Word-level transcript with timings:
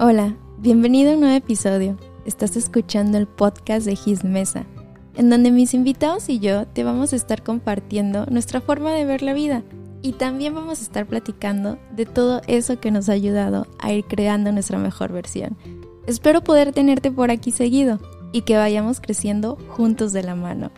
Hola, 0.00 0.36
bienvenido 0.58 1.10
a 1.10 1.14
un 1.14 1.20
nuevo 1.22 1.34
episodio. 1.34 1.98
Estás 2.24 2.56
escuchando 2.56 3.18
el 3.18 3.26
podcast 3.26 3.84
de 3.84 3.98
His 4.06 4.22
Mesa, 4.22 4.64
en 5.16 5.28
donde 5.28 5.50
mis 5.50 5.74
invitados 5.74 6.28
y 6.28 6.38
yo 6.38 6.68
te 6.68 6.84
vamos 6.84 7.12
a 7.12 7.16
estar 7.16 7.42
compartiendo 7.42 8.24
nuestra 8.26 8.60
forma 8.60 8.92
de 8.92 9.04
ver 9.04 9.22
la 9.22 9.32
vida 9.32 9.64
y 10.00 10.12
también 10.12 10.54
vamos 10.54 10.78
a 10.78 10.82
estar 10.84 11.04
platicando 11.04 11.80
de 11.96 12.06
todo 12.06 12.42
eso 12.46 12.78
que 12.78 12.92
nos 12.92 13.08
ha 13.08 13.14
ayudado 13.14 13.66
a 13.80 13.92
ir 13.92 14.04
creando 14.04 14.52
nuestra 14.52 14.78
mejor 14.78 15.10
versión. 15.10 15.58
Espero 16.06 16.44
poder 16.44 16.72
tenerte 16.72 17.10
por 17.10 17.32
aquí 17.32 17.50
seguido 17.50 17.98
y 18.32 18.42
que 18.42 18.56
vayamos 18.56 19.00
creciendo 19.00 19.56
juntos 19.70 20.12
de 20.12 20.22
la 20.22 20.36
mano. 20.36 20.70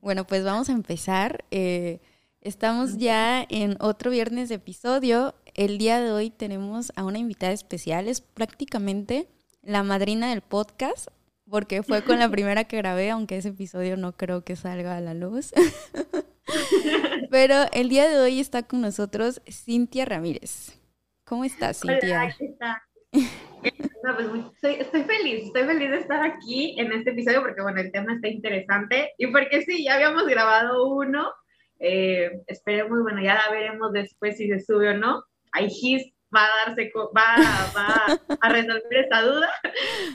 Bueno, 0.00 0.26
pues 0.26 0.42
vamos 0.42 0.70
a 0.70 0.72
empezar. 0.72 1.44
Eh, 1.50 2.00
estamos 2.44 2.98
ya 2.98 3.44
en 3.48 3.76
otro 3.80 4.10
viernes 4.10 4.50
de 4.50 4.56
episodio. 4.56 5.34
El 5.54 5.78
día 5.78 6.00
de 6.00 6.12
hoy 6.12 6.30
tenemos 6.30 6.92
a 6.94 7.04
una 7.04 7.18
invitada 7.18 7.52
especial. 7.52 8.06
Es 8.06 8.20
prácticamente 8.20 9.26
la 9.62 9.82
madrina 9.82 10.28
del 10.28 10.42
podcast, 10.42 11.08
porque 11.50 11.82
fue 11.82 12.04
con 12.04 12.18
la 12.18 12.28
primera 12.30 12.64
que 12.64 12.76
grabé, 12.76 13.10
aunque 13.10 13.38
ese 13.38 13.48
episodio 13.48 13.96
no 13.96 14.12
creo 14.12 14.44
que 14.44 14.56
salga 14.56 14.96
a 14.96 15.00
la 15.00 15.14
luz. 15.14 15.52
Pero 17.30 17.64
el 17.72 17.88
día 17.88 18.08
de 18.08 18.18
hoy 18.18 18.38
está 18.38 18.62
con 18.62 18.82
nosotros 18.82 19.40
Cintia 19.50 20.04
Ramírez. 20.04 20.78
¿Cómo 21.24 21.44
estás, 21.44 21.80
Cintia? 21.80 22.36
Hola, 22.42 22.82
pues 24.62 24.78
estoy 24.80 25.04
feliz, 25.04 25.46
estoy 25.46 25.64
feliz 25.64 25.90
de 25.90 25.96
estar 25.96 26.22
aquí 26.22 26.78
en 26.78 26.92
este 26.92 27.10
episodio 27.10 27.40
porque, 27.40 27.62
bueno, 27.62 27.80
el 27.80 27.90
tema 27.90 28.14
está 28.14 28.28
interesante 28.28 29.12
y 29.16 29.28
porque 29.28 29.62
sí, 29.62 29.84
ya 29.84 29.94
habíamos 29.94 30.26
grabado 30.26 30.86
uno. 30.88 31.32
Eh, 31.80 32.42
esperemos, 32.46 33.02
bueno, 33.02 33.22
ya 33.22 33.34
la 33.34 33.50
veremos 33.50 33.92
después 33.92 34.36
si 34.36 34.48
se 34.48 34.60
sube 34.60 34.90
o 34.90 34.96
no. 34.96 35.22
Ahí 35.52 35.68
Gis 35.68 36.12
va 36.34 36.44
a 36.44 36.66
darse, 36.66 36.92
va, 37.16 37.36
va 37.76 38.20
a 38.40 38.48
resolver 38.48 39.04
esa 39.04 39.22
duda. 39.22 39.50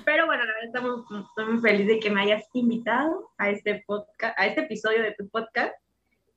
Pero 0.06 0.26
bueno, 0.26 0.44
la 0.44 0.54
verdad 0.54 0.66
estamos, 0.66 1.06
muy 1.48 1.62
feliz 1.62 1.88
de 1.88 2.00
que 2.00 2.10
me 2.10 2.22
hayas 2.22 2.44
invitado 2.54 3.32
a 3.38 3.50
este 3.50 3.84
podcast, 3.86 4.38
a 4.38 4.48
este 4.48 4.62
episodio 4.62 5.02
de 5.02 5.14
tu 5.18 5.30
podcast. 5.30 5.74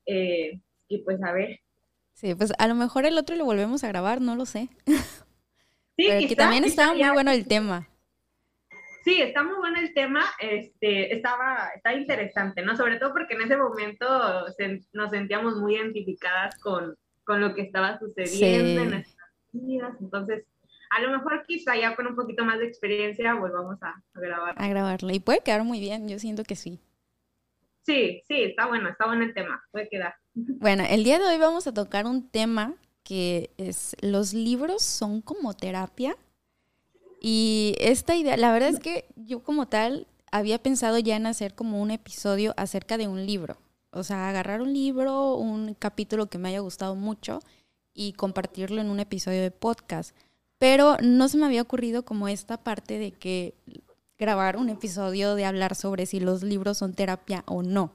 Eh, 0.06 0.61
y 0.88 0.98
pues 0.98 1.22
a 1.22 1.33
ver. 1.33 1.61
Sí, 2.14 2.34
pues 2.34 2.52
a 2.58 2.68
lo 2.68 2.74
mejor 2.74 3.06
el 3.06 3.18
otro 3.18 3.36
lo 3.36 3.44
volvemos 3.44 3.83
a 3.84 3.89
grabar, 3.89 4.20
no 4.20 4.36
lo 4.36 4.46
sé. 4.46 4.68
Sí, 5.94 6.06
Pero 6.08 6.27
que 6.27 6.36
también 6.36 6.64
estaba 6.64 6.94
muy 6.94 7.11
bueno 7.11 7.30
el 7.30 7.46
tema. 7.46 7.89
Sí, 9.05 9.20
está 9.20 9.42
muy 9.42 9.56
bueno 9.56 9.78
el 9.81 9.92
tema, 9.95 10.25
este, 10.39 11.14
estaba, 11.14 11.70
está 11.75 11.95
interesante, 11.95 12.62
¿no? 12.62 12.77
Sobre 12.77 12.98
todo 12.98 13.12
porque 13.12 13.34
en 13.34 13.42
ese 13.42 13.56
momento 13.56 14.06
nos 14.92 15.11
sentíamos 15.11 15.56
muy 15.56 15.77
identificadas 15.77 16.58
con, 16.61 16.97
con 17.25 17.41
lo 17.41 17.55
que 17.55 17.62
estaba 17.62 17.98
sucediendo 17.98 18.83
en 18.83 18.91
nuestras 18.91 19.28
vidas, 19.53 19.95
entonces 20.00 20.45
a 20.91 21.00
lo 21.00 21.11
mejor 21.11 21.42
quizá 21.47 21.75
ya 21.75 21.97
con 21.97 22.06
un 22.06 22.14
poquito 22.14 22.45
más 22.45 22.58
de 22.58 22.67
experiencia 22.67 23.34
volvamos 23.34 23.83
a, 23.83 24.03
a 24.14 24.20
grabar. 24.20 24.55
A 24.56 24.69
grabarla, 24.69 25.12
y 25.14 25.20
puede 25.20 25.41
quedar 25.41 25.64
muy 25.64 25.80
bien, 25.80 26.08
yo 26.08 26.19
siento 26.19 26.45
que 26.45 26.55
sí. 26.55 26.78
Sí, 27.83 28.23
sí, 28.28 28.42
está 28.42 28.67
bueno, 28.67 28.89
está 28.89 29.06
bueno 29.06 29.25
el 29.25 29.34
tema, 29.34 29.62
puede 29.70 29.89
quedar. 29.89 30.14
Bueno, 30.34 30.84
el 30.89 31.05
día 31.05 31.19
de 31.19 31.27
hoy 31.27 31.39
vamos 31.39 31.67
a 31.67 31.75
tocar 31.75 32.06
un 32.06 32.30
tema 32.30 32.75
que 33.05 33.50
es 33.58 33.97
los 34.00 34.33
libros 34.33 34.83
son 34.83 35.20
como 35.20 35.55
terapia. 35.55 36.17
Y 37.24 37.76
esta 37.78 38.16
idea, 38.16 38.36
la 38.36 38.52
verdad 38.52 38.70
es 38.70 38.80
que 38.80 39.04
yo 39.14 39.44
como 39.44 39.68
tal 39.68 40.08
había 40.32 40.60
pensado 40.60 40.98
ya 40.98 41.14
en 41.14 41.26
hacer 41.26 41.54
como 41.54 41.80
un 41.80 41.92
episodio 41.92 42.52
acerca 42.56 42.98
de 42.98 43.06
un 43.06 43.26
libro. 43.26 43.58
O 43.92 44.02
sea, 44.02 44.28
agarrar 44.28 44.60
un 44.60 44.72
libro, 44.72 45.36
un 45.36 45.74
capítulo 45.74 46.26
que 46.26 46.38
me 46.38 46.48
haya 46.48 46.58
gustado 46.58 46.96
mucho 46.96 47.38
y 47.94 48.14
compartirlo 48.14 48.80
en 48.80 48.90
un 48.90 48.98
episodio 48.98 49.40
de 49.40 49.52
podcast. 49.52 50.16
Pero 50.58 50.96
no 51.00 51.28
se 51.28 51.36
me 51.36 51.46
había 51.46 51.62
ocurrido 51.62 52.05
como 52.05 52.27
esta 52.27 52.56
parte 52.56 52.98
de 52.98 53.12
que 53.12 53.55
grabar 54.18 54.56
un 54.56 54.68
episodio 54.68 55.36
de 55.36 55.44
hablar 55.44 55.77
sobre 55.77 56.06
si 56.06 56.18
los 56.18 56.42
libros 56.42 56.78
son 56.78 56.92
terapia 56.92 57.44
o 57.46 57.62
no. 57.62 57.92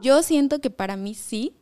Yo 0.00 0.24
siento 0.24 0.60
que 0.60 0.70
para 0.70 0.96
mí 0.96 1.14
sí, 1.14 1.54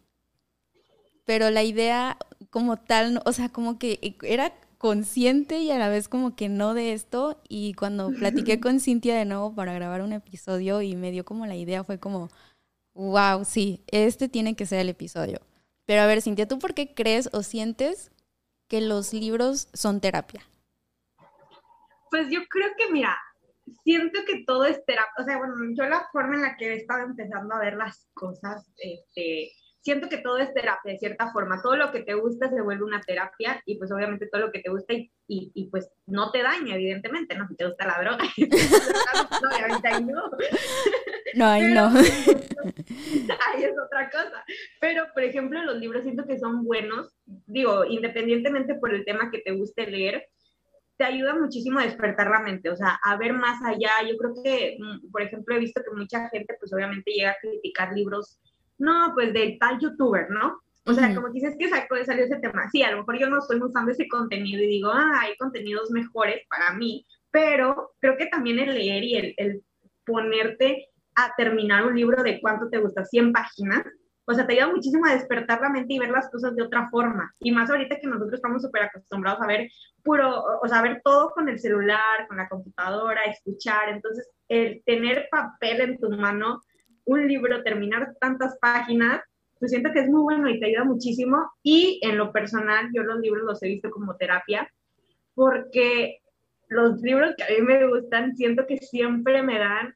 pero 1.26 1.50
la 1.50 1.62
idea 1.62 2.16
como 2.48 2.78
tal, 2.78 3.20
o 3.26 3.32
sea, 3.34 3.50
como 3.50 3.78
que 3.78 4.16
era 4.22 4.54
consciente 4.80 5.58
y 5.58 5.70
a 5.70 5.78
la 5.78 5.90
vez 5.90 6.08
como 6.08 6.34
que 6.34 6.48
no 6.48 6.72
de 6.72 6.94
esto. 6.94 7.38
Y 7.48 7.74
cuando 7.74 8.10
platiqué 8.12 8.60
con 8.60 8.80
Cintia 8.80 9.14
de 9.14 9.26
nuevo 9.26 9.54
para 9.54 9.74
grabar 9.74 10.00
un 10.00 10.14
episodio 10.14 10.80
y 10.80 10.96
me 10.96 11.10
dio 11.10 11.22
como 11.22 11.46
la 11.46 11.54
idea, 11.54 11.84
fue 11.84 12.00
como, 12.00 12.30
wow, 12.94 13.44
sí, 13.44 13.84
este 13.88 14.30
tiene 14.30 14.56
que 14.56 14.64
ser 14.64 14.80
el 14.80 14.88
episodio. 14.88 15.40
Pero 15.84 16.00
a 16.00 16.06
ver, 16.06 16.22
Cintia, 16.22 16.48
¿tú 16.48 16.58
por 16.58 16.72
qué 16.72 16.94
crees 16.94 17.28
o 17.34 17.42
sientes 17.42 18.10
que 18.68 18.80
los 18.80 19.12
libros 19.12 19.68
son 19.74 20.00
terapia? 20.00 20.40
Pues 22.10 22.28
yo 22.30 22.40
creo 22.48 22.70
que, 22.78 22.90
mira, 22.90 23.18
siento 23.84 24.20
que 24.26 24.44
todo 24.46 24.64
es 24.64 24.82
terapia. 24.86 25.12
O 25.18 25.24
sea, 25.24 25.36
bueno, 25.36 25.54
yo 25.76 25.84
la 25.84 26.08
forma 26.10 26.36
en 26.36 26.42
la 26.42 26.56
que 26.56 26.72
he 26.72 26.76
estado 26.76 27.04
empezando 27.04 27.54
a 27.54 27.60
ver 27.60 27.74
las 27.74 28.08
cosas, 28.14 28.66
este, 28.78 29.52
siento 29.80 30.08
que 30.08 30.18
todo 30.18 30.38
es 30.38 30.52
terapia 30.52 30.92
de 30.92 30.98
cierta 30.98 31.32
forma. 31.32 31.62
Todo 31.62 31.76
lo 31.76 31.90
que 31.90 32.02
te 32.02 32.14
gusta 32.14 32.48
se 32.50 32.60
vuelve 32.60 32.84
una 32.84 33.00
terapia 33.00 33.62
y 33.64 33.78
pues 33.78 33.90
obviamente 33.90 34.26
todo 34.26 34.42
lo 34.42 34.52
que 34.52 34.60
te 34.60 34.70
gusta 34.70 34.94
y, 34.94 35.10
y, 35.26 35.70
pues 35.70 35.90
no 36.06 36.30
te 36.32 36.42
daña, 36.42 36.74
evidentemente, 36.74 37.36
¿no? 37.36 37.46
Si 37.48 37.56
te 37.56 37.66
gusta 37.66 37.86
la 37.86 38.00
droga, 38.00 38.24
no, 39.42 39.48
obviamente 39.48 39.88
ahí 39.88 40.04
no. 40.04 40.30
No, 41.34 41.46
ahí 41.46 41.72
no. 41.72 41.88
ahí 43.46 43.64
es 43.64 43.74
otra 43.78 44.10
cosa. 44.10 44.44
Pero, 44.80 45.04
por 45.14 45.22
ejemplo, 45.22 45.62
los 45.62 45.76
libros 45.76 46.02
siento 46.02 46.26
que 46.26 46.38
son 46.38 46.64
buenos, 46.64 47.14
digo, 47.46 47.84
independientemente 47.84 48.74
por 48.74 48.92
el 48.92 49.04
tema 49.04 49.30
que 49.30 49.38
te 49.38 49.52
guste 49.52 49.86
leer, 49.86 50.26
te 50.96 51.04
ayuda 51.04 51.34
muchísimo 51.34 51.78
a 51.78 51.84
despertar 51.84 52.28
la 52.28 52.40
mente, 52.40 52.68
o 52.68 52.76
sea, 52.76 52.98
a 53.02 53.16
ver 53.16 53.32
más 53.32 53.62
allá. 53.64 53.90
Yo 54.06 54.18
creo 54.18 54.34
que, 54.44 54.76
mm, 54.78 55.10
por 55.10 55.22
ejemplo, 55.22 55.54
he 55.54 55.60
visto 55.60 55.80
que 55.82 55.96
mucha 55.96 56.28
gente, 56.28 56.56
pues 56.58 56.72
obviamente 56.74 57.12
llega 57.12 57.30
a 57.30 57.36
criticar 57.40 57.92
libros 57.94 58.38
no, 58.80 59.12
pues 59.14 59.32
de 59.32 59.56
tal 59.60 59.78
youtuber, 59.78 60.30
¿no? 60.30 60.60
O 60.86 60.94
sea, 60.94 61.14
como 61.14 61.28
dices 61.28 61.56
que 61.58 61.68
salió 61.68 62.24
ese 62.24 62.40
tema. 62.40 62.68
Sí, 62.70 62.82
a 62.82 62.90
lo 62.90 62.98
mejor 62.98 63.18
yo 63.18 63.28
no 63.28 63.38
estoy 63.38 63.60
usando 63.60 63.92
ese 63.92 64.08
contenido 64.08 64.62
y 64.62 64.66
digo, 64.66 64.90
ah, 64.92 65.20
hay 65.20 65.36
contenidos 65.36 65.90
mejores 65.90 66.42
para 66.48 66.72
mí, 66.72 67.06
pero 67.30 67.92
creo 68.00 68.16
que 68.16 68.26
también 68.26 68.58
el 68.58 68.74
leer 68.74 69.04
y 69.04 69.16
el, 69.16 69.34
el 69.36 69.62
ponerte 70.04 70.88
a 71.14 71.34
terminar 71.36 71.86
un 71.86 71.94
libro 71.94 72.22
de 72.22 72.40
cuánto 72.40 72.68
te 72.70 72.78
gusta, 72.78 73.04
100 73.04 73.32
páginas, 73.32 73.84
o 74.30 74.34
sea, 74.34 74.46
te 74.46 74.52
ayuda 74.52 74.68
muchísimo 74.68 75.06
a 75.06 75.14
despertar 75.14 75.60
la 75.60 75.70
mente 75.70 75.94
y 75.94 75.98
ver 75.98 76.10
las 76.10 76.30
cosas 76.30 76.54
de 76.54 76.62
otra 76.62 76.88
forma. 76.88 77.34
Y 77.40 77.50
más 77.50 77.68
ahorita 77.68 77.98
que 77.98 78.06
nosotros 78.06 78.34
estamos 78.34 78.62
súper 78.62 78.84
acostumbrados 78.84 79.40
a 79.42 79.46
ver 79.46 79.68
puro, 80.04 80.44
o 80.62 80.68
sea, 80.68 80.82
ver 80.82 81.00
todo 81.04 81.30
con 81.30 81.48
el 81.48 81.58
celular, 81.58 82.28
con 82.28 82.36
la 82.36 82.48
computadora, 82.48 83.22
escuchar. 83.24 83.88
Entonces, 83.88 84.30
el 84.48 84.82
tener 84.86 85.28
papel 85.32 85.80
en 85.80 85.98
tu 85.98 86.10
mano 86.10 86.62
un 87.10 87.26
libro, 87.26 87.62
terminar 87.62 88.14
tantas 88.20 88.56
páginas, 88.58 89.20
pues 89.58 89.72
siento 89.72 89.92
que 89.92 90.00
es 90.00 90.08
muy 90.08 90.22
bueno 90.22 90.48
y 90.48 90.58
te 90.58 90.66
ayuda 90.66 90.84
muchísimo. 90.84 91.50
Y 91.62 92.00
en 92.02 92.16
lo 92.16 92.32
personal, 92.32 92.88
yo 92.94 93.02
los 93.02 93.20
libros 93.20 93.44
los 93.44 93.62
he 93.62 93.68
visto 93.68 93.90
como 93.90 94.16
terapia, 94.16 94.70
porque 95.34 96.20
los 96.68 97.00
libros 97.02 97.34
que 97.36 97.44
a 97.44 97.48
mí 97.48 97.62
me 97.62 97.86
gustan, 97.88 98.36
siento 98.36 98.66
que 98.66 98.78
siempre 98.78 99.42
me 99.42 99.58
dan 99.58 99.94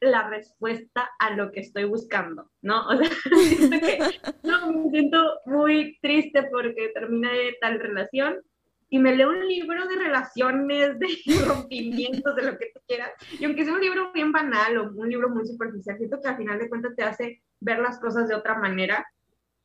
la 0.00 0.28
respuesta 0.28 1.08
a 1.18 1.30
lo 1.30 1.52
que 1.52 1.60
estoy 1.60 1.84
buscando, 1.84 2.50
¿no? 2.60 2.86
O 2.88 2.96
sea, 2.96 3.08
siento 3.56 3.86
que 3.86 3.98
no, 4.42 4.72
me 4.72 4.90
siento 4.90 5.40
muy 5.46 5.98
triste 6.02 6.42
porque 6.50 6.90
terminé 6.92 7.54
tal 7.60 7.78
relación 7.80 8.42
y 8.88 8.98
me 8.98 9.14
leo 9.14 9.30
un 9.30 9.46
libro 9.46 9.86
de 9.88 9.96
relaciones, 9.96 10.98
de 10.98 11.08
rompimientos, 11.46 12.36
de 12.36 12.42
lo 12.42 12.58
que 12.58 12.70
tú 12.72 12.80
quieras. 12.86 13.10
Y 13.38 13.44
aunque 13.44 13.64
sea 13.64 13.74
un 13.74 13.80
libro 13.80 14.12
bien 14.12 14.32
banal 14.32 14.78
o 14.78 14.92
un 14.94 15.08
libro 15.08 15.28
muy 15.28 15.46
superficial, 15.46 15.98
siento 15.98 16.20
que 16.20 16.28
al 16.28 16.36
final 16.36 16.58
de 16.58 16.68
cuentas 16.68 16.94
te 16.94 17.02
hace 17.02 17.42
ver 17.60 17.78
las 17.78 17.98
cosas 17.98 18.28
de 18.28 18.34
otra 18.34 18.58
manera 18.58 19.06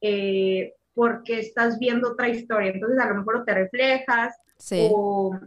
eh, 0.02 0.74
porque 0.94 1.40
estás 1.40 1.78
viendo 1.78 2.12
otra 2.12 2.30
historia. 2.30 2.72
Entonces 2.72 3.00
a 3.00 3.10
lo 3.10 3.16
mejor 3.16 3.46
te 3.46 3.54
reflejas 3.54 4.36
o... 4.92 5.40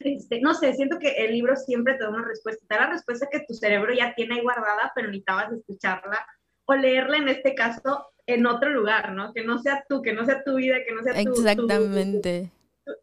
Este, 0.00 0.42
no 0.42 0.52
sé, 0.52 0.74
siento 0.74 0.98
que 0.98 1.24
el 1.24 1.32
libro 1.32 1.56
siempre 1.56 1.94
te 1.94 2.04
da 2.04 2.10
una 2.10 2.26
respuesta, 2.26 2.66
te 2.68 2.74
da 2.74 2.82
la 2.82 2.92
respuesta 2.92 3.28
que 3.32 3.46
tu 3.48 3.54
cerebro 3.54 3.94
ya 3.94 4.14
tiene 4.14 4.34
ahí 4.34 4.42
guardada, 4.42 4.92
pero 4.94 5.06
necesitabas 5.06 5.50
escucharla 5.52 6.26
o 6.66 6.74
leerla 6.74 7.16
en 7.16 7.28
este 7.28 7.54
caso 7.54 8.06
en 8.26 8.44
otro 8.44 8.68
lugar, 8.70 9.12
¿no? 9.12 9.32
Que 9.32 9.42
no 9.42 9.58
sea 9.58 9.86
tú, 9.88 10.02
que 10.02 10.12
no 10.12 10.26
sea 10.26 10.42
tu 10.44 10.56
vida, 10.56 10.76
que 10.86 10.92
no 10.92 11.02
sea 11.02 11.14
tu, 11.14 11.30
Exactamente 11.30 12.50
tu, 12.50 12.55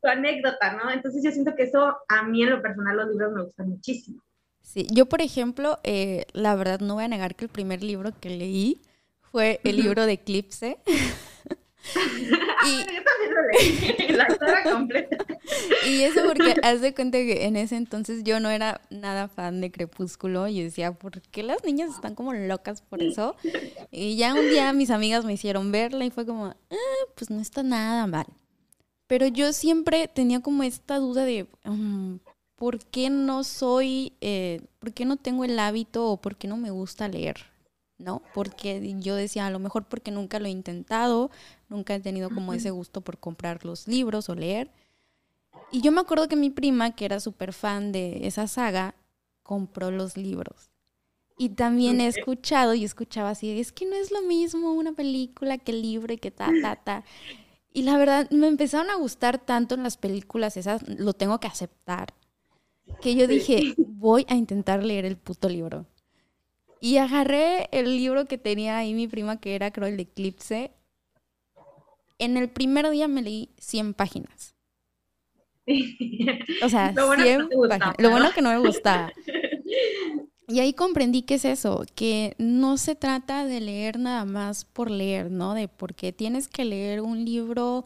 anécdota, 0.04 0.74
¿no? 0.74 0.92
Entonces 0.92 1.24
yo 1.24 1.32
siento 1.32 1.56
que 1.56 1.64
eso 1.64 1.98
a 2.08 2.24
mí 2.24 2.44
en 2.44 2.50
lo 2.50 2.62
personal 2.62 2.98
los 2.98 3.10
libros 3.10 3.34
me 3.34 3.44
gustan 3.44 3.70
muchísimo. 3.70 4.22
Sí, 4.62 4.88
yo 4.92 5.08
por 5.08 5.22
ejemplo, 5.22 5.80
eh, 5.84 6.26
la 6.34 6.56
verdad 6.56 6.80
no 6.80 6.96
voy 6.96 7.04
a 7.04 7.08
negar 7.10 7.36
que 7.36 7.46
el 7.46 7.52
primer 7.52 7.84
libro 7.84 8.12
que 8.20 8.30
leí 8.30 8.82
fue 9.32 9.60
el 9.64 9.78
libro 9.78 10.06
de 10.06 10.14
Eclipse. 10.14 10.78
y, 12.66 12.78
yo 12.78 13.04
también 13.04 13.34
lo 13.34 13.42
leí, 13.52 14.08
la 14.16 14.28
saga 14.30 14.72
completa. 14.72 15.18
Y 15.86 16.02
eso 16.04 16.22
porque 16.26 16.56
haz 16.64 16.82
de 16.82 16.94
cuenta 16.94 17.18
que 17.18 17.46
en 17.46 17.58
ese 17.58 17.76
entonces 17.76 18.24
yo 18.24 18.40
no 18.40 18.50
era 18.50 18.82
nada 18.90 19.28
fan 19.28 19.60
de 19.60 19.72
Crepúsculo 19.72 20.48
y 20.48 20.64
decía, 20.64 20.94
¿por 20.94 21.22
qué 21.22 21.44
las 21.44 21.64
niñas 21.64 21.92
están 21.92 22.16
como 22.16 22.34
locas 22.34 22.82
por 22.82 23.04
eso? 23.04 23.36
Y 23.92 24.16
ya 24.16 24.34
un 24.34 24.48
día 24.50 24.72
mis 24.72 24.92
amigas 24.92 25.26
me 25.26 25.34
hicieron 25.34 25.72
verla 25.72 26.06
y 26.06 26.10
fue 26.10 26.26
como, 26.26 26.46
ah, 26.46 27.06
pues 27.16 27.30
no 27.30 27.42
está 27.42 27.64
nada 27.64 28.08
mal. 28.08 28.28
Pero 29.14 29.28
yo 29.28 29.54
siempre 29.54 30.08
tenía 30.08 30.40
como 30.40 30.64
esta 30.64 30.98
duda 30.98 31.24
de, 31.24 31.48
mm, 31.66 32.16
¿por 32.56 32.80
qué 32.80 33.12
no 33.12 33.44
soy, 33.44 34.14
eh, 34.22 34.62
por 34.80 34.92
qué 34.92 35.06
no 35.06 35.18
tengo 35.18 35.46
el 35.46 35.60
hábito 35.60 36.10
o 36.10 36.18
por 36.18 36.36
qué 36.36 36.48
no 36.48 36.58
me 36.58 36.72
gusta 36.72 37.08
leer? 37.08 37.46
¿No? 38.00 38.24
Porque 38.34 38.96
yo 39.02 39.14
decía, 39.14 39.46
a 39.46 39.52
lo 39.52 39.60
mejor 39.60 39.84
porque 39.84 40.10
nunca 40.10 40.40
lo 40.40 40.48
he 40.48 40.50
intentado, 40.50 41.30
nunca 41.70 41.94
he 41.94 42.00
tenido 42.00 42.32
como 42.32 42.56
ese 42.56 42.72
gusto 42.72 43.02
por 43.02 43.20
comprar 43.20 43.66
los 43.66 43.88
libros 43.88 44.30
o 44.30 44.34
leer. 44.34 44.72
Y 45.72 45.82
yo 45.82 45.92
me 45.92 46.02
acuerdo 46.02 46.28
que 46.28 46.36
mi 46.36 46.50
prima, 46.50 46.96
que 46.96 47.06
era 47.06 47.20
súper 47.20 47.54
fan 47.54 47.92
de 47.92 48.26
esa 48.26 48.48
saga, 48.48 48.96
compró 49.44 49.92
los 49.92 50.18
libros. 50.18 50.72
Y 51.38 51.50
también 51.50 52.02
he 52.02 52.08
escuchado 52.08 52.74
y 52.74 52.84
escuchaba 52.84 53.32
así, 53.32 53.60
es 53.60 53.72
que 53.72 53.86
no 53.86 53.96
es 53.96 54.12
lo 54.12 54.24
mismo 54.24 54.74
una 54.74 54.94
película 54.94 55.60
que 55.60 55.72
el 55.72 55.84
libro 55.84 56.14
y 56.14 56.18
que 56.18 56.32
ta, 56.32 56.50
ta, 56.64 56.78
ta. 56.78 57.04
Y 57.74 57.82
la 57.84 57.98
verdad, 57.98 58.30
me 58.30 58.48
empezaron 58.48 58.90
a 58.92 58.96
gustar 58.96 59.40
tanto 59.40 59.76
en 59.76 59.84
las 59.84 59.98
películas 59.98 60.58
esas, 60.58 60.88
lo 60.88 61.14
tengo 61.14 61.40
que 61.40 61.48
aceptar 61.48 62.14
que 63.02 63.16
yo 63.16 63.28
dije, 63.28 63.74
voy 63.78 64.26
a 64.30 64.36
intentar 64.36 64.84
leer 64.84 65.06
el 65.06 65.18
puto 65.18 65.50
libro. 65.50 65.86
Y 66.80 66.98
agarré 66.98 67.70
el 67.72 67.98
libro 67.98 68.26
que 68.26 68.38
tenía 68.38 68.78
ahí 68.78 68.94
mi 68.94 69.08
prima, 69.08 69.40
que 69.40 69.56
era 69.56 69.72
creo 69.72 69.88
el 69.88 69.98
de 69.98 70.04
Eclipse. 70.04 70.72
En 72.20 72.38
el 72.38 72.50
primer 72.50 72.90
día 72.90 73.08
me 73.08 73.22
leí 73.22 73.50
100 73.58 73.94
páginas. 73.94 74.56
O 76.64 76.70
sea, 76.70 76.94
100 76.94 77.50
páginas. 77.70 77.96
Lo 77.98 78.10
bueno 78.10 78.32
que 78.34 78.42
no 78.42 78.50
me 78.50 78.58
gustaba. 78.58 79.12
Y 80.48 80.60
ahí 80.60 80.74
comprendí 80.74 81.22
que 81.22 81.36
es 81.36 81.46
eso, 81.46 81.86
que 81.96 82.36
no 82.38 82.78
se 82.78 82.96
trata 82.96 83.46
de 83.46 83.62
leer 83.62 83.98
nada 83.98 84.26
más 84.26 84.66
por 84.66 84.92
leer, 84.92 85.32
¿no? 85.32 85.54
De 85.54 85.68
porque 85.68 86.12
tienes 86.12 86.48
que 86.48 86.66
leer 86.66 87.02
un 87.02 87.24
libro, 87.24 87.86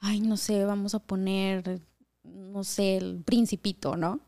ay, 0.00 0.20
no 0.20 0.36
sé, 0.36 0.64
vamos 0.64 0.94
a 0.94 0.98
poner 0.98 1.80
no 2.22 2.64
sé, 2.64 2.96
el 2.96 3.22
principito, 3.24 3.96
¿no? 3.96 4.20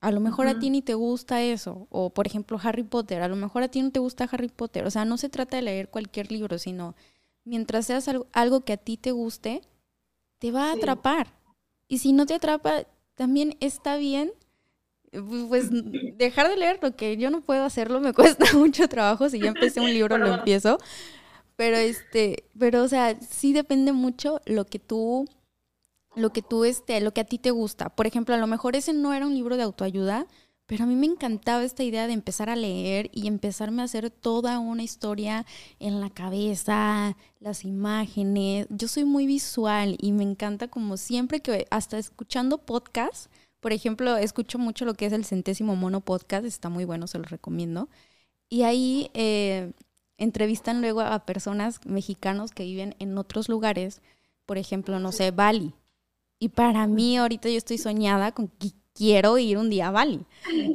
A 0.00 0.12
lo 0.12 0.20
mejor 0.20 0.46
a 0.46 0.58
ti 0.58 0.70
ni 0.70 0.80
te 0.80 0.94
gusta 0.94 1.42
eso. 1.42 1.86
O, 1.90 2.10
por 2.10 2.26
ejemplo, 2.26 2.58
Harry 2.62 2.84
Potter. 2.84 3.20
A 3.22 3.28
lo 3.28 3.36
mejor 3.36 3.62
a 3.62 3.68
ti 3.68 3.82
no 3.82 3.90
te 3.90 4.00
gusta 4.00 4.28
Harry 4.32 4.48
Potter. 4.48 4.86
O 4.86 4.90
sea, 4.90 5.04
no 5.04 5.18
se 5.18 5.28
trata 5.28 5.56
de 5.56 5.62
leer 5.62 5.90
cualquier 5.90 6.32
libro, 6.32 6.58
sino 6.58 6.94
mientras 7.44 7.86
seas 7.86 8.08
algo, 8.32 8.60
que 8.62 8.72
a 8.72 8.76
ti 8.78 8.96
te 8.96 9.12
guste, 9.12 9.60
te 10.38 10.52
va 10.52 10.70
a 10.70 10.72
atrapar. 10.72 11.34
Y 11.86 11.98
si 11.98 12.14
no 12.14 12.24
te 12.24 12.34
atrapa, 12.34 12.84
también 13.14 13.58
está 13.60 13.98
bien. 13.98 14.32
Pues 15.48 15.68
dejar 16.16 16.48
de 16.48 16.56
leer, 16.56 16.78
lo 16.82 16.94
que 16.94 17.16
yo 17.16 17.30
no 17.30 17.40
puedo 17.40 17.64
hacerlo, 17.64 18.00
me 18.00 18.12
cuesta 18.14 18.46
mucho 18.54 18.88
trabajo. 18.88 19.28
Si 19.28 19.40
ya 19.40 19.48
empecé 19.48 19.80
un 19.80 19.92
libro, 19.92 20.18
lo 20.18 20.34
empiezo. 20.34 20.78
Pero 21.56 21.76
este, 21.76 22.44
pero 22.58 22.82
o 22.82 22.88
sea, 22.88 23.18
sí 23.20 23.52
depende 23.52 23.92
mucho 23.92 24.40
lo 24.46 24.66
que 24.66 24.78
tú 24.78 25.26
lo 26.16 26.32
que 26.32 26.42
tú, 26.42 26.64
este, 26.64 27.00
lo 27.00 27.12
que 27.12 27.20
a 27.20 27.24
ti 27.24 27.38
te 27.38 27.50
gusta. 27.50 27.88
Por 27.90 28.06
ejemplo, 28.06 28.34
a 28.34 28.38
lo 28.38 28.46
mejor 28.46 28.76
ese 28.76 28.92
no 28.92 29.12
era 29.12 29.26
un 29.26 29.34
libro 29.34 29.56
de 29.56 29.62
autoayuda, 29.62 30.26
pero 30.66 30.84
a 30.84 30.86
mí 30.86 30.94
me 30.94 31.06
encantaba 31.06 31.64
esta 31.64 31.82
idea 31.82 32.06
de 32.06 32.12
empezar 32.12 32.48
a 32.48 32.56
leer 32.56 33.10
y 33.12 33.26
empezarme 33.26 33.82
a 33.82 33.86
hacer 33.86 34.10
toda 34.10 34.58
una 34.60 34.82
historia 34.82 35.44
en 35.80 36.00
la 36.00 36.10
cabeza, 36.10 37.16
las 37.40 37.64
imágenes. 37.64 38.66
Yo 38.70 38.86
soy 38.86 39.04
muy 39.04 39.26
visual 39.26 39.96
y 40.00 40.12
me 40.12 40.22
encanta 40.22 40.68
como 40.68 40.96
siempre 40.96 41.40
que 41.40 41.66
hasta 41.70 41.98
escuchando 41.98 42.58
podcasts, 42.58 43.30
por 43.60 43.72
ejemplo, 43.72 44.16
escucho 44.16 44.58
mucho 44.58 44.84
lo 44.84 44.94
que 44.94 45.06
es 45.06 45.12
el 45.12 45.24
centésimo 45.24 45.76
mono 45.76 46.00
podcast, 46.00 46.44
está 46.44 46.68
muy 46.68 46.84
bueno, 46.84 47.06
se 47.06 47.18
lo 47.18 47.24
recomiendo. 47.24 47.88
Y 48.48 48.62
ahí 48.62 49.10
eh, 49.14 49.72
entrevistan 50.16 50.80
luego 50.80 51.02
a 51.02 51.24
personas 51.26 51.80
mexicanos 51.84 52.52
que 52.52 52.64
viven 52.64 52.96
en 52.98 53.16
otros 53.16 53.48
lugares, 53.48 54.00
por 54.46 54.58
ejemplo, 54.58 54.98
no 54.98 55.12
sé, 55.12 55.30
Bali. 55.30 55.74
Y 56.38 56.48
para 56.48 56.86
mí 56.86 57.18
ahorita 57.18 57.48
yo 57.50 57.58
estoy 57.58 57.78
soñada 57.78 58.32
con 58.32 58.48
que 58.48 58.72
quiero 58.94 59.38
ir 59.38 59.58
un 59.58 59.70
día 59.70 59.88
a 59.88 59.90
Bali. 59.90 60.24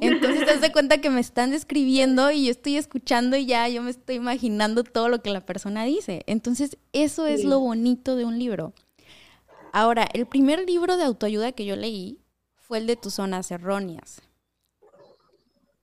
Entonces 0.02 0.46
te 0.46 0.58
das 0.58 0.72
cuenta 0.72 1.02
que 1.02 1.10
me 1.10 1.22
están 1.22 1.52
describiendo 1.52 2.32
y 2.32 2.46
yo 2.46 2.52
estoy 2.52 2.78
escuchando 2.78 3.36
y 3.36 3.46
ya 3.46 3.68
yo 3.68 3.82
me 3.82 3.92
estoy 3.92 4.16
imaginando 4.16 4.84
todo 4.84 5.10
lo 5.10 5.22
que 5.22 5.32
la 5.32 5.46
persona 5.46 5.84
dice. 5.84 6.24
Entonces 6.28 6.78
eso 6.94 7.26
es 7.26 7.44
lo 7.44 7.60
bonito 7.60 8.16
de 8.16 8.26
un 8.26 8.40
libro. 8.40 8.74
Ahora, 9.74 10.08
el 10.14 10.26
primer 10.26 10.66
libro 10.66 10.98
de 10.98 11.04
autoayuda 11.04 11.52
que 11.52 11.66
yo 11.66 11.76
leí 11.76 12.20
fue 12.67 12.79
el 12.79 12.88
de 12.88 12.95
tus 12.95 13.15
zonas 13.15 13.51
erróneas. 13.51 14.21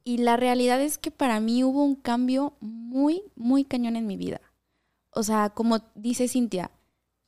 Y 0.05 0.19
la 0.19 0.37
realidad 0.37 0.81
es 0.81 0.99
que 0.99 1.11
para 1.11 1.39
mí 1.41 1.63
hubo 1.63 1.85
un 1.85 1.95
cambio 1.95 2.55
muy, 2.61 3.23
muy 3.37 3.65
cañón 3.65 3.97
en 3.97 4.07
mi 4.07 4.17
vida. 4.17 4.41
O 5.11 5.23
sea, 5.23 5.51
como 5.51 5.81
dice 5.95 6.27
Cintia, 6.27 6.71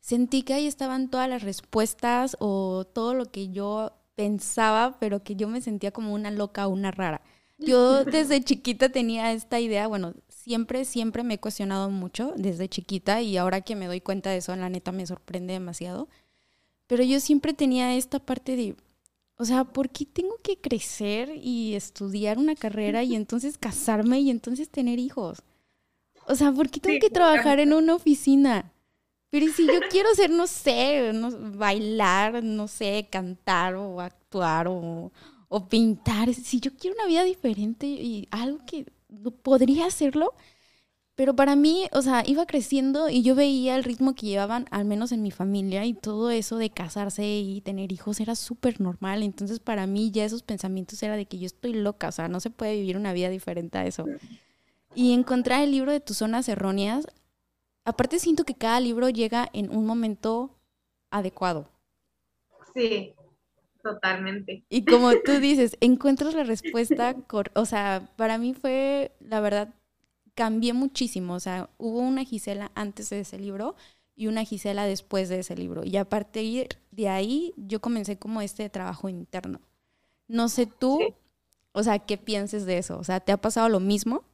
sentí 0.00 0.42
que 0.42 0.54
ahí 0.54 0.66
estaban 0.66 1.08
todas 1.08 1.28
las 1.28 1.42
respuestas 1.42 2.36
o 2.40 2.84
todo 2.92 3.14
lo 3.14 3.26
que 3.26 3.50
yo 3.50 3.92
pensaba, 4.16 4.96
pero 4.98 5.22
que 5.22 5.36
yo 5.36 5.48
me 5.48 5.60
sentía 5.60 5.92
como 5.92 6.14
una 6.14 6.30
loca 6.30 6.66
o 6.66 6.70
una 6.70 6.90
rara. 6.90 7.20
Yo 7.58 8.04
desde 8.04 8.42
chiquita 8.42 8.88
tenía 8.88 9.32
esta 9.32 9.60
idea, 9.60 9.86
bueno, 9.86 10.14
siempre, 10.28 10.84
siempre 10.84 11.22
me 11.22 11.34
he 11.34 11.40
cuestionado 11.40 11.90
mucho 11.90 12.32
desde 12.36 12.68
chiquita 12.68 13.22
y 13.22 13.36
ahora 13.36 13.60
que 13.60 13.76
me 13.76 13.86
doy 13.86 14.00
cuenta 14.00 14.30
de 14.30 14.38
eso, 14.38 14.54
la 14.56 14.68
neta 14.68 14.92
me 14.92 15.06
sorprende 15.06 15.52
demasiado. 15.52 16.08
Pero 16.86 17.02
yo 17.04 17.20
siempre 17.20 17.54
tenía 17.54 17.94
esta 17.94 18.18
parte 18.18 18.56
de, 18.56 18.76
o 19.36 19.44
sea, 19.44 19.64
¿por 19.64 19.90
qué 19.90 20.06
tengo 20.06 20.38
que 20.42 20.58
crecer 20.58 21.30
y 21.42 21.74
estudiar 21.74 22.38
una 22.38 22.54
carrera 22.54 23.02
y 23.02 23.14
entonces 23.14 23.58
casarme 23.58 24.20
y 24.20 24.30
entonces 24.30 24.68
tener 24.68 24.98
hijos? 24.98 25.42
O 26.26 26.34
sea, 26.34 26.52
¿por 26.52 26.70
qué 26.70 26.80
tengo 26.80 27.00
que 27.00 27.10
trabajar 27.10 27.58
en 27.58 27.72
una 27.72 27.94
oficina? 27.94 28.72
Pero 29.30 29.52
si 29.52 29.66
yo 29.66 29.80
quiero 29.90 30.14
ser, 30.14 30.30
no 30.30 30.46
sé, 30.46 31.10
bailar, 31.56 32.44
no 32.44 32.68
sé, 32.68 33.08
cantar 33.10 33.74
o 33.74 34.00
actuar 34.00 34.68
o, 34.68 35.10
pintar, 35.68 36.32
si 36.32 36.60
yo 36.60 36.70
quiero 36.76 36.96
una 36.96 37.06
vida 37.06 37.24
diferente 37.24 37.86
y 37.86 38.28
algo 38.30 38.58
que 38.64 38.86
podría 39.42 39.86
hacerlo, 39.86 40.34
pero 41.14 41.34
para 41.36 41.56
mí, 41.56 41.86
o 41.92 42.02
sea, 42.02 42.22
iba 42.26 42.46
creciendo 42.46 43.08
y 43.08 43.22
yo 43.22 43.34
veía 43.34 43.76
el 43.76 43.84
ritmo 43.84 44.14
que 44.14 44.26
llevaban, 44.26 44.66
al 44.70 44.84
menos 44.84 45.12
en 45.12 45.22
mi 45.22 45.30
familia, 45.30 45.84
y 45.84 45.94
todo 45.94 46.30
eso 46.30 46.56
de 46.56 46.70
casarse 46.70 47.24
y 47.24 47.60
tener 47.60 47.92
hijos 47.92 48.20
era 48.20 48.34
súper 48.34 48.80
normal. 48.80 49.22
Entonces, 49.22 49.60
para 49.60 49.86
mí 49.86 50.10
ya 50.10 50.24
esos 50.24 50.42
pensamientos 50.42 51.02
era 51.02 51.16
de 51.16 51.26
que 51.26 51.38
yo 51.38 51.46
estoy 51.46 51.72
loca, 51.72 52.08
o 52.08 52.12
sea, 52.12 52.28
no 52.28 52.40
se 52.40 52.50
puede 52.50 52.74
vivir 52.74 52.96
una 52.96 53.12
vida 53.12 53.28
diferente 53.28 53.78
a 53.78 53.86
eso. 53.86 54.06
Y 54.94 55.12
encontrar 55.12 55.62
el 55.62 55.70
libro 55.70 55.92
de 55.92 56.00
tus 56.00 56.18
zonas 56.18 56.48
erróneas 56.48 57.06
Aparte 57.84 58.18
siento 58.18 58.44
que 58.44 58.54
cada 58.54 58.80
libro 58.80 59.10
llega 59.10 59.48
en 59.52 59.74
un 59.74 59.84
momento 59.84 60.58
adecuado. 61.10 61.68
Sí, 62.74 63.14
totalmente. 63.82 64.64
Y 64.70 64.86
como 64.86 65.12
tú 65.12 65.32
dices, 65.40 65.76
encuentras 65.80 66.34
la 66.34 66.44
respuesta, 66.44 67.14
o 67.54 67.64
sea, 67.66 68.08
para 68.16 68.38
mí 68.38 68.54
fue, 68.54 69.12
la 69.20 69.40
verdad, 69.40 69.74
cambié 70.34 70.72
muchísimo. 70.72 71.34
O 71.34 71.40
sea, 71.40 71.70
hubo 71.78 72.00
una 72.00 72.24
Gisela 72.24 72.70
antes 72.74 73.10
de 73.10 73.20
ese 73.20 73.38
libro 73.38 73.76
y 74.16 74.26
una 74.26 74.44
Gisela 74.44 74.86
después 74.86 75.28
de 75.28 75.40
ese 75.40 75.56
libro. 75.56 75.82
Y 75.84 75.96
a 75.96 76.08
partir 76.08 76.68
de 76.90 77.08
ahí 77.08 77.54
yo 77.56 77.80
comencé 77.80 78.18
como 78.18 78.40
este 78.40 78.68
trabajo 78.70 79.08
interno. 79.08 79.60
No 80.28 80.48
sé 80.48 80.66
tú, 80.66 81.00
o 81.72 81.82
sea, 81.82 81.98
¿qué 81.98 82.16
pienses 82.16 82.66
de 82.66 82.78
eso? 82.78 82.98
O 82.98 83.04
sea, 83.04 83.20
¿te 83.20 83.32
ha 83.32 83.36
pasado 83.36 83.68
lo 83.68 83.80
mismo? 83.80 84.24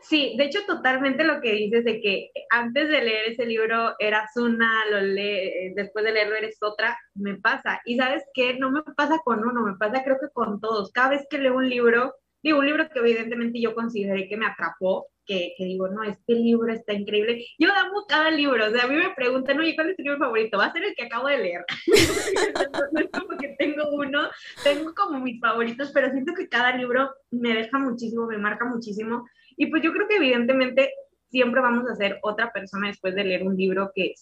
Sí, 0.00 0.34
de 0.36 0.44
hecho 0.44 0.58
totalmente 0.66 1.24
lo 1.24 1.40
que 1.40 1.52
dices 1.52 1.82
de 1.84 2.00
que 2.02 2.30
antes 2.50 2.88
de 2.88 3.02
leer 3.02 3.32
ese 3.32 3.46
libro 3.46 3.94
eras 3.98 4.36
una, 4.36 4.84
lo 4.90 5.00
lee, 5.00 5.72
después 5.74 6.04
de 6.04 6.12
leerlo 6.12 6.36
eres 6.36 6.58
otra, 6.62 6.98
me 7.14 7.36
pasa. 7.36 7.80
Y 7.86 7.96
sabes 7.96 8.22
qué, 8.34 8.58
no 8.58 8.70
me 8.70 8.82
pasa 8.82 9.20
con 9.24 9.42
uno, 9.46 9.62
me 9.62 9.76
pasa 9.78 10.04
creo 10.04 10.18
que 10.20 10.28
con 10.32 10.60
todos. 10.60 10.92
Cada 10.92 11.10
vez 11.10 11.26
que 11.30 11.38
leo 11.38 11.56
un 11.56 11.70
libro, 11.70 12.14
digo, 12.42 12.58
un 12.58 12.66
libro 12.66 12.86
que 12.90 12.98
evidentemente 12.98 13.62
yo 13.62 13.74
consideré 13.74 14.28
que 14.28 14.36
me 14.36 14.46
atrapó, 14.46 15.06
que, 15.26 15.54
que, 15.56 15.64
digo, 15.64 15.88
no, 15.88 16.02
este 16.02 16.34
libro 16.34 16.72
está 16.72 16.92
increíble. 16.92 17.44
Yo 17.58 17.68
amo 17.72 18.04
cada 18.08 18.30
libro, 18.30 18.66
o 18.66 18.70
sea, 18.70 18.84
a 18.84 18.88
mí 18.88 18.96
me 18.96 19.14
preguntan, 19.14 19.58
oye, 19.58 19.74
¿cuál 19.74 19.90
es 19.90 19.96
tu 19.96 20.02
libro 20.02 20.18
favorito? 20.18 20.58
Va 20.58 20.66
a 20.66 20.72
ser 20.72 20.84
el 20.84 20.94
que 20.94 21.04
acabo 21.04 21.28
de 21.28 21.38
leer. 21.38 21.64
no 22.92 23.00
es 23.00 23.10
como 23.10 23.38
que 23.38 23.54
tengo 23.58 23.88
uno, 23.92 24.28
tengo 24.62 24.94
como 24.94 25.20
mis 25.20 25.40
favoritos, 25.40 25.90
pero 25.92 26.10
siento 26.10 26.34
que 26.34 26.48
cada 26.48 26.76
libro 26.76 27.10
me 27.30 27.54
deja 27.54 27.78
muchísimo, 27.78 28.26
me 28.26 28.38
marca 28.38 28.64
muchísimo. 28.64 29.24
Y 29.56 29.66
pues 29.66 29.82
yo 29.82 29.92
creo 29.92 30.08
que 30.08 30.16
evidentemente 30.16 30.92
siempre 31.30 31.60
vamos 31.60 31.88
a 31.90 31.96
ser 31.96 32.18
otra 32.22 32.52
persona 32.52 32.88
después 32.88 33.14
de 33.14 33.24
leer 33.24 33.42
un 33.42 33.56
libro 33.56 33.90
que 33.94 34.14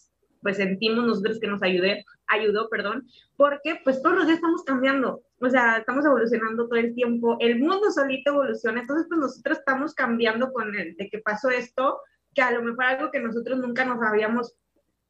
pues 0.43 0.57
sentimos 0.57 1.05
nosotros 1.07 1.39
que 1.39 1.47
nos 1.47 1.63
ayude, 1.63 2.05
ayudó, 2.27 2.69
perdón, 2.69 3.07
porque 3.37 3.81
pues 3.85 4.03
todos 4.03 4.17
los 4.17 4.27
días 4.27 4.37
estamos 4.37 4.65
cambiando, 4.65 5.23
o 5.45 5.51
sea, 5.51 5.79
estamos 5.79 6.05
evolucionando 6.05 6.69
todo 6.69 6.79
el 6.79 6.95
tiempo, 6.95 7.37
el 7.41 7.59
mundo 7.59 7.91
solito 7.91 8.31
evoluciona, 8.31 8.81
entonces 8.81 9.07
pues 9.09 9.21
nosotros 9.21 9.59
estamos 9.59 9.93
cambiando 9.93 10.53
con 10.53 10.75
el 10.75 10.95
de 10.97 11.09
que 11.09 11.19
pasó 11.19 11.51
esto, 11.51 12.01
que 12.33 12.43
a 12.43 12.53
lo 12.53 12.63
mejor 12.63 12.85
algo 12.85 13.11
que 13.11 13.21
nosotros 13.21 13.59
nunca 13.59 13.85
nos 13.85 14.01
habíamos 14.03 14.55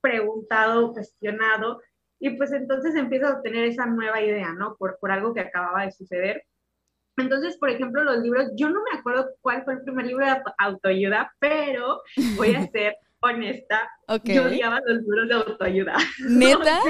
preguntado, 0.00 0.92
cuestionado, 0.92 1.82
y 2.18 2.30
pues 2.30 2.50
entonces 2.52 2.94
empiezas 2.94 3.36
a 3.36 3.42
tener 3.42 3.64
esa 3.64 3.84
nueva 3.84 4.22
idea, 4.22 4.52
¿no? 4.52 4.76
Por, 4.76 4.98
por 5.00 5.12
algo 5.12 5.34
que 5.34 5.40
acababa 5.40 5.84
de 5.84 5.92
suceder. 5.92 6.44
Entonces, 7.18 7.58
por 7.58 7.68
ejemplo, 7.68 8.02
los 8.02 8.18
libros, 8.22 8.52
yo 8.56 8.70
no 8.70 8.80
me 8.90 8.98
acuerdo 8.98 9.28
cuál 9.42 9.64
fue 9.64 9.74
el 9.74 9.82
primer 9.82 10.06
libro 10.06 10.24
de 10.24 10.42
autoayuda, 10.58 11.34
pero 11.38 12.00
voy 12.36 12.54
a 12.54 12.66
ser 12.72 12.96
honesta, 13.22 13.90
yo 14.24 14.44
odiaba 14.44 14.80
los 14.86 15.02
libros 15.02 15.28
de 15.28 15.34
autoayuda. 15.34 15.96
¿Neta? 16.28 16.80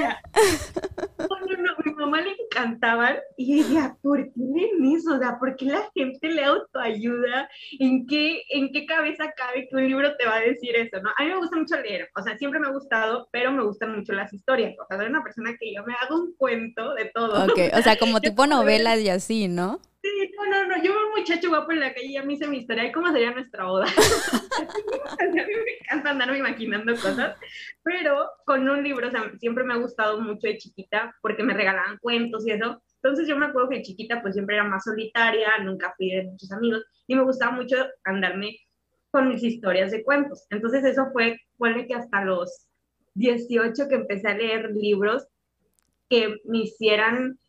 no, 1.19 1.57
no, 1.57 1.73
mi 1.85 1.93
mamá 1.93 2.21
le 2.21 2.31
encantaban 2.31 3.17
y 3.37 3.61
ella, 3.61 3.95
¿por 4.01 4.23
qué 4.23 4.31
leen 4.35 4.95
eso? 4.95 5.15
O 5.15 5.19
sea, 5.19 5.37
¿por 5.39 5.55
qué 5.55 5.65
la 5.65 5.89
gente 5.93 6.29
le 6.29 6.43
autoayuda? 6.43 7.49
¿En 7.79 8.05
qué, 8.07 8.41
¿En 8.49 8.71
qué 8.71 8.85
cabeza 8.85 9.31
cabe 9.37 9.67
que 9.69 9.75
un 9.75 9.87
libro 9.87 10.15
te 10.17 10.25
va 10.25 10.37
a 10.37 10.41
decir 10.41 10.75
eso? 10.75 11.01
¿no? 11.01 11.11
A 11.15 11.23
mí 11.23 11.29
me 11.29 11.37
gusta 11.37 11.55
mucho 11.55 11.79
leer, 11.79 12.09
o 12.15 12.21
sea, 12.21 12.37
siempre 12.37 12.59
me 12.59 12.67
ha 12.67 12.71
gustado, 12.71 13.29
pero 13.31 13.51
me 13.51 13.63
gustan 13.63 13.95
mucho 13.95 14.13
las 14.13 14.33
historias. 14.33 14.75
O 14.79 14.85
sea, 14.87 14.97
soy 14.97 15.07
una 15.07 15.23
persona 15.23 15.55
que 15.59 15.73
yo 15.73 15.83
me 15.83 15.93
hago 16.01 16.19
un 16.19 16.35
cuento 16.35 16.93
de 16.95 17.05
todo. 17.13 17.45
Ok, 17.45 17.59
o 17.77 17.81
sea, 17.81 17.97
como 17.97 18.19
tipo 18.21 18.47
novelas 18.47 18.99
y 18.99 19.09
así, 19.09 19.47
¿no? 19.47 19.79
Sí, 20.03 20.09
no, 20.35 20.45
no, 20.47 20.67
no, 20.67 20.83
yo 20.83 20.91
veo 20.91 21.07
un 21.07 21.19
muchacho 21.19 21.47
guapo 21.47 21.71
en 21.71 21.79
la 21.79 21.93
calle 21.93 22.07
y 22.07 22.17
a 22.17 22.23
mí 22.23 22.35
se 22.35 22.45
me 22.45 22.57
historia, 22.57 22.91
¿cómo 22.91 23.09
sería 23.13 23.31
nuestra 23.31 23.63
boda? 23.63 23.85
a 25.19 25.23
mí 25.23 25.31
me 25.33 25.77
encanta 25.79 26.09
andarme 26.09 26.39
imaginando 26.39 26.91
cosas, 26.91 27.37
pero 27.83 28.29
con 28.45 28.67
un 28.67 28.83
libro, 28.83 29.09
siempre 29.39 29.63
me 29.63 29.75
ha 29.75 29.77
gustado 29.77 30.19
mucho 30.19 30.47
de 30.47 30.57
chiquita 30.57 31.15
porque 31.21 31.43
me 31.43 31.53
regalaban 31.53 31.99
cuentos 31.99 32.45
y 32.45 32.51
eso, 32.51 32.83
entonces 32.95 33.29
yo 33.29 33.37
me 33.37 33.45
acuerdo 33.45 33.69
que 33.69 33.77
de 33.77 33.83
chiquita 33.83 34.21
pues 34.21 34.33
siempre 34.33 34.57
era 34.57 34.65
más 34.65 34.83
solitaria, 34.83 35.57
nunca 35.63 35.93
fui 35.95 36.09
de 36.09 36.23
muchos 36.23 36.51
amigos 36.51 36.83
y 37.07 37.15
me 37.15 37.23
gustaba 37.23 37.53
mucho 37.53 37.77
andarme 38.03 38.59
con 39.09 39.29
mis 39.29 39.41
historias 39.41 39.91
de 39.91 40.03
cuentos, 40.03 40.45
entonces 40.49 40.83
eso 40.83 41.11
fue, 41.13 41.39
fue 41.57 41.87
que 41.87 41.95
hasta 41.95 42.25
los 42.25 42.67
18 43.13 43.87
que 43.87 43.95
empecé 43.95 44.27
a 44.27 44.37
leer 44.37 44.69
libros 44.71 45.25
que 46.09 46.41
me 46.43 46.63
hicieran 46.63 47.39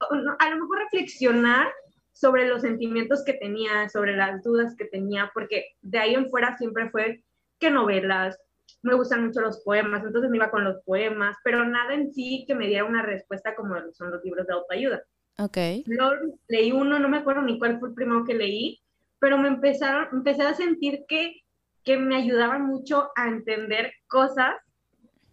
a 0.00 0.50
lo 0.50 0.56
mejor 0.56 0.80
reflexionar 0.80 1.68
sobre 2.12 2.48
los 2.48 2.62
sentimientos 2.62 3.24
que 3.24 3.34
tenía, 3.34 3.88
sobre 3.88 4.16
las 4.16 4.42
dudas 4.42 4.74
que 4.76 4.84
tenía, 4.84 5.30
porque 5.34 5.66
de 5.80 5.98
ahí 5.98 6.14
en 6.14 6.30
fuera 6.30 6.56
siempre 6.56 6.90
fue 6.90 7.22
que 7.58 7.70
novelas, 7.70 8.38
me 8.82 8.94
gustan 8.94 9.26
mucho 9.26 9.40
los 9.40 9.62
poemas, 9.62 10.04
entonces 10.04 10.30
me 10.30 10.36
iba 10.36 10.50
con 10.50 10.64
los 10.64 10.82
poemas, 10.84 11.36
pero 11.44 11.64
nada 11.64 11.94
en 11.94 12.12
sí 12.12 12.44
que 12.46 12.54
me 12.54 12.66
diera 12.66 12.84
una 12.84 13.02
respuesta 13.02 13.54
como 13.54 13.76
son 13.92 14.10
los 14.10 14.24
libros 14.24 14.46
de 14.46 14.54
autoayuda. 14.54 15.02
Ok. 15.38 15.56
Luego 15.86 16.14
leí 16.48 16.72
uno, 16.72 16.98
no 16.98 17.08
me 17.08 17.18
acuerdo 17.18 17.42
ni 17.42 17.58
cuál 17.58 17.78
fue 17.78 17.90
el 17.90 17.94
primero 17.94 18.24
que 18.24 18.34
leí, 18.34 18.80
pero 19.18 19.38
me 19.38 19.48
empezaron, 19.48 20.08
empecé 20.12 20.42
a 20.42 20.54
sentir 20.54 21.04
que, 21.08 21.42
que 21.84 21.96
me 21.96 22.16
ayudaban 22.16 22.66
mucho 22.66 23.10
a 23.16 23.28
entender 23.28 23.92
cosas 24.08 24.56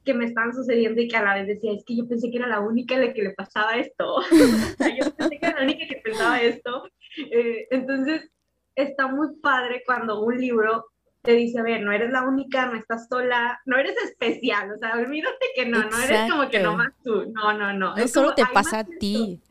que 0.05 0.13
me 0.13 0.25
estaban 0.25 0.53
sucediendo 0.53 1.01
y 1.01 1.07
que 1.07 1.17
a 1.17 1.23
la 1.23 1.35
vez 1.35 1.47
decía, 1.47 1.73
es 1.73 1.83
que 1.85 1.95
yo 1.95 2.07
pensé 2.07 2.31
que 2.31 2.37
era 2.37 2.47
la 2.47 2.59
única 2.59 2.95
a 2.95 2.99
la 2.99 3.13
que 3.13 3.21
le 3.21 3.31
pasaba 3.31 3.77
esto. 3.77 4.15
o 4.15 4.21
sea, 4.21 4.95
yo 4.95 5.11
pensé 5.15 5.39
que 5.39 5.45
era 5.45 5.59
la 5.59 5.63
única 5.63 5.87
que 5.87 6.01
pensaba 6.03 6.41
esto. 6.41 6.89
Eh, 7.31 7.67
entonces, 7.71 8.29
está 8.75 9.07
muy 9.07 9.35
padre 9.41 9.83
cuando 9.85 10.21
un 10.21 10.37
libro 10.37 10.85
te 11.21 11.33
dice, 11.33 11.59
a 11.59 11.63
ver, 11.63 11.81
no 11.81 11.91
eres 11.91 12.11
la 12.11 12.23
única, 12.23 12.67
no 12.67 12.77
estás 12.77 13.07
sola, 13.09 13.59
no 13.65 13.77
eres 13.77 13.95
especial, 14.03 14.71
o 14.71 14.77
sea, 14.77 14.93
olvídate 14.93 15.47
que 15.53 15.65
no, 15.65 15.83
no 15.83 15.99
eres 15.99 16.31
como 16.31 16.49
que 16.49 16.59
nomás 16.59 16.93
tú, 17.03 17.29
no, 17.33 17.53
no, 17.53 17.73
no. 17.73 17.95
No 17.95 18.07
solo 18.07 18.33
te 18.33 18.45
pasa 18.53 18.79
a 18.79 18.83
ti. 18.85 19.41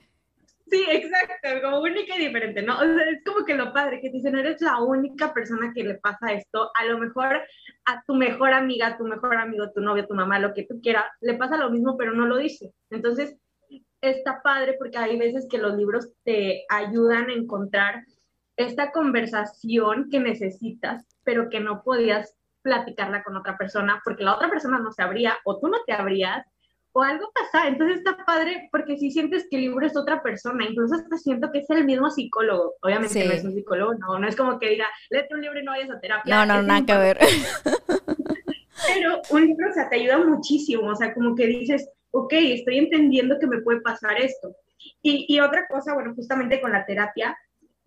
Sí, 0.70 0.84
exacto, 0.90 1.48
como 1.62 1.80
única 1.80 2.16
y 2.16 2.26
diferente, 2.26 2.62
¿no? 2.62 2.76
O 2.76 2.80
sea, 2.80 3.10
es 3.10 3.24
como 3.24 3.44
que 3.44 3.54
lo 3.54 3.72
padre, 3.72 4.00
que 4.00 4.10
dicen, 4.10 4.36
eres 4.36 4.60
la 4.60 4.82
única 4.82 5.32
persona 5.32 5.72
que 5.74 5.84
le 5.84 5.94
pasa 5.94 6.32
esto, 6.32 6.70
a 6.74 6.84
lo 6.84 6.98
mejor 6.98 7.42
a 7.86 8.02
tu 8.06 8.14
mejor 8.14 8.52
amiga, 8.52 8.98
tu 8.98 9.04
mejor 9.04 9.36
amigo, 9.36 9.70
tu 9.72 9.80
novio, 9.80 10.06
tu 10.06 10.14
mamá, 10.14 10.38
lo 10.38 10.52
que 10.52 10.64
tú 10.64 10.80
quieras, 10.82 11.04
le 11.20 11.34
pasa 11.34 11.56
lo 11.56 11.70
mismo, 11.70 11.96
pero 11.96 12.12
no 12.12 12.26
lo 12.26 12.36
dice. 12.36 12.72
Entonces, 12.90 13.36
está 14.00 14.42
padre 14.42 14.74
porque 14.78 14.98
hay 14.98 15.18
veces 15.18 15.46
que 15.50 15.58
los 15.58 15.74
libros 15.76 16.10
te 16.24 16.64
ayudan 16.68 17.30
a 17.30 17.34
encontrar 17.34 18.04
esta 18.56 18.90
conversación 18.92 20.08
que 20.10 20.20
necesitas, 20.20 21.06
pero 21.24 21.48
que 21.48 21.60
no 21.60 21.82
podías 21.82 22.36
platicarla 22.62 23.22
con 23.22 23.36
otra 23.36 23.56
persona 23.56 24.00
porque 24.04 24.24
la 24.24 24.34
otra 24.34 24.50
persona 24.50 24.78
no 24.78 24.92
se 24.92 25.02
abría 25.02 25.38
o 25.44 25.58
tú 25.58 25.68
no 25.68 25.78
te 25.86 25.92
abrías 25.92 26.44
o 26.92 27.02
algo 27.02 27.30
pasa. 27.34 27.68
Entonces 27.68 27.98
está 27.98 28.16
padre 28.24 28.68
porque 28.70 28.96
si 28.96 29.10
sientes 29.10 29.46
que 29.50 29.56
el 29.56 29.62
libro 29.62 29.86
es 29.86 29.96
otra 29.96 30.22
persona, 30.22 30.66
incluso 30.68 30.94
hasta 30.94 31.16
siento 31.16 31.50
que 31.52 31.60
es 31.60 31.70
el 31.70 31.84
mismo 31.84 32.10
psicólogo. 32.10 32.74
Obviamente 32.82 33.24
no 33.24 33.32
es 33.32 33.44
un 33.44 33.54
psicólogo, 33.54 33.94
no, 33.94 34.18
no 34.18 34.28
es 34.28 34.36
como 34.36 34.58
que 34.58 34.70
diga, 34.70 34.86
léete 35.10 35.34
un 35.34 35.42
libro 35.42 35.60
y 35.60 35.64
no 35.64 35.72
vayas 35.72 35.90
a 35.90 36.00
terapia. 36.00 36.34
No, 36.34 36.46
no, 36.46 36.62
nada 36.62 36.84
que 36.84 36.96
ver. 36.96 37.18
Pero 38.86 39.20
un 39.30 39.46
libro, 39.46 39.70
o 39.70 39.72
sea, 39.72 39.88
te 39.88 39.96
ayuda 39.96 40.18
muchísimo, 40.18 40.88
o 40.88 40.94
sea, 40.94 41.12
como 41.12 41.34
que 41.34 41.46
dices, 41.46 41.90
ok, 42.10 42.32
estoy 42.32 42.78
entendiendo 42.78 43.38
que 43.38 43.46
me 43.46 43.60
puede 43.60 43.80
pasar 43.80 44.20
esto. 44.20 44.54
Y, 45.02 45.26
y 45.28 45.40
otra 45.40 45.66
cosa, 45.66 45.94
bueno, 45.94 46.14
justamente 46.14 46.60
con 46.60 46.72
la 46.72 46.86
terapia, 46.86 47.36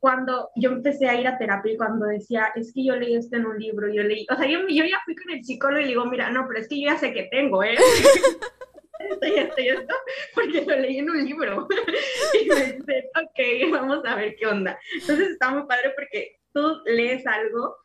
cuando 0.01 0.49
yo 0.55 0.71
empecé 0.71 1.07
a 1.07 1.15
ir 1.15 1.27
a 1.27 1.37
terapia 1.37 1.73
y 1.73 1.77
cuando 1.77 2.07
decía, 2.07 2.51
es 2.55 2.73
que 2.73 2.83
yo 2.83 2.95
leí 2.95 3.15
esto 3.15 3.37
en 3.37 3.45
un 3.45 3.59
libro, 3.59 3.87
yo 3.87 4.01
leí, 4.01 4.25
o 4.31 4.35
sea, 4.35 4.47
yo, 4.47 4.61
yo 4.67 4.83
ya 4.83 4.97
fui 5.05 5.15
con 5.15 5.31
el 5.31 5.43
psicólogo 5.43 5.79
y 5.79 5.87
digo, 5.89 6.05
mira, 6.05 6.31
no, 6.31 6.45
pero 6.47 6.59
es 6.59 6.67
que 6.67 6.81
yo 6.81 6.89
ya 6.91 6.97
sé 6.97 7.13
que 7.13 7.29
tengo, 7.31 7.63
¿eh? 7.63 7.75
esto 9.09 9.27
y 9.27 9.39
esto 9.39 9.61
y 9.61 9.67
esto, 9.69 9.95
porque 10.35 10.65
lo 10.65 10.75
leí 10.77 10.97
en 10.99 11.09
un 11.09 11.25
libro. 11.25 11.67
y 12.41 12.47
me 12.47 12.73
dice, 12.73 13.09
ok, 13.15 13.71
vamos 13.71 14.05
a 14.05 14.15
ver 14.15 14.35
qué 14.35 14.47
onda. 14.47 14.79
Entonces 14.99 15.29
está 15.29 15.51
muy 15.51 15.67
padre 15.67 15.93
porque 15.95 16.39
tú 16.53 16.81
lees 16.85 17.25
algo 17.27 17.75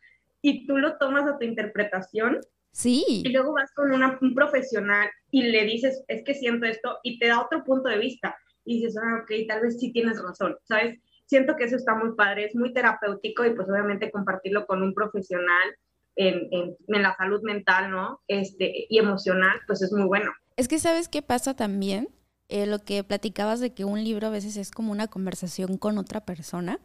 y 0.42 0.66
tú 0.66 0.78
lo 0.78 0.96
tomas 0.98 1.26
a 1.26 1.38
tu 1.38 1.44
interpretación. 1.44 2.40
Sí. 2.72 3.04
Y 3.08 3.28
luego 3.30 3.54
vas 3.54 3.72
con 3.74 3.90
una, 3.90 4.18
un 4.20 4.34
profesional 4.34 5.08
y 5.30 5.44
le 5.44 5.64
dices, 5.64 6.04
es 6.08 6.22
que 6.24 6.34
siento 6.34 6.66
esto, 6.66 6.98
y 7.02 7.18
te 7.18 7.28
da 7.28 7.42
otro 7.42 7.64
punto 7.64 7.88
de 7.88 7.98
vista. 7.98 8.36
Y 8.64 8.80
dices, 8.80 8.96
ah, 8.96 9.22
ok, 9.22 9.30
tal 9.48 9.62
vez 9.62 9.78
sí 9.80 9.92
tienes 9.92 10.22
razón, 10.22 10.56
¿sabes? 10.64 10.98
Siento 11.24 11.56
que 11.56 11.64
eso 11.64 11.76
está 11.76 11.94
muy 11.94 12.14
padre, 12.14 12.44
es 12.44 12.54
muy 12.54 12.72
terapéutico 12.72 13.44
y 13.44 13.54
pues 13.54 13.68
obviamente 13.68 14.10
compartirlo 14.10 14.66
con 14.66 14.82
un 14.82 14.94
profesional 14.94 15.76
en, 16.16 16.48
en, 16.50 16.76
en 16.86 17.02
la 17.02 17.14
salud 17.16 17.42
mental, 17.42 17.90
¿no? 17.90 18.20
Este, 18.28 18.86
y 18.88 18.98
emocional, 18.98 19.60
pues 19.66 19.82
es 19.82 19.92
muy 19.92 20.06
bueno. 20.06 20.32
Es 20.56 20.68
que 20.68 20.78
sabes 20.78 21.08
qué 21.08 21.22
pasa 21.22 21.54
también, 21.54 22.08
eh, 22.48 22.66
lo 22.66 22.78
que 22.78 23.02
platicabas 23.04 23.60
de 23.60 23.74
que 23.74 23.84
un 23.84 24.02
libro 24.02 24.28
a 24.28 24.30
veces 24.30 24.56
es 24.56 24.70
como 24.70 24.92
una 24.92 25.08
conversación 25.08 25.76
con 25.76 25.98
otra 25.98 26.24
persona, 26.24 26.80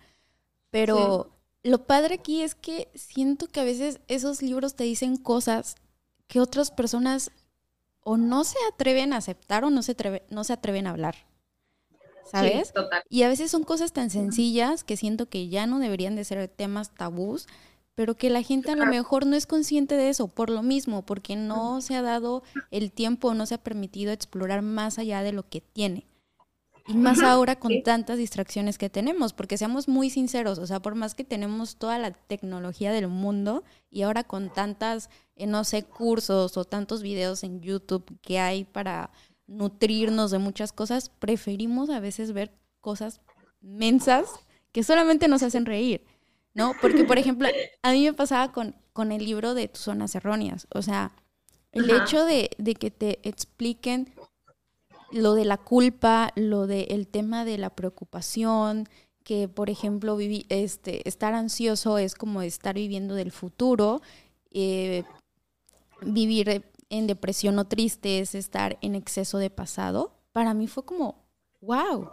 pero 0.70 1.32
lo 1.64 1.86
padre 1.86 2.16
aquí 2.16 2.42
es 2.42 2.56
que 2.56 2.90
siento 2.96 3.48
que 3.48 3.60
a 3.60 3.66
veces 3.66 4.00
esos 4.08 4.42
libros 4.42 4.76
te 4.76 4.84
dicen 4.84 5.18
cosas 5.18 5.76
que 6.28 6.40
otras 6.40 6.72
personas 6.72 7.32
o 8.04 8.18
no 8.18 8.44
se 8.44 8.58
atreven 8.74 9.14
a 9.14 9.18
aceptar 9.18 9.64
o 9.64 9.70
no 9.70 9.84
se, 9.84 9.96
no 10.30 10.44
se 10.44 10.54
atreven 10.54 10.88
a 10.88 10.92
hablar. 10.92 11.16
¿Sabes? 12.26 12.72
Y 13.10 13.24
a 13.24 13.28
veces 13.28 13.52
son 13.52 13.64
cosas 13.64 13.92
tan 13.92 14.10
sencillas 14.10 14.84
que 14.84 14.96
siento 14.96 15.28
que 15.28 15.50
ya 15.50 15.68
no 15.68 15.80
deberían 15.80 16.16
de 16.16 16.24
ser 16.24 16.48
temas 16.48 16.94
tabús, 16.96 17.48
pero 17.96 18.16
que 18.16 18.30
la 18.30 18.42
gente 18.42 18.72
a 18.72 18.76
lo 18.76 18.86
mejor 18.86 19.26
no 19.26 19.36
es 19.36 19.46
consciente 19.46 19.96
de 19.96 20.10
eso, 20.10 20.28
por 20.28 20.50
lo 20.50 20.64
mismo, 20.64 21.06
porque 21.06 21.36
no 21.36 21.82
se 21.82 21.96
ha 21.96 22.02
dado 22.02 22.44
el 22.72 22.92
tiempo, 22.92 23.34
no 23.34 23.46
se 23.46 23.56
ha 23.56 23.64
permitido 23.64 24.12
explorar 24.12 24.62
más 24.62 24.98
allá 24.98 25.24
de 25.24 25.34
lo 25.34 25.48
que 25.50 25.62
tiene. 25.62 26.08
Y 26.88 26.94
más 26.94 27.22
ahora 27.22 27.58
con 27.58 27.84
tantas 27.84 28.18
distracciones 28.18 28.78
que 28.78 28.90
tenemos, 28.90 29.34
porque 29.34 29.58
seamos 29.58 29.88
muy 29.88 30.10
sinceros, 30.10 30.58
o 30.58 30.66
sea, 30.66 30.82
por 30.82 30.96
más 30.96 31.14
que 31.14 31.24
tenemos 31.24 31.76
toda 31.76 32.00
la 32.00 32.12
tecnología 32.12 32.92
del 32.92 33.08
mundo 33.08 33.64
y 33.90 34.02
ahora 34.02 34.24
con 34.24 34.52
tantas, 34.52 35.10
eh, 35.36 35.46
no 35.46 35.64
sé, 35.64 35.84
cursos 35.84 36.58
o 36.58 36.66
tantos 36.66 37.04
videos 37.04 37.44
en 37.44 37.62
YouTube 37.62 38.18
que 38.22 38.40
hay 38.40 38.64
para 38.64 39.12
nutrirnos 39.46 40.32
de 40.32 40.40
muchas 40.40 40.74
cosas, 40.74 41.10
preferimos 41.10 41.90
a 41.90 42.00
veces 42.00 42.32
ver 42.32 42.52
cosas 42.80 43.22
mensas 43.62 44.28
que 44.72 44.84
solamente 44.84 45.28
nos 45.28 45.44
hacen 45.44 45.66
reír. 45.66 46.04
¿No? 46.54 46.74
Porque, 46.82 47.04
por 47.04 47.18
ejemplo, 47.18 47.48
a 47.82 47.92
mí 47.92 48.04
me 48.04 48.14
pasaba 48.14 48.52
con, 48.52 48.76
con 48.94 49.12
el 49.12 49.24
libro 49.26 49.54
de 49.54 49.68
tus 49.68 49.84
zonas 49.84 50.16
erróneas. 50.16 50.68
O 50.74 50.82
sea, 50.82 51.14
el 51.72 51.90
hecho 51.90 52.26
de, 52.26 52.50
que 52.80 52.92
te 52.92 53.20
expliquen 53.28 54.14
lo 55.12 55.36
de 55.36 55.46
la 55.46 55.58
culpa, 55.58 56.32
lo 56.36 56.68
del 56.68 57.08
tema 57.08 57.46
de 57.46 57.58
la 57.58 57.70
preocupación, 57.70 58.88
que, 59.24 59.48
por 59.48 59.70
ejemplo, 59.70 60.18
este, 60.20 61.08
estar 61.08 61.34
ansioso 61.34 61.98
es 61.98 62.16
como 62.16 62.42
estar 62.42 62.76
viviendo 62.76 63.16
del 63.16 63.32
futuro, 63.32 64.02
eh, 64.52 65.04
vivir 66.02 66.66
en 66.90 67.08
depresión 67.08 67.58
o 67.60 67.66
triste 67.66 68.20
es 68.20 68.36
estar 68.36 68.78
en 68.82 68.96
exceso 68.96 69.38
de 69.38 69.50
pasado. 69.50 70.12
Para 70.34 70.54
mí 70.54 70.68
fue 70.68 70.84
como, 70.84 71.24
wow, 71.62 72.10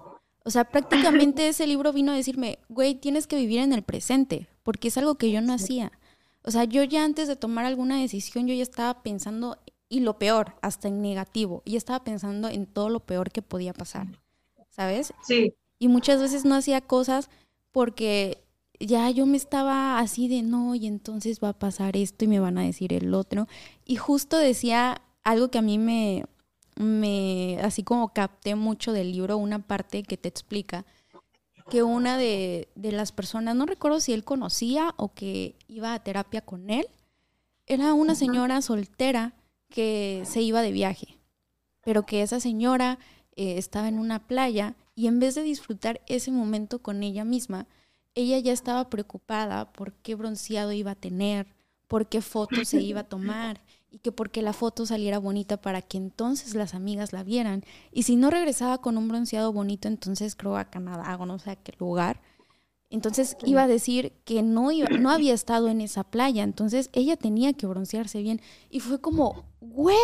o 0.49 0.51
sea, 0.51 0.65
prácticamente 0.65 1.47
ese 1.49 1.67
libro 1.67 1.93
vino 1.93 2.11
a 2.11 2.17
decirme, 2.17 2.59
güey, 2.71 2.95
tienes 2.95 3.27
que 3.27 3.37
vivir 3.37 3.61
en 3.61 3.75
el 3.75 3.83
presente, 3.83 4.49
porque 4.63 4.89
es 4.89 4.97
algo 4.97 5.17
que 5.17 5.31
yo 5.31 5.43
no 5.43 5.53
hacía. 5.53 5.93
O 6.43 6.51
sea, 6.51 6.65
yo 6.65 6.83
ya 6.85 7.05
antes 7.05 7.29
de 7.29 7.37
tomar 7.37 7.67
alguna 7.67 8.01
decisión, 8.01 8.47
yo 8.47 8.55
ya 8.55 8.63
estaba 8.63 9.03
pensando, 9.03 9.59
y 9.91 10.01
lo 10.01 10.19
peor, 10.19 10.55
hasta 10.63 10.89
en 10.89 11.03
negativo, 11.03 11.61
y 11.67 11.77
estaba 11.77 12.03
pensando 12.03 12.49
en 12.49 12.65
todo 12.65 12.89
lo 12.89 13.01
peor 13.01 13.31
que 13.31 13.43
podía 13.43 13.75
pasar, 13.75 14.07
¿sabes? 14.71 15.13
Sí. 15.23 15.53
Y 15.79 15.89
muchas 15.89 16.19
veces 16.19 16.47
no 16.47 16.55
hacía 16.55 16.81
cosas 16.81 17.29
porque 17.71 18.43
ya 18.81 19.11
yo 19.11 19.27
me 19.27 19.37
estaba 19.37 19.99
así 19.99 20.29
de, 20.29 20.41
no, 20.41 20.75
y 20.75 20.87
entonces 20.87 21.41
va 21.45 21.51
a 21.51 21.59
pasar 21.59 21.95
esto 21.95 22.25
y 22.25 22.29
me 22.29 22.41
van 22.41 22.57
a 22.57 22.63
decir 22.63 22.95
el 22.95 23.13
otro. 23.13 23.49
Y 23.85 23.97
justo 23.97 24.39
decía 24.39 25.03
algo 25.25 25.51
que 25.51 25.59
a 25.59 25.63
mí 25.63 25.77
me, 25.77 26.25
me, 26.79 27.59
así 27.63 27.83
como 27.83 28.13
capté 28.13 28.55
mucho 28.55 28.93
del 28.93 29.13
libro, 29.13 29.37
una 29.37 29.59
parte 29.59 30.03
que 30.03 30.17
te 30.17 30.29
explica 30.29 30.87
que 31.71 31.83
una 31.83 32.17
de, 32.17 32.69
de, 32.77 32.93
las 32.93 33.13
personas, 33.13 33.55
no 33.55 33.67
recuerdo 33.67 34.01
si 34.01 34.13
él 34.13 34.25
conocía 34.25 34.95
o 34.97 35.13
que 35.13 35.57
iba 35.67 35.93
a 35.93 36.03
terapia 36.03 36.41
con 36.41 36.71
él, 36.71 36.87
era 37.67 37.93
una 37.93 38.15
señora 38.15 38.63
soltera 38.63 39.35
que 39.69 40.23
se 40.25 40.41
iba 40.41 40.63
de 40.63 40.73
viaje, 40.73 41.19
pero 41.83 42.07
que 42.07 42.23
esa 42.23 42.41
señora 42.41 42.99
eh, 43.37 43.59
estaba 43.59 43.89
en 43.89 43.99
una 43.99 44.27
playa 44.27 44.75
y 44.95 45.09
en 45.09 45.21
vez 45.21 45.35
de 45.35 45.43
disfrutar 45.43 46.01
ese 46.07 46.31
momento 46.31 46.81
con 46.81 47.03
ella 47.03 47.25
misma, 47.25 47.67
ella 48.15 48.39
ya 48.39 48.53
estaba 48.53 48.89
preocupada 48.89 49.73
por 49.73 49.93
qué 49.93 50.15
bronceado 50.15 50.73
iba 50.73 50.93
a 50.93 50.97
tener, 50.97 51.55
por 51.87 52.09
qué 52.09 52.23
foto 52.23 52.65
se 52.65 52.81
iba 52.81 53.01
a 53.01 53.05
tomar 53.09 53.61
y 53.91 53.99
que 53.99 54.13
porque 54.13 54.43
la 54.43 54.53
foto 54.53 54.87
saliera 54.87 55.19
bonita 55.19 55.57
para 55.57 55.83
que 55.83 55.97
entonces 55.97 56.55
las 56.55 56.75
amigas 56.75 57.13
la 57.13 57.23
vieran. 57.25 57.65
Y 57.93 58.03
si 58.03 58.17
no 58.17 58.31
regresaba 58.31 58.79
con 58.79 58.99
un 58.99 59.09
bronceado 59.09 59.53
bonito, 59.53 59.89
entonces 59.89 60.37
creo 60.37 60.57
a 60.57 60.67
Canadá 60.67 61.17
o 61.19 61.27
no 61.27 61.39
sé 61.39 61.51
a 61.51 61.57
qué 61.57 61.73
lugar. 61.79 62.21
Entonces 62.91 63.37
iba 63.45 63.65
a 63.65 63.69
decir 63.69 64.13
que 64.25 64.43
no, 64.43 64.73
iba, 64.73 64.89
no 64.89 65.11
había 65.11 65.35
estado 65.35 65.69
en 65.69 65.83
esa 65.83 66.05
playa, 66.05 66.43
entonces 66.43 66.89
ella 66.95 67.17
tenía 67.17 67.53
que 67.53 67.67
broncearse 67.67 68.23
bien. 68.23 68.41
Y 68.71 68.81
fue 68.81 68.99
como, 69.01 69.45
güey, 69.61 69.97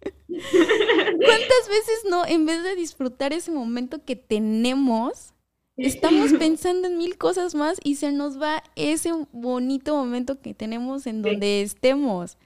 ¿cuántas 0.00 1.68
veces 1.68 2.04
no, 2.08 2.24
en 2.26 2.46
vez 2.46 2.62
de 2.62 2.76
disfrutar 2.76 3.34
ese 3.34 3.50
momento 3.50 4.04
que 4.04 4.16
tenemos, 4.16 5.34
estamos 5.76 6.32
pensando 6.38 6.88
en 6.88 6.96
mil 6.96 7.18
cosas 7.18 7.54
más 7.54 7.78
y 7.84 7.96
se 7.96 8.10
nos 8.10 8.40
va 8.40 8.62
ese 8.74 9.12
bonito 9.32 9.94
momento 9.94 10.40
que 10.40 10.54
tenemos 10.54 11.06
en 11.06 11.20
donde 11.20 11.60
estemos? 11.60 12.38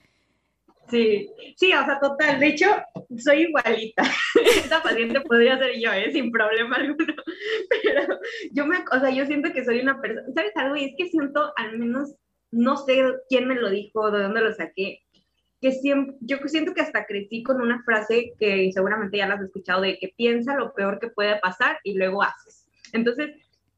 Sí, 0.88 1.28
sí, 1.56 1.72
o 1.72 1.84
sea, 1.84 1.98
total. 2.00 2.38
De 2.38 2.48
hecho, 2.48 2.66
soy 3.18 3.42
igualita. 3.42 4.02
Esta 4.56 4.82
paciente 4.82 5.20
podría 5.20 5.58
ser 5.58 5.72
yo, 5.80 5.92
¿eh? 5.92 6.12
sin 6.12 6.30
problema 6.30 6.76
alguno. 6.76 7.14
Pero 7.70 8.20
yo 8.52 8.66
me, 8.66 8.78
o 8.78 9.00
sea, 9.00 9.10
yo 9.10 9.26
siento 9.26 9.52
que 9.52 9.64
soy 9.64 9.80
una 9.80 10.00
persona, 10.00 10.26
¿sabes 10.34 10.52
algo? 10.56 10.76
Y 10.76 10.84
es 10.84 10.94
que 10.96 11.08
siento, 11.08 11.52
al 11.56 11.78
menos, 11.78 12.14
no 12.52 12.76
sé 12.76 13.02
quién 13.28 13.48
me 13.48 13.56
lo 13.56 13.70
dijo, 13.70 14.10
de 14.10 14.22
dónde 14.22 14.40
lo 14.42 14.54
saqué, 14.54 15.02
que 15.60 15.72
siempre, 15.72 16.16
yo 16.20 16.38
siento 16.46 16.74
que 16.74 16.82
hasta 16.82 17.06
crecí 17.06 17.42
con 17.42 17.60
una 17.60 17.82
frase 17.82 18.34
que 18.38 18.70
seguramente 18.72 19.16
ya 19.16 19.26
la 19.26 19.34
has 19.34 19.42
escuchado, 19.42 19.82
de 19.82 19.98
que 19.98 20.14
piensa 20.16 20.54
lo 20.54 20.72
peor 20.74 21.00
que 21.00 21.08
puede 21.08 21.38
pasar 21.40 21.78
y 21.82 21.94
luego 21.94 22.22
haces. 22.22 22.68
Entonces, 22.92 23.30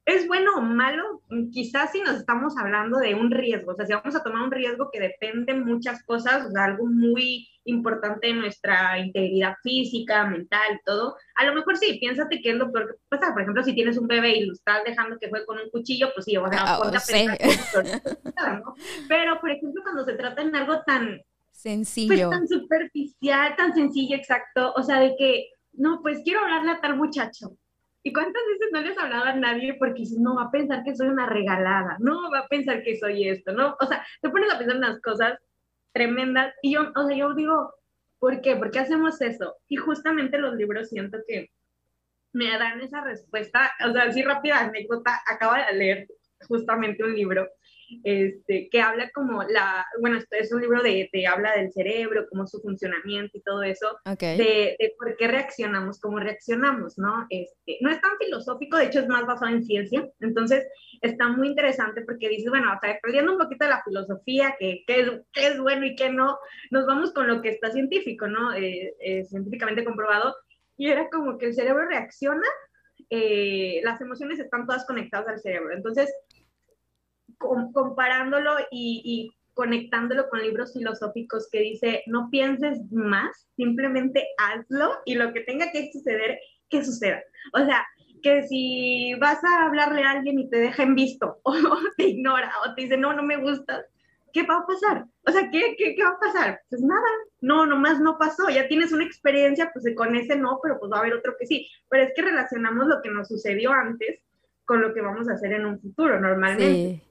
¿Es 0.09 0.27
bueno 0.27 0.53
o 0.57 0.63
malo? 0.63 1.21
Quizás 1.53 1.93
si 1.93 2.01
nos 2.01 2.17
estamos 2.17 2.57
hablando 2.57 2.97
de 2.97 3.15
un 3.15 3.31
riesgo, 3.31 3.73
o 3.73 3.75
sea, 3.75 3.85
si 3.85 3.93
vamos 3.93 4.17
a 4.17 4.23
tomar 4.23 4.43
un 4.43 4.51
riesgo 4.51 4.89
que 4.91 5.01
depende 5.01 5.53
de 5.53 5.61
muchas 5.61 6.03
cosas, 6.05 6.47
o 6.47 6.51
sea, 6.51 6.65
algo 6.65 6.87
muy 6.87 7.47
importante 7.65 8.31
en 8.31 8.39
nuestra 8.39 8.99
integridad 8.99 9.57
física, 9.63 10.25
mental, 10.25 10.81
todo, 10.87 11.15
a 11.35 11.45
lo 11.45 11.55
mejor 11.55 11.77
sí, 11.77 11.99
piénsate 12.01 12.41
que 12.41 12.53
es 12.53 12.57
lo 12.57 12.73
peor 12.73 12.87
que 12.89 12.95
pasar. 13.11 13.35
Por 13.35 13.43
ejemplo, 13.43 13.63
si 13.63 13.75
tienes 13.75 13.99
un 13.99 14.09
bebé 14.09 14.39
y 14.39 14.47
lo 14.47 14.55
estás 14.55 14.83
dejando 14.87 15.19
que 15.19 15.29
juegue 15.29 15.45
con 15.45 15.59
un 15.59 15.69
cuchillo, 15.69 16.09
pues 16.15 16.25
sí, 16.25 16.39
o 16.39 16.49
sea, 16.49 16.59
ah, 16.59 16.81
a 16.81 18.53
¿no? 18.61 18.75
Pero, 19.11 19.39
por 19.43 19.51
ejemplo, 19.51 19.83
cuando 19.83 20.07
se 20.07 20.15
trata 20.15 20.41
en 20.41 20.57
algo 20.57 20.81
tan... 20.87 21.21
Sencillo. 21.53 22.29
Pues 22.29 22.31
tan 22.31 22.49
superficial, 22.49 23.57
tan 23.57 23.75
sencillo, 23.75 24.17
exacto, 24.17 24.73
o 24.75 24.83
sea, 24.83 25.01
de 25.01 25.17
que, 25.19 25.51
no, 25.75 26.01
pues 26.01 26.23
quiero 26.25 26.41
hablarle 26.41 26.71
a 26.71 26.81
tal 26.81 26.97
muchacho 26.97 27.59
¿Y 28.03 28.13
cuántas 28.13 28.43
veces 28.47 28.69
no 28.73 28.81
les 28.81 28.97
hablaba 28.97 29.31
a 29.31 29.37
nadie 29.37 29.75
porque 29.75 30.05
no 30.19 30.37
va 30.37 30.45
a 30.45 30.51
pensar 30.51 30.85
que 30.85 30.95
soy 30.95 31.09
una 31.09 31.27
regalada? 31.27 31.97
No 32.01 32.31
va 32.31 32.41
a 32.41 32.49
pensar 32.49 32.83
que 32.83 32.97
soy 32.97 33.29
esto, 33.29 33.53
¿no? 33.53 33.77
O 33.81 33.87
sea, 33.87 34.07
te 34.23 34.31
pones 34.31 34.53
a 34.53 34.59
pensar 34.59 34.77
en 34.77 34.85
unas 34.85 35.01
cosas 35.01 35.39
tremendas 35.93 36.55
y 36.63 36.75
yo, 36.75 36.93
o 36.95 37.07
sea, 37.07 37.17
yo 37.17 37.35
digo, 37.35 37.75
¿por 38.19 38.41
qué? 38.41 38.57
¿Por 38.57 38.71
qué 38.71 38.81
hacemos 38.81 39.21
eso? 39.21 39.57
Y 39.69 39.77
justamente 39.77 40.39
los 40.39 40.55
libros 40.55 40.89
siento 40.89 41.19
que 41.27 41.51
me 42.33 42.47
dan 42.59 42.81
esa 42.81 43.03
respuesta, 43.03 43.73
o 43.89 43.93
sea, 43.93 44.03
así 44.03 44.23
rápida 44.23 44.61
anécdota, 44.61 45.21
acabo 45.27 45.55
de 45.55 45.77
leer 45.77 46.09
justamente 46.47 47.03
un 47.03 47.15
libro 47.15 47.49
este, 48.05 48.69
que 48.71 48.81
habla 48.81 49.11
como 49.15 49.43
la, 49.45 49.87
bueno, 50.01 50.19
esto 50.19 50.37
es 50.37 50.53
un 50.53 50.61
libro 50.61 50.83
de, 50.83 51.09
de 51.13 51.27
habla 51.27 51.57
del 51.57 51.73
cerebro, 51.73 52.27
como 52.29 52.47
su 52.47 52.61
funcionamiento 52.61 53.37
y 53.39 53.43
todo 53.43 53.63
eso, 53.63 53.99
de, 54.21 54.77
de, 54.79 54.95
por 54.99 55.17
qué 55.17 55.29
reaccionamos 55.29 56.01
como 56.01 56.19
reaccionamos, 56.19 56.99
¿no? 56.99 57.27
Este, 57.31 57.79
no 57.81 57.91
es 57.91 58.01
tan 58.01 58.13
filosófico, 58.19 58.77
de 58.77 58.87
hecho 58.87 59.01
es 59.01 59.09
más 59.09 59.27
basado 59.27 59.53
en 59.53 59.65
ciencia, 59.65 60.09
entonces 60.21 60.67
está 61.03 61.29
muy 61.29 61.49
interesante 61.49 62.03
porque 62.03 62.29
dice, 62.29 62.51
bueno, 62.51 62.73
o 62.77 62.81
sea, 62.81 62.99
perdiendo 63.03 63.33
un 63.33 63.39
poquito 63.39 63.65
de 63.65 63.71
la 63.71 63.83
filosofía, 63.83 64.57
que, 64.59 64.85
que, 64.87 65.01
es, 65.01 65.11
que 65.33 65.47
es 65.49 65.59
bueno 65.59 65.87
y 65.87 65.97
que 65.97 66.11
no, 66.11 66.39
nos 66.71 66.87
vamos 66.87 67.13
con 67.13 67.27
lo 67.27 67.41
que 67.43 67.51
está 67.51 67.71
científico, 67.71 68.27
¿no? 68.27 68.55
Eh, 68.55 68.95
eh, 69.01 69.25
científicamente 69.25 69.85
comprobado, 69.85 70.35
y 70.77 70.91
era 70.91 71.09
como 71.11 71.39
que 71.39 71.47
el 71.47 71.55
cerebro 71.55 71.87
reacciona, 71.89 72.47
eh, 73.11 73.81
las 73.85 74.01
emociones 74.01 74.39
están 74.39 74.67
todas 74.67 74.85
conectadas 74.85 75.29
al 75.29 75.41
cerebro, 75.41 75.75
entonces 75.75 76.13
comparándolo 77.73 78.53
y, 78.71 79.33
conectándolo 79.55 80.29
con 80.29 80.41
libros 80.41 80.73
filosóficos 80.73 81.49
que 81.51 81.59
dice, 81.59 82.05
no 82.07 82.31
pienses 82.31 82.81
más, 82.93 83.49
simplemente 83.57 84.25
hazlo 84.39 85.01
y 85.05 85.17
lo 85.17 85.33
que 85.33 85.41
tenga 85.41 85.73
que 85.73 85.91
suceder, 85.93 86.39
que 86.71 86.85
suceda. 86.85 87.21
O 87.53 87.65
sea, 87.65 87.85
que 88.23 88.47
si 88.47 89.15
vas 89.21 89.43
a 89.43 89.67
hablarle 89.67 90.05
a 90.05 90.13
alguien 90.13 90.39
y 90.39 90.49
te 90.49 90.59
deja 90.59 90.85
en 90.85 90.95
visto 90.95 91.41
o 91.43 91.55
te 91.97 92.09
ignora 92.09 92.53
o 92.65 92.75
te 92.75 92.83
dice, 92.83 92.97
no, 92.97 93.13
no 93.15 93.25
me 93.25 93.37
gusta, 93.37 93.85
¿qué 94.33 94.45
va 94.45 94.59
a 94.59 94.67
pasar? 94.67 95.07
O 95.27 95.33
sea, 95.33 95.51
¿qué, 95.51 95.75
qué, 95.77 95.97
qué 95.97 96.05
va 96.05 96.11
a 96.11 96.21
pasar? 96.21 96.61
Pues 96.71 96.81
nada, 96.81 97.09
no, 97.41 97.67
nomás 97.67 97.99
no 97.99 98.17
pasó, 98.17 98.49
ya 98.51 98.69
tienes 98.69 98.93
una 98.93 99.05
experiencia, 99.05 99.73
pues 99.73 99.93
con 99.97 100.15
ese 100.15 100.37
no, 100.37 100.61
pero 100.63 100.79
pues 100.79 100.93
va 100.93 100.99
a 100.99 101.01
haber 101.01 101.15
otro 101.15 101.35
que 101.37 101.47
sí. 101.47 101.69
Pero 101.89 102.05
es 102.05 102.13
que 102.15 102.23
relacionamos 102.23 102.87
lo 102.87 103.03
que 103.03 103.11
nos 103.11 103.27
sucedió 103.27 103.73
antes 103.73 104.21
con 104.65 104.83
lo 104.83 104.95
que 104.95 105.01
vamos 105.01 105.29
a 105.29 105.33
hacer 105.33 105.53
en 105.53 105.67
un 105.67 105.81
futuro 105.81 106.21
normalmente. 106.21 106.73
Sí 106.73 107.08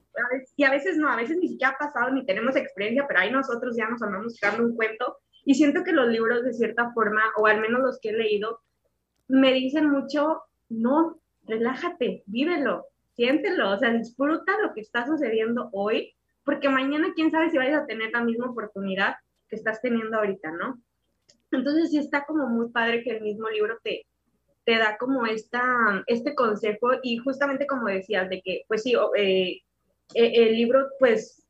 y 0.56 0.64
a 0.64 0.70
veces 0.70 0.96
no, 0.96 1.08
a 1.08 1.16
veces 1.16 1.36
ni 1.38 1.48
siquiera 1.48 1.74
ha 1.74 1.78
pasado 1.78 2.10
ni 2.10 2.24
tenemos 2.24 2.56
experiencia, 2.56 3.06
pero 3.06 3.20
ahí 3.20 3.30
nosotros 3.30 3.76
ya 3.76 3.88
nos 3.88 4.02
andamos 4.02 4.32
buscando 4.32 4.64
un 4.64 4.76
cuento 4.76 5.18
y 5.44 5.54
siento 5.54 5.82
que 5.84 5.92
los 5.92 6.08
libros 6.08 6.44
de 6.44 6.52
cierta 6.52 6.92
forma, 6.92 7.22
o 7.36 7.46
al 7.46 7.60
menos 7.60 7.80
los 7.80 7.98
que 8.00 8.10
he 8.10 8.12
leído, 8.12 8.60
me 9.28 9.52
dicen 9.52 9.88
mucho, 9.90 10.42
no, 10.68 11.20
relájate, 11.46 12.22
vívelo, 12.26 12.86
siéntelo, 13.14 13.72
o 13.72 13.78
sea, 13.78 13.92
disfruta 13.92 14.52
lo 14.62 14.74
que 14.74 14.80
está 14.80 15.06
sucediendo 15.06 15.70
hoy, 15.72 16.14
porque 16.44 16.68
mañana 16.68 17.12
quién 17.14 17.30
sabe 17.30 17.50
si 17.50 17.58
vayas 17.58 17.82
a 17.82 17.86
tener 17.86 18.10
la 18.12 18.22
misma 18.22 18.50
oportunidad 18.50 19.16
que 19.48 19.56
estás 19.56 19.80
teniendo 19.80 20.18
ahorita, 20.18 20.50
¿no? 20.52 20.80
Entonces 21.50 21.90
sí 21.90 21.98
está 21.98 22.24
como 22.26 22.46
muy 22.46 22.70
padre 22.70 23.02
que 23.02 23.10
el 23.10 23.22
mismo 23.22 23.48
libro 23.48 23.78
te, 23.82 24.06
te 24.64 24.76
da 24.76 24.98
como 24.98 25.24
esta, 25.24 26.04
este 26.06 26.34
consejo 26.34 26.90
y 27.02 27.16
justamente 27.16 27.66
como 27.66 27.86
decías, 27.86 28.28
de 28.28 28.42
que, 28.42 28.64
pues 28.68 28.82
sí, 28.82 28.94
eh, 29.16 29.62
el 30.14 30.52
libro 30.52 30.88
pues 30.98 31.46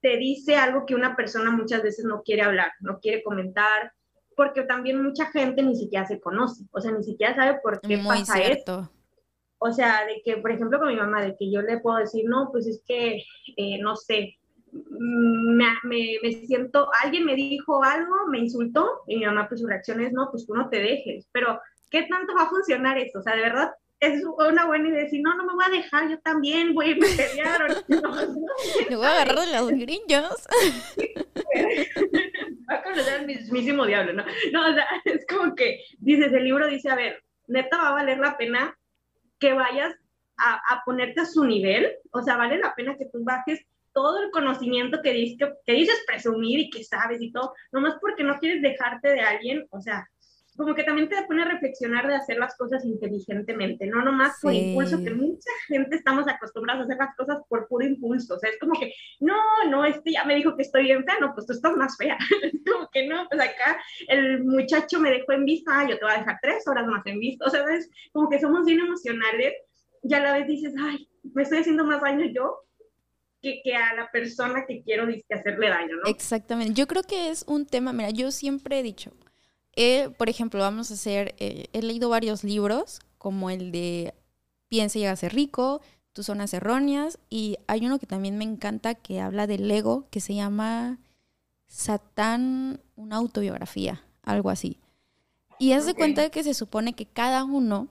te 0.00 0.16
dice 0.16 0.56
algo 0.56 0.86
que 0.86 0.94
una 0.94 1.16
persona 1.16 1.50
muchas 1.50 1.82
veces 1.82 2.04
no 2.04 2.22
quiere 2.22 2.42
hablar, 2.42 2.70
no 2.80 3.00
quiere 3.00 3.22
comentar, 3.22 3.92
porque 4.36 4.62
también 4.62 5.02
mucha 5.02 5.26
gente 5.26 5.62
ni 5.62 5.74
siquiera 5.74 6.06
se 6.06 6.20
conoce, 6.20 6.64
o 6.70 6.80
sea, 6.80 6.92
ni 6.92 7.02
siquiera 7.02 7.34
sabe 7.34 7.58
por 7.60 7.80
qué 7.80 7.98
pasa 7.98 8.34
cierto. 8.34 8.52
esto. 8.52 8.92
O 9.58 9.72
sea, 9.72 10.06
de 10.06 10.22
que, 10.24 10.36
por 10.36 10.52
ejemplo, 10.52 10.78
con 10.78 10.88
mi 10.88 10.96
mamá, 10.96 11.20
de 11.22 11.34
que 11.36 11.50
yo 11.50 11.60
le 11.62 11.80
puedo 11.80 11.96
decir, 11.96 12.24
no, 12.28 12.48
pues 12.52 12.68
es 12.68 12.80
que, 12.86 13.24
eh, 13.56 13.78
no 13.80 13.96
sé, 13.96 14.36
me, 14.70 15.66
me, 15.82 16.18
me, 16.22 16.32
siento, 16.46 16.88
alguien 17.02 17.24
me 17.24 17.34
dijo 17.34 17.82
algo, 17.82 18.28
me 18.30 18.38
insultó, 18.38 19.00
y 19.08 19.16
mi 19.16 19.26
mamá, 19.26 19.48
pues 19.48 19.60
su 19.60 19.66
reacción 19.66 20.00
es, 20.00 20.12
no, 20.12 20.28
pues 20.30 20.46
tú 20.46 20.54
no 20.54 20.68
te 20.68 20.78
dejes, 20.78 21.28
pero 21.32 21.60
¿qué 21.90 22.04
tanto 22.04 22.34
va 22.36 22.44
a 22.44 22.50
funcionar 22.50 22.96
esto? 22.98 23.18
O 23.18 23.22
sea, 23.22 23.34
de 23.34 23.42
verdad, 23.42 23.72
es 24.00 24.24
una 24.24 24.66
buena 24.66 24.88
idea 24.88 25.04
decir, 25.04 25.20
no, 25.22 25.36
no 25.36 25.44
me 25.44 25.54
voy 25.54 25.64
a 25.64 25.70
dejar, 25.70 26.08
yo 26.08 26.18
también 26.20 26.74
voy 26.74 26.86
a 26.86 26.88
irme 26.90 27.06
a 27.06 27.16
pelear. 27.16 27.84
me 28.88 28.96
voy 28.96 29.06
a 29.06 29.12
agarrar 29.12 29.38
de 29.40 29.52
los 29.52 29.68
grillos. 29.70 30.08
va 32.70 32.74
a 32.74 32.82
conocer 32.82 33.20
al 33.20 33.26
mismísimo 33.26 33.86
diablo, 33.86 34.12
¿no? 34.12 34.24
No, 34.52 34.70
o 34.70 34.74
sea, 34.74 34.86
es 35.04 35.26
como 35.26 35.54
que, 35.54 35.80
dices, 35.98 36.32
el 36.32 36.44
libro 36.44 36.68
dice, 36.68 36.90
a 36.90 36.94
ver, 36.94 37.22
neta 37.46 37.76
va 37.76 37.88
a 37.88 37.94
valer 37.94 38.18
la 38.18 38.36
pena 38.36 38.76
que 39.38 39.52
vayas 39.52 39.94
a, 40.36 40.54
a 40.54 40.82
ponerte 40.84 41.22
a 41.22 41.26
su 41.26 41.44
nivel, 41.44 41.92
o 42.12 42.22
sea, 42.22 42.36
vale 42.36 42.58
la 42.58 42.74
pena 42.74 42.96
que 42.96 43.06
tú 43.06 43.24
bajes 43.24 43.60
todo 43.92 44.22
el 44.22 44.30
conocimiento 44.30 45.00
que, 45.02 45.12
dices, 45.12 45.38
que, 45.38 45.52
que 45.64 45.72
dices 45.72 46.04
presumir 46.06 46.60
y 46.60 46.70
que 46.70 46.84
sabes 46.84 47.20
y 47.20 47.32
todo, 47.32 47.52
nomás 47.72 47.96
porque 48.00 48.22
no 48.22 48.38
quieres 48.38 48.62
dejarte 48.62 49.08
de 49.08 49.20
alguien, 49.20 49.66
o 49.70 49.80
sea, 49.80 50.06
como 50.58 50.74
que 50.74 50.82
también 50.82 51.08
te 51.08 51.22
pone 51.22 51.42
a 51.42 51.48
reflexionar 51.48 52.08
de 52.08 52.16
hacer 52.16 52.36
las 52.36 52.56
cosas 52.56 52.84
inteligentemente, 52.84 53.86
no 53.86 54.02
nomás 54.02 54.38
por 54.42 54.52
impulso, 54.52 54.98
que 54.98 55.14
mucha 55.14 55.50
gente 55.68 55.94
estamos 55.94 56.26
acostumbrados 56.26 56.80
a 56.80 56.84
hacer 56.84 56.96
las 56.98 57.14
cosas 57.14 57.38
por 57.48 57.68
puro 57.68 57.86
impulso, 57.86 58.34
o 58.34 58.38
sea, 58.40 58.50
es 58.50 58.58
como 58.58 58.72
que, 58.78 58.92
no, 59.20 59.36
no, 59.70 59.84
este 59.84 60.10
ya 60.10 60.24
me 60.24 60.34
dijo 60.34 60.56
que 60.56 60.62
estoy 60.62 60.82
bien 60.82 61.04
fea, 61.04 61.14
no, 61.20 61.32
pues 61.32 61.46
tú 61.46 61.52
estás 61.52 61.76
más 61.76 61.96
fea, 61.96 62.18
es 62.42 62.52
como 62.68 62.88
que 62.92 63.06
no, 63.06 63.28
pues 63.30 63.40
acá 63.40 63.80
el 64.08 64.44
muchacho 64.44 64.98
me 64.98 65.12
dejó 65.12 65.30
en 65.30 65.44
vista, 65.44 65.78
ah, 65.78 65.88
yo 65.88 65.96
te 65.96 66.04
voy 66.04 66.14
a 66.14 66.18
dejar 66.18 66.38
tres 66.42 66.66
horas 66.66 66.88
más 66.88 67.06
en 67.06 67.20
vista, 67.20 67.46
o 67.46 67.50
sea, 67.50 67.62
es 67.72 67.88
como 68.12 68.28
que 68.28 68.40
somos 68.40 68.66
bien 68.66 68.80
emocionales 68.80 69.54
y 70.02 70.12
a 70.12 70.20
la 70.20 70.32
vez 70.32 70.48
dices, 70.48 70.74
ay, 70.76 71.08
me 71.34 71.44
estoy 71.44 71.58
haciendo 71.58 71.84
más 71.84 72.00
daño 72.00 72.26
yo 72.34 72.64
que, 73.40 73.60
que 73.62 73.76
a 73.76 73.94
la 73.94 74.10
persona 74.10 74.64
que 74.66 74.82
quiero 74.82 75.06
hacerle 75.30 75.68
daño, 75.68 75.96
¿no? 76.02 76.10
Exactamente. 76.10 76.74
Yo 76.74 76.88
creo 76.88 77.04
que 77.04 77.30
es 77.30 77.44
un 77.46 77.64
tema, 77.64 77.92
mira, 77.92 78.10
yo 78.10 78.32
siempre 78.32 78.80
he 78.80 78.82
dicho, 78.82 79.12
eh, 79.76 80.10
por 80.16 80.28
ejemplo, 80.28 80.60
vamos 80.60 80.90
a 80.90 80.94
hacer, 80.94 81.34
eh, 81.38 81.66
he 81.72 81.82
leído 81.82 82.08
varios 82.08 82.44
libros, 82.44 83.00
como 83.18 83.50
el 83.50 83.72
de 83.72 84.14
Piensa 84.68 84.98
y 84.98 85.04
a 85.04 85.16
ser 85.16 85.34
rico, 85.34 85.80
Tus 86.12 86.26
zonas 86.26 86.52
erróneas, 86.52 87.18
y 87.30 87.58
hay 87.68 87.86
uno 87.86 87.98
que 87.98 88.06
también 88.06 88.38
me 88.38 88.44
encanta 88.44 88.94
que 88.94 89.20
habla 89.20 89.46
del 89.46 89.70
ego, 89.70 90.06
que 90.10 90.20
se 90.20 90.34
llama 90.34 90.98
Satán, 91.68 92.80
una 92.96 93.16
autobiografía, 93.16 94.04
algo 94.22 94.50
así. 94.50 94.80
Y 95.58 95.72
haz 95.72 95.86
de 95.86 95.94
cuenta 95.94 96.30
que 96.30 96.42
se 96.42 96.54
supone 96.54 96.94
que 96.94 97.06
cada 97.06 97.44
uno, 97.44 97.88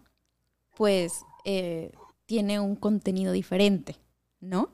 pues, 0.76 1.26
eh, 1.46 1.92
tiene 2.26 2.60
un 2.60 2.76
contenido 2.76 3.32
diferente, 3.32 3.96
¿no? 4.40 4.70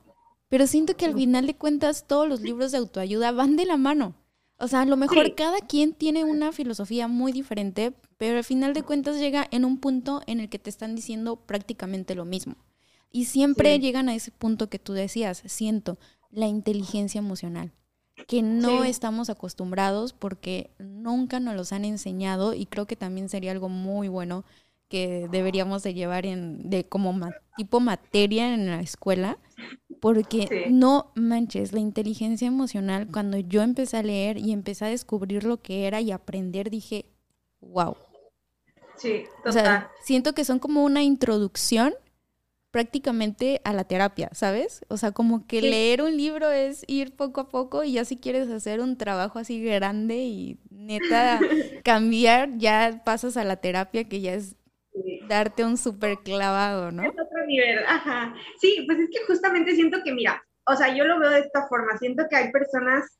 Pero 0.48 0.66
siento 0.66 0.96
que 0.96 1.04
al 1.04 1.14
final 1.14 1.46
de 1.46 1.56
cuentas 1.56 2.06
todos 2.06 2.28
los 2.28 2.40
libros 2.40 2.72
de 2.72 2.78
autoayuda 2.78 3.32
van 3.32 3.56
de 3.56 3.66
la 3.66 3.76
mano. 3.76 4.14
O 4.58 4.68
sea, 4.68 4.82
a 4.82 4.86
lo 4.86 4.96
mejor 4.96 5.34
cada 5.34 5.58
quien 5.60 5.94
tiene 5.94 6.24
una 6.24 6.52
filosofía 6.52 7.08
muy 7.08 7.32
diferente, 7.32 7.92
pero 8.18 8.38
al 8.38 8.44
final 8.44 8.72
de 8.72 8.82
cuentas 8.82 9.18
llega 9.18 9.46
en 9.50 9.64
un 9.64 9.78
punto 9.78 10.22
en 10.26 10.40
el 10.40 10.48
que 10.48 10.58
te 10.58 10.70
están 10.70 10.94
diciendo 10.94 11.36
prácticamente 11.36 12.14
lo 12.14 12.24
mismo. 12.24 12.56
Y 13.10 13.26
siempre 13.26 13.78
llegan 13.78 14.08
a 14.08 14.14
ese 14.14 14.30
punto 14.30 14.68
que 14.68 14.78
tú 14.78 14.92
decías, 14.92 15.42
siento, 15.46 15.98
la 16.30 16.46
inteligencia 16.46 17.18
emocional, 17.18 17.72
que 18.26 18.42
no 18.42 18.84
estamos 18.84 19.30
acostumbrados 19.30 20.12
porque 20.12 20.70
nunca 20.78 21.40
nos 21.40 21.54
los 21.54 21.72
han 21.72 21.84
enseñado 21.84 22.54
y 22.54 22.66
creo 22.66 22.86
que 22.86 22.96
también 22.96 23.28
sería 23.28 23.52
algo 23.52 23.68
muy 23.68 24.08
bueno 24.08 24.44
que 24.94 25.26
deberíamos 25.28 25.82
de 25.82 25.92
llevar 25.92 26.24
en 26.24 26.70
de 26.70 26.84
como 26.84 27.12
tipo 27.56 27.80
materia 27.80 28.54
en 28.54 28.66
la 28.66 28.80
escuela 28.80 29.38
porque 30.00 30.68
no 30.70 31.10
manches 31.16 31.72
la 31.72 31.80
inteligencia 31.80 32.46
emocional 32.46 33.08
cuando 33.12 33.36
yo 33.36 33.62
empecé 33.62 33.96
a 33.96 34.04
leer 34.04 34.38
y 34.38 34.52
empecé 34.52 34.84
a 34.84 34.88
descubrir 34.88 35.42
lo 35.42 35.60
que 35.60 35.88
era 35.88 36.00
y 36.00 36.12
aprender 36.12 36.70
dije 36.70 37.06
wow 37.60 37.96
sí 38.96 39.24
total. 39.42 39.50
o 39.50 39.52
sea 39.52 39.90
siento 40.04 40.32
que 40.32 40.44
son 40.44 40.60
como 40.60 40.84
una 40.84 41.02
introducción 41.02 41.92
prácticamente 42.70 43.60
a 43.64 43.72
la 43.72 43.84
terapia, 43.84 44.30
¿sabes? 44.32 44.84
O 44.88 44.96
sea, 44.96 45.12
como 45.12 45.46
que 45.46 45.62
leer 45.62 46.02
un 46.02 46.16
libro 46.16 46.50
es 46.50 46.84
ir 46.88 47.14
poco 47.14 47.40
a 47.40 47.48
poco 47.48 47.84
y 47.84 47.92
ya 47.92 48.04
si 48.04 48.16
quieres 48.16 48.48
hacer 48.48 48.80
un 48.80 48.96
trabajo 48.96 49.38
así 49.38 49.62
grande 49.62 50.24
y 50.24 50.58
neta 50.70 51.38
cambiar, 51.84 52.58
ya 52.58 53.02
pasas 53.04 53.36
a 53.36 53.44
la 53.44 53.56
terapia 53.56 54.08
que 54.08 54.20
ya 54.20 54.34
es 54.34 54.56
darte 55.28 55.64
un 55.64 55.76
súper 55.76 56.18
clavado, 56.18 56.90
¿no? 56.92 57.02
Es 57.02 57.10
otro 57.10 57.46
nivel, 57.46 57.78
ajá. 57.86 58.34
Sí, 58.60 58.84
pues 58.86 58.98
es 58.98 59.10
que 59.10 59.24
justamente 59.26 59.74
siento 59.74 60.02
que, 60.04 60.12
mira, 60.12 60.42
o 60.66 60.76
sea, 60.76 60.94
yo 60.94 61.04
lo 61.04 61.18
veo 61.18 61.30
de 61.30 61.40
esta 61.40 61.66
forma, 61.66 61.96
siento 61.98 62.24
que 62.28 62.36
hay 62.36 62.50
personas, 62.50 63.18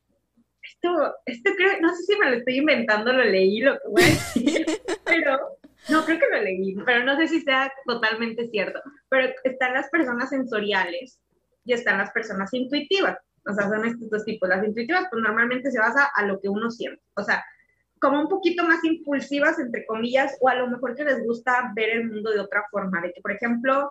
esto, 0.63 1.15
esto 1.27 1.51
creo, 1.57 1.81
no 1.81 1.95
sé 1.95 2.03
si 2.05 2.19
me 2.19 2.31
lo 2.31 2.37
estoy 2.37 2.57
inventando, 2.59 3.13
lo 3.13 3.25
leí, 3.25 3.61
lo 3.61 3.75
que 3.75 3.89
voy 3.89 4.03
a 4.03 4.07
decir, 4.07 4.67
pero, 5.05 5.59
no, 5.89 6.05
creo 6.05 6.19
que 6.19 6.31
lo 6.31 6.43
leí, 6.43 6.75
pero 6.87 7.05
no 7.05 7.17
sé 7.17 7.29
si 7.29 7.41
sea 7.43 7.73
totalmente 7.87 8.49
cierto, 8.49 8.81
pero 9.09 9.33
están 9.45 9.75
las 9.75 9.89
personas 9.91 10.31
sensoriales 10.31 11.21
y 11.65 11.75
están 11.75 11.99
las 11.99 12.11
personas 12.13 12.53
intuitivas, 12.55 13.19
o 13.47 13.53
sea, 13.53 13.69
son 13.69 13.85
estos 13.85 14.09
dos 14.09 14.25
tipos, 14.25 14.49
las 14.49 14.65
intuitivas 14.65 15.07
pues 15.11 15.23
normalmente 15.23 15.71
se 15.71 15.79
basa 15.79 16.09
a 16.15 16.25
lo 16.25 16.41
que 16.41 16.49
uno 16.49 16.71
siente, 16.71 17.03
o 17.15 17.23
sea, 17.23 17.45
como 18.01 18.21
un 18.21 18.29
poquito 18.29 18.65
más 18.65 18.83
impulsivas, 18.85 19.59
entre 19.59 19.87
comillas, 19.87 20.37
o 20.41 20.49
a 20.49 20.55
lo 20.55 20.69
mejor 20.69 20.95
que 20.95 21.05
les 21.05 21.25
gusta 21.25 21.73
ver 21.75 21.91
el 21.91 22.11
mundo 22.11 22.31
de 22.31 22.41
otra 22.41 22.65
forma, 22.71 23.01
de 23.01 23.13
que, 23.13 23.21
por 23.21 23.33
ejemplo, 23.33 23.91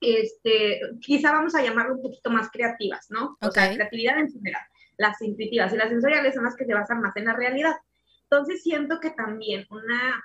este, 0.00 0.80
quizá 1.00 1.32
vamos 1.32 1.54
a 1.54 1.62
llamarlo 1.62 1.96
un 1.96 2.02
poquito 2.02 2.30
más 2.30 2.50
creativas, 2.50 3.10
¿no? 3.10 3.36
O 3.40 3.50
sea, 3.50 3.72
creatividad 3.72 4.18
en 4.18 4.30
general. 4.30 4.62
Las 4.98 5.20
intuitivas 5.22 5.72
y 5.72 5.76
las 5.76 5.88
sensoriales 5.88 6.34
son 6.34 6.44
las 6.44 6.56
que 6.56 6.66
se 6.66 6.74
basan 6.74 7.00
más 7.00 7.16
en 7.16 7.26
la 7.26 7.34
realidad. 7.34 7.74
Entonces 8.22 8.62
siento 8.62 9.00
que 9.00 9.10
también 9.10 9.66
una 9.70 10.24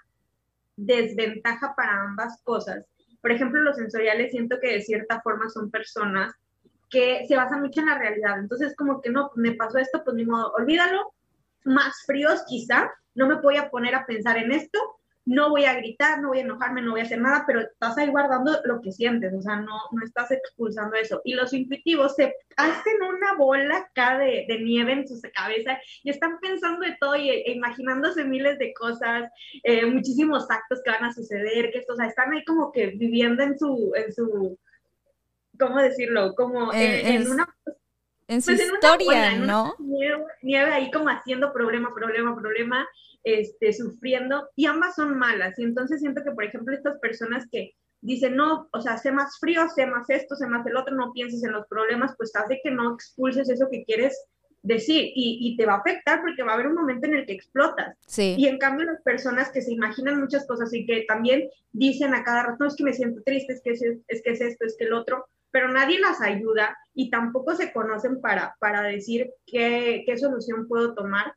desventaja 0.76 1.74
para 1.76 2.02
ambas 2.02 2.42
cosas. 2.44 2.86
Por 3.22 3.32
ejemplo, 3.32 3.62
los 3.62 3.76
sensoriales 3.76 4.32
siento 4.32 4.60
que 4.60 4.74
de 4.74 4.82
cierta 4.82 5.22
forma 5.22 5.50
son 5.50 5.70
personas 5.70 6.34
que 6.90 7.26
se 7.28 7.36
basan 7.36 7.62
mucho 7.62 7.80
en 7.80 7.88
la 7.88 7.98
realidad. 7.98 8.40
Entonces, 8.40 8.76
como 8.76 9.02
que 9.02 9.10
no, 9.10 9.32
me 9.36 9.54
pasó 9.54 9.78
esto, 9.78 10.04
pues 10.04 10.16
ni 10.16 10.26
modo, 10.26 10.52
olvídalo, 10.54 11.14
más 11.64 12.04
fríos 12.06 12.44
quizá, 12.48 12.92
no 13.16 13.28
me 13.28 13.36
voy 13.36 13.58
a 13.58 13.70
poner 13.70 13.96
a 13.96 14.06
pensar 14.06 14.38
en 14.38 14.52
esto, 14.52 14.80
no 15.26 15.52
voy 15.52 15.66
a 15.66 15.76
gritar, 15.76 16.20
no 16.20 16.30
voy 16.30 16.40
a 16.40 16.42
enojarme, 16.42 16.82
no 16.82 16.92
voy 16.92 17.02
a 17.02 17.04
hacer 17.04 17.22
nada, 17.22 17.44
pero 17.46 17.62
estás 17.62 17.98
ahí 17.98 18.08
guardando 18.08 18.60
lo 18.66 18.82
que 18.82 18.92
sientes, 18.92 19.32
o 19.34 19.42
sea, 19.42 19.58
no, 19.58 19.78
no 19.92 20.04
estás 20.04 20.32
expulsando 20.32 20.96
eso. 20.96 21.22
Y 21.24 21.36
los 21.36 21.54
intuitivos 21.54 22.16
se 22.16 22.36
hacen 22.58 22.96
una 23.04 23.36
bola 23.36 23.78
acá 23.78 24.18
de, 24.18 24.48
nieve 24.62 24.94
en 24.94 25.08
su 25.08 25.20
cabeza 25.34 25.78
y 26.04 26.10
están 26.10 26.40
pensando 26.40 26.82
de 26.82 26.98
todo 27.00 27.16
y 27.16 27.30
e 27.30 27.52
imaginándose 27.52 28.24
miles 28.24 28.58
de 28.58 28.74
cosas, 28.74 29.30
eh, 29.64 29.86
muchísimos 29.86 30.50
actos 30.50 30.82
que 30.84 30.92
van 30.92 31.06
a 31.06 31.14
suceder, 31.14 31.72
que 31.72 31.80
esto, 31.80 31.94
o 31.94 31.96
sea, 31.96 32.08
están 32.08 32.34
ahí 32.34 32.44
como 32.44 32.72
que 32.72 32.88
viviendo 32.88 33.44
en 33.44 33.60
su, 33.60 33.94
en 33.96 34.12
su, 34.12 34.58
¿cómo 35.60 35.80
decirlo? 35.80 36.34
Como 36.34 36.74
en 36.74 37.30
una 37.30 37.48
en 38.32 38.42
su 38.42 38.52
pues 38.52 38.62
historia, 38.62 39.36
¿no? 39.36 39.76
Nieve, 40.42 40.72
ahí 40.72 40.90
como 40.90 41.10
haciendo 41.10 41.52
problema, 41.52 41.94
problema, 41.94 42.36
problema, 42.36 42.88
este, 43.24 43.74
sufriendo, 43.74 44.50
y 44.56 44.66
ambas 44.68 44.96
son 44.96 45.18
malas. 45.18 45.60
Y 45.60 45.64
entonces 45.64 46.00
siento 46.00 46.24
que, 46.24 46.32
por 46.32 46.46
ejemplo, 46.46 46.74
estas 46.74 46.98
personas 47.00 47.46
que 47.52 47.76
dicen, 48.00 48.38
no, 48.38 48.70
o 48.72 48.82
sea, 48.82 48.98
sé 48.98 49.12
más 49.12 49.38
frío, 49.40 49.68
sé 49.70 49.86
más 49.86 50.10
esto, 50.10 50.36
sé 50.36 50.48
más 50.48 50.66
el 50.66 50.78
otro, 50.78 50.96
no 50.96 51.12
pienses 51.12 51.44
en 51.44 51.52
los 51.52 51.68
problemas, 51.68 52.16
pues 52.18 52.34
hace 52.36 52.62
que 52.64 52.72
no 52.72 52.94
expulses 52.94 53.50
eso 53.50 53.68
que 53.70 53.84
quieres 53.84 54.18
decir 54.64 55.12
y, 55.16 55.40
y, 55.42 55.58
te 55.58 55.66
va 55.66 55.74
a 55.74 55.78
afectar 55.78 56.22
porque 56.22 56.44
va 56.44 56.52
a 56.52 56.54
haber 56.54 56.68
un 56.68 56.76
momento 56.76 57.08
en 57.08 57.16
el 57.16 57.26
que 57.26 57.34
explotas. 57.34 57.98
Sí. 58.06 58.36
Y 58.38 58.48
en 58.48 58.60
cambio 58.60 58.86
las 58.86 59.02
personas 59.02 59.52
que 59.52 59.62
se 59.62 59.74
imaginan 59.74 60.20
muchas 60.20 60.46
cosas 60.46 60.72
y 60.74 60.86
que 60.86 61.04
también 61.08 61.50
dicen 61.74 62.14
a 62.14 62.24
cada 62.24 62.44
rato, 62.44 62.58
no, 62.60 62.68
es 62.68 62.76
que 62.76 62.84
me 62.84 62.94
siento 62.94 63.22
triste, 63.24 63.54
es 63.54 63.62
que 63.62 63.72
es, 63.72 63.82
es 64.08 64.22
que 64.24 64.32
es 64.32 64.42
esto, 64.42 64.66
es 64.66 64.76
que 64.78 64.86
el 64.86 64.94
otro, 64.94 65.26
pero 65.52 65.68
nadie 65.68 66.00
las 66.00 66.22
ayuda 66.22 66.78
y 66.94 67.10
tampoco 67.10 67.56
se 67.56 67.72
conocen 67.72 68.22
para, 68.22 68.56
para 68.60 68.82
decir 68.84 69.32
qué, 69.46 70.04
qué 70.06 70.18
solución 70.18 70.68
puedo 70.68 70.94
tomar, 70.94 71.34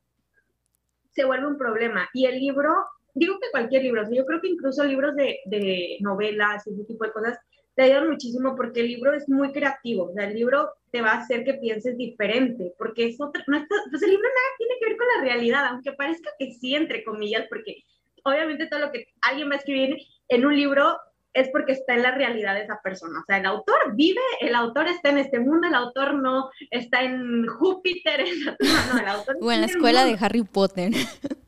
se 1.10 1.24
vuelve 1.24 1.46
un 1.46 1.58
problema. 1.58 2.08
Y 2.12 2.26
el 2.26 2.38
libro, 2.38 2.72
digo 3.14 3.38
que 3.40 3.50
cualquier 3.50 3.82
libro, 3.82 4.02
yo 4.10 4.24
creo 4.24 4.40
que 4.40 4.48
incluso 4.48 4.84
libros 4.84 5.14
de, 5.16 5.40
de 5.46 5.98
novelas 6.00 6.66
y 6.66 6.72
ese 6.72 6.84
tipo 6.84 7.04
de 7.04 7.12
cosas, 7.12 7.38
te 7.74 7.82
ayudan 7.82 8.08
muchísimo 8.08 8.54
porque 8.56 8.80
el 8.80 8.88
libro 8.88 9.12
es 9.14 9.28
muy 9.28 9.52
creativo, 9.52 10.04
o 10.04 10.12
sea, 10.12 10.28
el 10.28 10.34
libro 10.34 10.70
te 10.92 11.02
va 11.02 11.10
a 11.10 11.18
hacer 11.18 11.44
que 11.44 11.54
pienses 11.54 11.96
diferente, 11.96 12.72
porque 12.78 13.06
es 13.06 13.20
otra, 13.20 13.42
no 13.48 13.64
pues 13.90 14.02
el 14.02 14.10
libro 14.10 14.28
nada 14.28 14.56
tiene 14.58 14.74
que 14.78 14.86
ver 14.86 14.96
con 14.96 15.06
la 15.16 15.24
realidad, 15.24 15.66
aunque 15.66 15.92
parezca 15.92 16.30
que 16.38 16.52
sí, 16.52 16.74
entre 16.76 17.02
comillas, 17.02 17.46
porque 17.48 17.82
obviamente 18.22 18.68
todo 18.68 18.80
lo 18.80 18.92
que 18.92 19.08
alguien 19.22 19.50
va 19.50 19.54
a 19.54 19.58
escribir 19.58 19.96
en 20.28 20.46
un 20.46 20.54
libro 20.54 20.96
es 21.34 21.48
porque 21.50 21.72
está 21.72 21.94
en 21.94 22.02
la 22.02 22.12
realidad 22.12 22.54
de 22.54 22.62
esa 22.62 22.80
persona. 22.80 23.20
O 23.20 23.24
sea, 23.26 23.38
el 23.38 23.46
autor 23.46 23.76
vive, 23.94 24.20
el 24.40 24.54
autor 24.54 24.86
está 24.86 25.10
en 25.10 25.18
este 25.18 25.40
mundo, 25.40 25.66
el 25.66 25.74
autor 25.74 26.14
no 26.14 26.48
está 26.70 27.02
en 27.02 27.46
Júpiter, 27.46 28.20
en 28.20 28.44
no, 28.44 28.98
el 29.00 29.08
autor 29.08 29.36
o 29.40 29.52
en 29.52 29.60
la 29.60 29.66
escuela 29.66 30.04
de 30.04 30.16
Harry 30.20 30.44
Potter. 30.44 30.92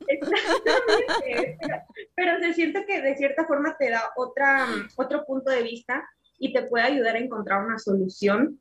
Exactamente. 0.09 1.59
Pero, 2.15 2.39
se 2.41 2.55
siente 2.55 2.85
que 2.85 3.01
de 3.01 3.17
cierta 3.17 3.47
forma 3.47 3.77
te 3.79 3.91
da 3.91 4.03
otra, 4.17 4.67
otro 4.97 5.25
punto 5.25 5.51
de 5.51 5.63
vista 5.63 6.05
y 6.39 6.53
te 6.53 6.63
puede 6.63 6.85
ayudar 6.85 7.17
a 7.17 7.21
encontrar 7.21 7.65
una 7.65 7.79
solución 7.79 8.61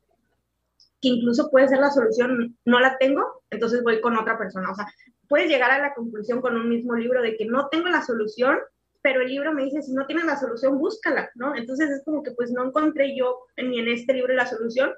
que 1.00 1.08
incluso 1.08 1.50
puede 1.50 1.68
ser 1.68 1.78
la 1.78 1.90
solución, 1.90 2.56
no 2.64 2.80
la 2.80 2.96
tengo, 2.98 3.42
entonces 3.50 3.82
voy 3.82 4.00
con 4.00 4.16
otra 4.16 4.38
persona. 4.38 4.70
O 4.70 4.74
sea, 4.74 4.86
puedes 5.28 5.48
llegar 5.48 5.70
a 5.70 5.78
la 5.78 5.94
conclusión 5.94 6.40
con 6.40 6.56
un 6.56 6.68
mismo 6.68 6.94
libro 6.94 7.20
de 7.20 7.36
que 7.36 7.44
no 7.46 7.68
tengo 7.68 7.88
la 7.88 8.02
solución, 8.02 8.58
pero 9.06 9.20
el 9.20 9.28
libro 9.28 9.52
me 9.52 9.62
dice, 9.62 9.82
si 9.82 9.94
no 9.94 10.04
tienes 10.04 10.24
la 10.24 10.36
solución, 10.36 10.80
búscala, 10.80 11.30
¿no? 11.36 11.54
Entonces 11.54 11.90
es 11.90 12.02
como 12.04 12.24
que 12.24 12.32
pues 12.32 12.50
no 12.50 12.64
encontré 12.64 13.16
yo 13.16 13.38
ni 13.56 13.78
en 13.78 13.86
este 13.86 14.12
libro 14.12 14.34
la 14.34 14.46
solución, 14.46 14.92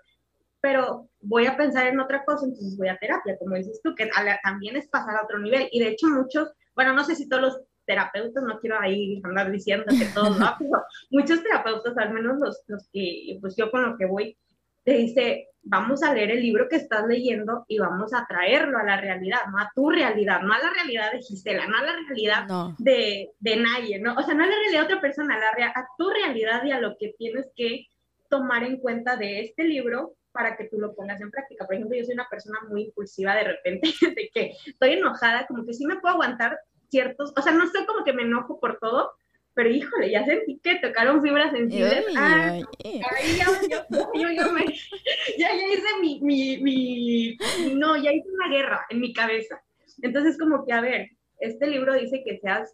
pero 0.63 1.11
voy 1.21 1.45
a 1.45 1.59
pensar 1.59 1.89
en 1.89 2.01
otra 2.01 2.25
cosa, 2.25 2.47
entonces 2.47 2.75
voy 2.79 2.89
a 2.89 2.97
terapia, 2.97 3.37
como 3.39 3.57
dices 3.57 3.83
tú, 3.85 3.95
que 3.95 4.09
también 4.43 4.77
es 4.77 4.89
pasar 4.89 5.15
a 5.15 5.25
otro 5.25 5.39
nivel. 5.39 5.69
Y 5.73 5.81
de 5.81 5.89
hecho 5.89 6.07
muchos, 6.07 6.51
bueno, 6.75 6.95
no 6.95 7.05
sé 7.05 7.17
si 7.17 7.29
todos 7.29 7.43
los 7.43 7.61
terapeutas, 7.85 8.43
no 8.45 8.59
quiero 8.61 8.81
ahí 8.81 9.21
andar 9.25 9.53
diciendo 9.53 9.85
que 9.87 10.07
todos, 10.15 10.39
¿no? 10.39 10.47
pero 10.59 10.83
muchos 11.11 11.43
terapeutas, 11.43 11.95
al 11.99 12.15
menos 12.15 12.39
los, 12.39 12.63
los 12.67 12.89
que, 12.91 13.37
pues 13.43 13.57
yo 13.57 13.71
con 13.71 13.91
lo 13.91 13.99
que 13.99 14.07
voy, 14.07 14.39
te 14.85 14.93
dice, 14.93 15.49
vamos 15.63 16.03
a 16.03 16.15
leer 16.15 16.31
el 16.31 16.41
libro 16.41 16.69
que 16.69 16.77
estás 16.77 17.07
leyendo 17.07 17.65
y 17.69 17.79
vamos 17.79 18.15
a 18.15 18.27
traerlo 18.27 18.79
a 18.79 18.85
la 18.85 19.01
realidad, 19.01 19.41
no 19.51 19.59
a 19.59 19.71
tu 19.75 19.91
realidad, 19.91 20.41
no 20.43 20.53
a 20.53 20.59
la 20.59 20.73
realidad 20.73 21.13
de 21.13 21.21
Gisela, 21.21 21.67
no 21.67 21.77
a 21.77 21.83
la 21.83 21.93
realidad 22.07 22.75
De, 22.79 23.33
de 23.39 23.57
nadie, 23.57 23.99
¿no? 23.99 24.15
O 24.15 24.23
sea, 24.23 24.35
no 24.35 24.45
a 24.45 24.47
la 24.47 24.55
realidad 24.55 24.81
de 24.81 24.87
otra 24.87 25.01
persona, 25.01 25.37
a, 25.37 25.59
la, 25.59 25.67
a 25.69 25.89
tu 25.97 26.09
realidad 26.11 26.65
y 26.65 26.73
a 26.73 26.81
lo 26.81 26.97
que 26.99 27.15
tienes 27.19 27.47
que 27.55 27.87
tomar 28.31 28.65
en 28.65 28.79
cuenta 28.79 29.17
de 29.17 29.41
este 29.41 29.65
libro 29.65 30.15
para 30.33 30.57
que 30.57 30.65
tú 30.65 30.79
lo 30.79 30.95
pongas 30.95 31.21
en 31.21 31.31
práctica. 31.31 31.67
Por 31.67 31.75
ejemplo, 31.75 31.97
yo 31.97 32.05
soy 32.05 32.15
una 32.15 32.29
persona 32.29 32.59
muy 32.69 32.85
impulsiva 32.85 33.35
de 33.35 33.45
repente, 33.45 33.89
de 34.15 34.31
que 34.33 34.53
estoy 34.67 34.93
enojada, 34.93 35.47
como 35.47 35.65
que 35.67 35.75
sí 35.75 35.85
me 35.87 35.97
puedo 35.97 36.15
aguantar 36.15 36.59
ciertos, 36.89 37.33
o 37.37 37.43
sea, 37.43 37.53
no 37.53 37.67
sé 37.67 37.85
como 37.87 38.05
que 38.05 38.13
me 38.13 38.23
enojo 38.23 38.59
por 38.61 38.79
todo, 38.79 39.13
pero 39.59 39.71
híjole, 39.71 40.13
ya 40.13 40.25
sentí 40.25 40.61
que 40.63 40.77
tocaron 40.77 41.21
fibras 41.21 41.51
sensibles. 41.51 42.05
ah, 42.17 42.53
ahí 42.53 43.37
ya, 43.37 43.47
yo, 43.69 44.33
yo, 44.33 44.53
me, 44.53 44.65
ya, 45.37 45.49
ya 45.53 45.67
hice 45.67 45.99
mi, 46.01 46.21
mi, 46.21 46.59
mi, 46.59 47.37
no, 47.75 47.97
ya 47.97 48.13
hice 48.13 48.29
una 48.31 48.49
guerra 48.57 48.87
en 48.89 49.01
mi 49.01 49.13
cabeza. 49.13 49.61
Entonces, 50.01 50.39
como 50.39 50.65
que, 50.65 50.73
a 50.73 50.81
ver, 50.81 51.09
este 51.41 51.67
libro 51.67 51.95
dice 51.95 52.23
que 52.25 52.39
seas 52.39 52.73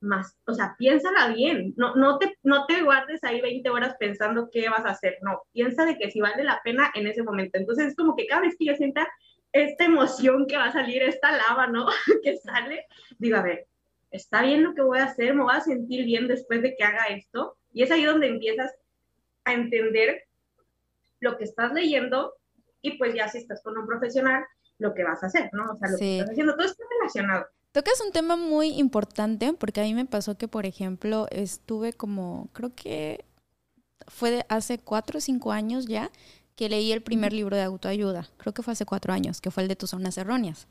más, 0.00 0.36
o 0.48 0.54
sea, 0.54 0.74
piénsala 0.76 1.28
bien, 1.28 1.72
no, 1.76 1.94
no, 1.94 2.18
te, 2.18 2.36
no 2.42 2.66
te 2.66 2.82
guardes 2.82 3.22
ahí 3.22 3.40
20 3.40 3.70
horas 3.70 3.94
pensando 4.00 4.48
qué 4.50 4.68
vas 4.68 4.84
a 4.86 4.90
hacer, 4.90 5.18
no, 5.22 5.42
piensa 5.52 5.84
de 5.84 5.96
que 5.98 6.10
si 6.10 6.20
vale 6.20 6.42
la 6.42 6.60
pena 6.64 6.90
en 6.96 7.06
ese 7.06 7.22
momento. 7.22 7.58
Entonces, 7.58 7.86
es 7.86 7.94
como 7.94 8.16
que 8.16 8.26
cada 8.26 8.40
vez 8.40 8.56
que 8.58 8.64
yo 8.64 8.74
sienta 8.74 9.08
esta 9.52 9.84
emoción 9.84 10.48
que 10.48 10.56
va 10.56 10.64
a 10.64 10.72
salir, 10.72 11.00
esta 11.00 11.30
lava, 11.30 11.68
¿no? 11.68 11.86
que 12.24 12.38
sale, 12.38 12.86
digo, 13.18 13.36
a 13.36 13.42
ver, 13.42 13.68
está 14.10 14.42
bien 14.42 14.62
lo 14.62 14.74
que 14.74 14.82
voy 14.82 14.98
a 14.98 15.04
hacer, 15.04 15.34
me 15.34 15.42
voy 15.42 15.54
a 15.54 15.60
sentir 15.60 16.04
bien 16.04 16.28
después 16.28 16.62
de 16.62 16.74
que 16.76 16.84
haga 16.84 17.06
esto. 17.06 17.56
Y 17.72 17.82
es 17.82 17.90
ahí 17.90 18.04
donde 18.04 18.28
empiezas 18.28 18.72
a 19.44 19.52
entender 19.52 20.24
lo 21.20 21.36
que 21.36 21.44
estás 21.44 21.72
leyendo 21.72 22.34
y 22.80 22.96
pues 22.96 23.14
ya 23.14 23.28
si 23.28 23.38
estás 23.38 23.62
con 23.62 23.76
un 23.76 23.86
profesional, 23.86 24.44
lo 24.78 24.94
que 24.94 25.04
vas 25.04 25.22
a 25.22 25.26
hacer, 25.26 25.50
¿no? 25.52 25.72
O 25.72 25.76
sea, 25.76 25.90
lo 25.90 25.98
que 25.98 26.18
estás 26.18 26.30
haciendo, 26.30 26.54
todo 26.54 26.66
está 26.66 26.84
relacionado. 27.00 27.46
Tocas 27.72 28.00
un 28.00 28.12
tema 28.12 28.36
muy 28.36 28.68
importante 28.78 29.52
porque 29.52 29.80
a 29.80 29.84
mí 29.84 29.94
me 29.94 30.06
pasó 30.06 30.38
que, 30.38 30.48
por 30.48 30.64
ejemplo, 30.64 31.26
estuve 31.30 31.92
como, 31.92 32.48
creo 32.52 32.74
que 32.74 33.24
fue 34.06 34.30
de 34.30 34.46
hace 34.48 34.78
cuatro 34.78 35.18
o 35.18 35.20
cinco 35.20 35.52
años 35.52 35.86
ya 35.86 36.10
que 36.56 36.68
leí 36.68 36.92
el 36.92 37.02
primer 37.02 37.32
libro 37.32 37.56
de 37.56 37.62
autoayuda. 37.62 38.28
Creo 38.36 38.52
que 38.52 38.62
fue 38.62 38.72
hace 38.72 38.84
cuatro 38.84 39.12
años, 39.12 39.40
que 39.40 39.50
fue 39.50 39.62
el 39.62 39.68
de 39.68 39.76
tus 39.76 39.90
zonas 39.90 40.18
erróneas. 40.18 40.66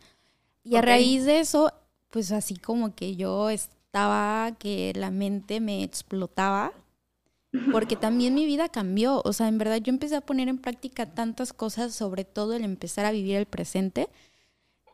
Y 0.63 0.75
a 0.75 0.81
raíz 0.81 1.23
de 1.23 1.39
eso 1.39 1.71
pues 2.09 2.31
así 2.31 2.55
como 2.55 2.95
que 2.95 3.15
yo 3.15 3.49
estaba, 3.49 4.55
que 4.59 4.93
la 4.95 5.11
mente 5.11 5.59
me 5.59 5.83
explotaba, 5.83 6.73
porque 7.71 7.95
también 7.95 8.35
mi 8.35 8.45
vida 8.45 8.69
cambió, 8.69 9.21
o 9.23 9.33
sea, 9.33 9.47
en 9.47 9.57
verdad 9.57 9.77
yo 9.77 9.91
empecé 9.91 10.15
a 10.15 10.21
poner 10.21 10.47
en 10.47 10.59
práctica 10.59 11.05
tantas 11.05 11.53
cosas, 11.53 11.95
sobre 11.95 12.23
todo 12.23 12.53
el 12.53 12.63
empezar 12.63 13.05
a 13.05 13.11
vivir 13.11 13.35
el 13.35 13.45
presente, 13.45 14.09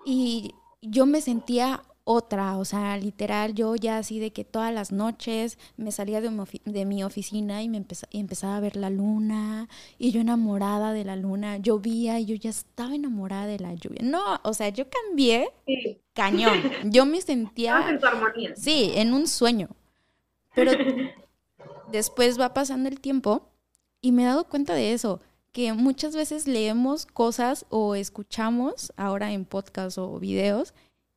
y 0.06 0.54
yo 0.82 1.06
me 1.06 1.22
sentía 1.22 1.84
otra, 2.06 2.58
o 2.58 2.66
sea, 2.66 2.98
literal, 2.98 3.54
yo 3.54 3.76
ya 3.76 3.98
así 3.98 4.20
de 4.20 4.34
que 4.34 4.44
todas 4.44 4.74
las 4.74 4.92
noches 4.92 5.58
me 5.78 5.92
salía 5.92 6.20
de 6.20 6.30
mi, 6.30 6.44
de 6.66 6.86
mi 6.86 7.04
oficina 7.04 7.64
y 7.64 7.70
me 7.70 7.86
y 8.12 8.20
empezaba 8.20 8.58
a 8.58 8.60
ver 8.60 8.76
la 8.76 8.90
luna 8.90 9.70
y 9.98 10.12
yo 10.12 10.20
enamorada 10.20 10.92
de 10.92 11.06
la 11.06 11.16
luna, 11.16 11.58
llovía 11.58 12.20
y 12.20 12.26
yo 12.26 12.36
ya 12.36 12.50
estaba 12.50 12.94
enamorada 12.94 13.48
de 13.48 13.60
la 13.60 13.74
lluvia. 13.74 14.02
No, 14.04 14.42
o 14.44 14.54
sea, 14.54 14.70
yo 14.70 14.86
cambié 14.90 15.50
cañón. 16.14 16.62
Yo 16.86 17.06
me 17.06 17.22
sentía... 17.22 17.90
en 17.90 18.00
tu 18.00 18.06
armonía. 18.06 18.54
Sí, 18.56 18.92
en 18.96 19.14
un 19.14 19.28
sueño. 19.28 19.70
Pero 20.54 20.72
después 21.92 22.40
va 22.40 22.54
pasando 22.54 22.90
el 22.90 23.00
tiempo 23.00 23.50
y 24.02 24.12
me 24.12 24.24
he 24.24 24.26
dado 24.26 24.44
cuenta 24.50 24.74
de 24.74 24.92
eso, 24.92 25.22
que 25.54 25.72
muchas 25.72 26.16
veces 26.16 26.48
leemos 26.48 27.06
cosas 27.06 27.66
o 27.70 27.96
escuchamos 27.96 28.92
ahora 28.98 29.32
en 29.32 29.46
podcast 29.46 29.98
o 29.98 30.20
videos 30.20 30.74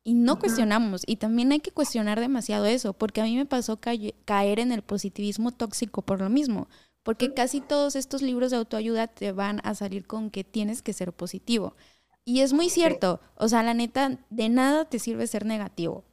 y 0.07 0.13
no 0.13 0.39
cuestionamos. 0.39 1.01
Y 1.05 1.17
también 1.17 1.51
hay 1.51 1.59
que 1.59 1.71
cuestionar 1.71 2.21
demasiado 2.21 2.65
eso, 2.65 2.93
porque 2.93 3.19
a 3.19 3.25
mí 3.25 3.35
me 3.35 3.45
pasó 3.45 3.77
caer 4.23 4.59
en 4.59 4.71
el 4.71 4.81
positivismo 4.81 5.51
tóxico 5.51 6.01
por 6.01 6.21
lo 6.21 6.29
mismo, 6.29 6.69
porque 7.03 7.33
casi 7.33 7.59
todos 7.59 7.97
estos 7.97 8.21
libros 8.21 8.51
de 8.51 8.55
autoayuda 8.55 9.07
te 9.07 9.33
van 9.33 9.59
a 9.65 9.75
salir 9.75 10.07
con 10.07 10.29
que 10.29 10.45
tienes 10.45 10.81
que 10.81 10.93
ser 10.93 11.11
positivo. 11.11 11.75
Y 12.23 12.39
es 12.39 12.53
muy 12.53 12.69
cierto, 12.69 13.19
o 13.35 13.49
sea, 13.49 13.63
la 13.63 13.73
neta, 13.73 14.17
de 14.29 14.47
nada 14.47 14.85
te 14.85 14.97
sirve 14.97 15.27
ser 15.27 15.45
negativo, 15.45 16.05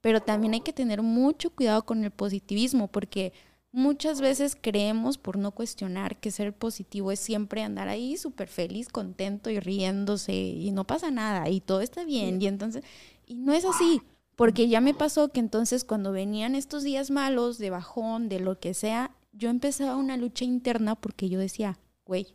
pero 0.00 0.22
también 0.22 0.54
hay 0.54 0.62
que 0.62 0.72
tener 0.72 1.02
mucho 1.02 1.50
cuidado 1.50 1.84
con 1.84 2.02
el 2.02 2.12
positivismo, 2.12 2.88
porque 2.88 3.34
muchas 3.72 4.20
veces 4.20 4.56
creemos 4.58 5.18
por 5.18 5.36
no 5.36 5.50
cuestionar 5.50 6.16
que 6.16 6.30
ser 6.30 6.54
positivo 6.54 7.10
es 7.10 7.18
siempre 7.18 7.62
andar 7.62 7.88
ahí 7.88 8.16
súper 8.16 8.48
feliz, 8.48 8.88
contento 8.88 9.50
y 9.50 9.58
riéndose 9.58 10.32
y 10.32 10.70
no 10.70 10.86
pasa 10.86 11.10
nada 11.10 11.50
y 11.50 11.60
todo 11.60 11.80
está 11.80 12.04
bien. 12.04 12.40
Y 12.40 12.46
entonces, 12.46 12.84
y 13.26 13.36
no 13.36 13.52
es 13.52 13.64
así, 13.64 14.02
porque 14.36 14.68
ya 14.68 14.80
me 14.80 14.94
pasó 14.94 15.28
que 15.28 15.40
entonces 15.40 15.84
cuando 15.84 16.12
venían 16.12 16.54
estos 16.54 16.82
días 16.82 17.10
malos, 17.10 17.58
de 17.58 17.70
bajón, 17.70 18.28
de 18.28 18.40
lo 18.40 18.58
que 18.58 18.74
sea, 18.74 19.10
yo 19.32 19.50
empezaba 19.50 19.96
una 19.96 20.16
lucha 20.16 20.44
interna 20.44 20.94
porque 20.94 21.28
yo 21.28 21.38
decía, 21.38 21.78
güey, 22.04 22.34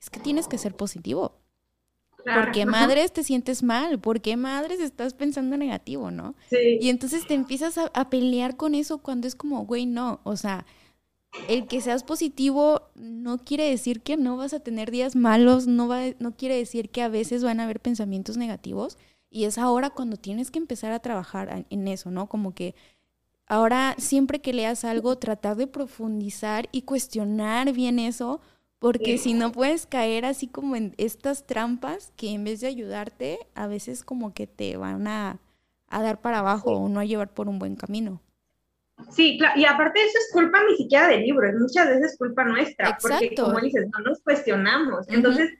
es 0.00 0.10
que 0.10 0.20
tienes 0.20 0.48
que 0.48 0.58
ser 0.58 0.74
positivo. 0.74 1.34
Porque 2.24 2.66
madres 2.66 3.12
te 3.12 3.22
sientes 3.22 3.62
mal, 3.62 4.00
porque 4.00 4.36
madres 4.36 4.80
estás 4.80 5.14
pensando 5.14 5.56
negativo, 5.56 6.10
¿no? 6.10 6.34
Sí. 6.50 6.78
Y 6.80 6.90
entonces 6.90 7.26
te 7.26 7.34
empiezas 7.34 7.78
a, 7.78 7.86
a 7.94 8.10
pelear 8.10 8.56
con 8.56 8.74
eso 8.74 8.98
cuando 8.98 9.26
es 9.26 9.34
como, 9.34 9.64
güey, 9.64 9.86
no, 9.86 10.20
o 10.24 10.36
sea, 10.36 10.66
el 11.48 11.66
que 11.66 11.80
seas 11.80 12.02
positivo 12.02 12.82
no 12.94 13.38
quiere 13.38 13.68
decir 13.68 14.00
que 14.00 14.16
no 14.16 14.36
vas 14.36 14.52
a 14.52 14.60
tener 14.60 14.90
días 14.90 15.16
malos, 15.16 15.66
no, 15.66 15.88
va, 15.88 16.00
no 16.18 16.36
quiere 16.36 16.56
decir 16.56 16.90
que 16.90 17.02
a 17.02 17.08
veces 17.08 17.44
van 17.44 17.60
a 17.60 17.64
haber 17.64 17.80
pensamientos 17.80 18.36
negativos, 18.36 18.98
y 19.30 19.44
es 19.44 19.58
ahora 19.58 19.90
cuando 19.90 20.16
tienes 20.16 20.50
que 20.50 20.58
empezar 20.58 20.92
a 20.92 21.00
trabajar 21.00 21.66
en 21.68 21.88
eso, 21.88 22.10
¿no? 22.10 22.28
Como 22.28 22.54
que 22.54 22.74
ahora 23.46 23.94
siempre 23.98 24.40
que 24.40 24.52
leas 24.52 24.84
algo, 24.84 25.16
tratar 25.16 25.56
de 25.56 25.66
profundizar 25.66 26.68
y 26.72 26.82
cuestionar 26.82 27.72
bien 27.72 27.98
eso, 27.98 28.40
porque 28.78 29.18
si 29.18 29.34
no 29.34 29.50
puedes 29.50 29.86
caer 29.86 30.24
así 30.24 30.46
como 30.46 30.76
en 30.76 30.94
estas 30.98 31.46
trampas 31.46 32.12
que 32.16 32.30
en 32.30 32.44
vez 32.44 32.60
de 32.60 32.68
ayudarte, 32.68 33.38
a 33.54 33.66
veces 33.66 34.04
como 34.04 34.32
que 34.34 34.46
te 34.46 34.76
van 34.76 35.08
a, 35.08 35.40
dar 35.90 36.20
para 36.20 36.38
abajo 36.38 36.72
o 36.72 36.88
no 36.88 37.00
a 37.00 37.04
llevar 37.04 37.32
por 37.34 37.48
un 37.48 37.58
buen 37.58 37.74
camino. 37.74 38.20
Sí, 39.10 39.38
claro, 39.38 39.58
y 39.58 39.64
aparte 39.64 40.00
eso 40.00 40.18
es 40.18 40.30
culpa 40.32 40.58
ni 40.68 40.76
siquiera 40.76 41.08
del 41.08 41.22
libro, 41.22 41.48
es 41.48 41.54
muchas 41.56 41.88
veces 41.88 42.16
culpa 42.18 42.44
nuestra, 42.44 42.98
porque 43.00 43.34
como 43.34 43.60
dices, 43.60 43.86
no 43.92 44.00
nos 44.04 44.20
cuestionamos. 44.20 45.08
Entonces, 45.08 45.50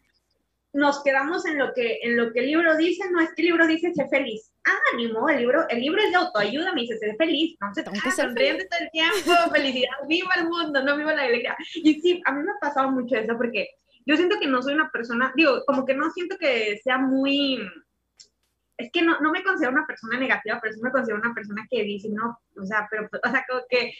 nos 0.72 1.02
quedamos 1.02 1.46
en 1.46 1.58
lo 1.58 1.72
que 1.72 1.98
en 2.02 2.16
lo 2.16 2.32
que 2.32 2.40
el 2.40 2.46
libro 2.46 2.76
dice, 2.76 3.10
no 3.10 3.20
es 3.20 3.30
que 3.34 3.42
el 3.42 3.48
libro 3.48 3.66
dice 3.66 3.92
sé 3.94 4.06
feliz. 4.08 4.52
Ah, 4.64 4.96
ni 4.96 5.08
modo, 5.08 5.28
el 5.28 5.38
libro, 5.38 5.66
el 5.68 5.80
libro 5.80 6.00
es 6.02 6.10
de 6.10 6.16
autoayuda, 6.16 6.74
me 6.74 6.82
dice 6.82 6.98
sé 6.98 7.14
feliz, 7.16 7.56
no 7.60 7.72
se 7.74 7.80
ah, 7.80 8.10
sonriendo 8.10 8.64
todo 8.68 8.80
el 8.80 8.90
tiempo, 8.90 9.16
felicidad, 9.54 9.90
viva 10.06 10.30
el 10.36 10.44
mundo, 10.44 10.82
no 10.82 10.96
viva 10.96 11.14
la 11.14 11.22
alegría. 11.22 11.56
Y 11.74 12.00
sí, 12.00 12.20
a 12.24 12.32
mí 12.32 12.42
me 12.42 12.52
ha 12.52 12.60
pasado 12.60 12.90
mucho 12.90 13.16
eso 13.16 13.36
porque 13.36 13.68
yo 14.04 14.16
siento 14.16 14.36
que 14.40 14.46
no 14.46 14.62
soy 14.62 14.74
una 14.74 14.90
persona, 14.90 15.32
digo, 15.36 15.62
como 15.66 15.84
que 15.84 15.94
no 15.94 16.10
siento 16.10 16.36
que 16.38 16.78
sea 16.82 16.98
muy 16.98 17.58
es 18.78 18.90
que 18.92 19.02
no, 19.02 19.20
no 19.20 19.32
me 19.32 19.42
considero 19.42 19.72
una 19.72 19.86
persona 19.86 20.18
negativa, 20.18 20.58
pero 20.62 20.72
sí 20.72 20.80
me 20.80 20.92
considero 20.92 21.20
una 21.20 21.34
persona 21.34 21.66
que 21.68 21.82
dice, 21.82 22.08
no, 22.10 22.38
o 22.56 22.64
sea, 22.64 22.86
pero, 22.88 23.08
o 23.24 23.30
sea, 23.30 23.44
como 23.48 23.62
que, 23.68 23.92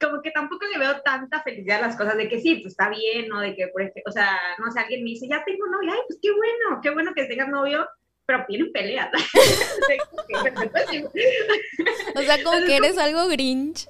como 0.00 0.20
que 0.20 0.32
tampoco 0.32 0.66
le 0.66 0.78
veo 0.78 1.00
tanta 1.02 1.40
felicidad 1.42 1.78
a 1.78 1.86
las 1.86 1.96
cosas, 1.96 2.16
de 2.16 2.28
que 2.28 2.40
sí, 2.40 2.56
pues 2.56 2.72
está 2.72 2.90
bien, 2.90 3.28
¿no? 3.28 3.38
De 3.40 3.54
que, 3.54 3.68
por 3.68 3.82
ejemplo, 3.82 4.02
o 4.06 4.12
sea, 4.12 4.36
no 4.58 4.70
sé, 4.72 4.80
alguien 4.80 5.04
me 5.04 5.10
dice, 5.10 5.28
ya 5.28 5.44
tengo 5.44 5.64
novio, 5.68 5.92
ay, 5.92 6.00
pues 6.08 6.18
qué 6.20 6.32
bueno, 6.32 6.80
qué 6.82 6.90
bueno 6.90 7.12
que 7.14 7.26
tengas 7.26 7.48
novio, 7.48 7.86
pero 8.26 8.44
tienen 8.48 8.72
peleas. 8.72 9.10
o 12.14 12.22
sea, 12.22 12.42
como 12.42 12.66
que 12.66 12.76
eres 12.76 12.98
algo 12.98 13.28
grinch. 13.28 13.86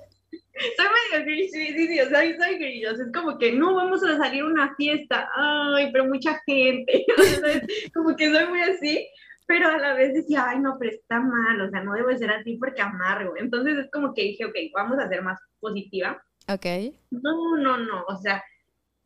Soy 0.77 0.87
medio 0.87 1.25
grinch, 1.25 1.51
sí, 1.51 1.69
sí, 1.69 1.89
sí, 1.89 2.01
o 2.01 2.09
sea, 2.11 2.21
soy 2.21 2.59
grinch, 2.59 2.87
o 2.87 2.97
sea, 2.97 3.07
es 3.07 3.13
como 3.13 3.39
que 3.39 3.53
no 3.53 3.75
vamos 3.75 4.05
a 4.05 4.19
salir 4.19 4.43
a 4.43 4.47
una 4.47 4.75
fiesta, 4.75 5.31
ay, 5.35 5.91
pero 5.93 6.05
mucha 6.05 6.39
gente, 6.45 7.07
como 7.95 8.15
que 8.15 8.31
soy 8.31 8.47
muy 8.47 8.61
así, 8.61 9.09
pero 9.51 9.69
a 9.69 9.79
la 9.79 9.95
vez 9.95 10.15
decía, 10.15 10.45
ay, 10.47 10.61
no, 10.61 10.77
pero 10.79 10.93
está 10.93 11.19
mal, 11.19 11.61
o 11.61 11.69
sea, 11.69 11.83
no 11.83 11.95
debo 11.95 12.17
ser 12.17 12.31
así 12.31 12.57
porque 12.57 12.83
amargo. 12.83 13.33
Entonces 13.37 13.79
es 13.79 13.91
como 13.91 14.15
que 14.15 14.23
dije, 14.23 14.45
ok, 14.45 14.55
vamos 14.73 15.01
a 15.01 15.09
ser 15.09 15.23
más 15.23 15.41
positiva. 15.59 16.23
Ok. 16.47 16.67
No, 17.11 17.57
no, 17.57 17.77
no, 17.77 18.05
o 18.07 18.17
sea, 18.19 18.45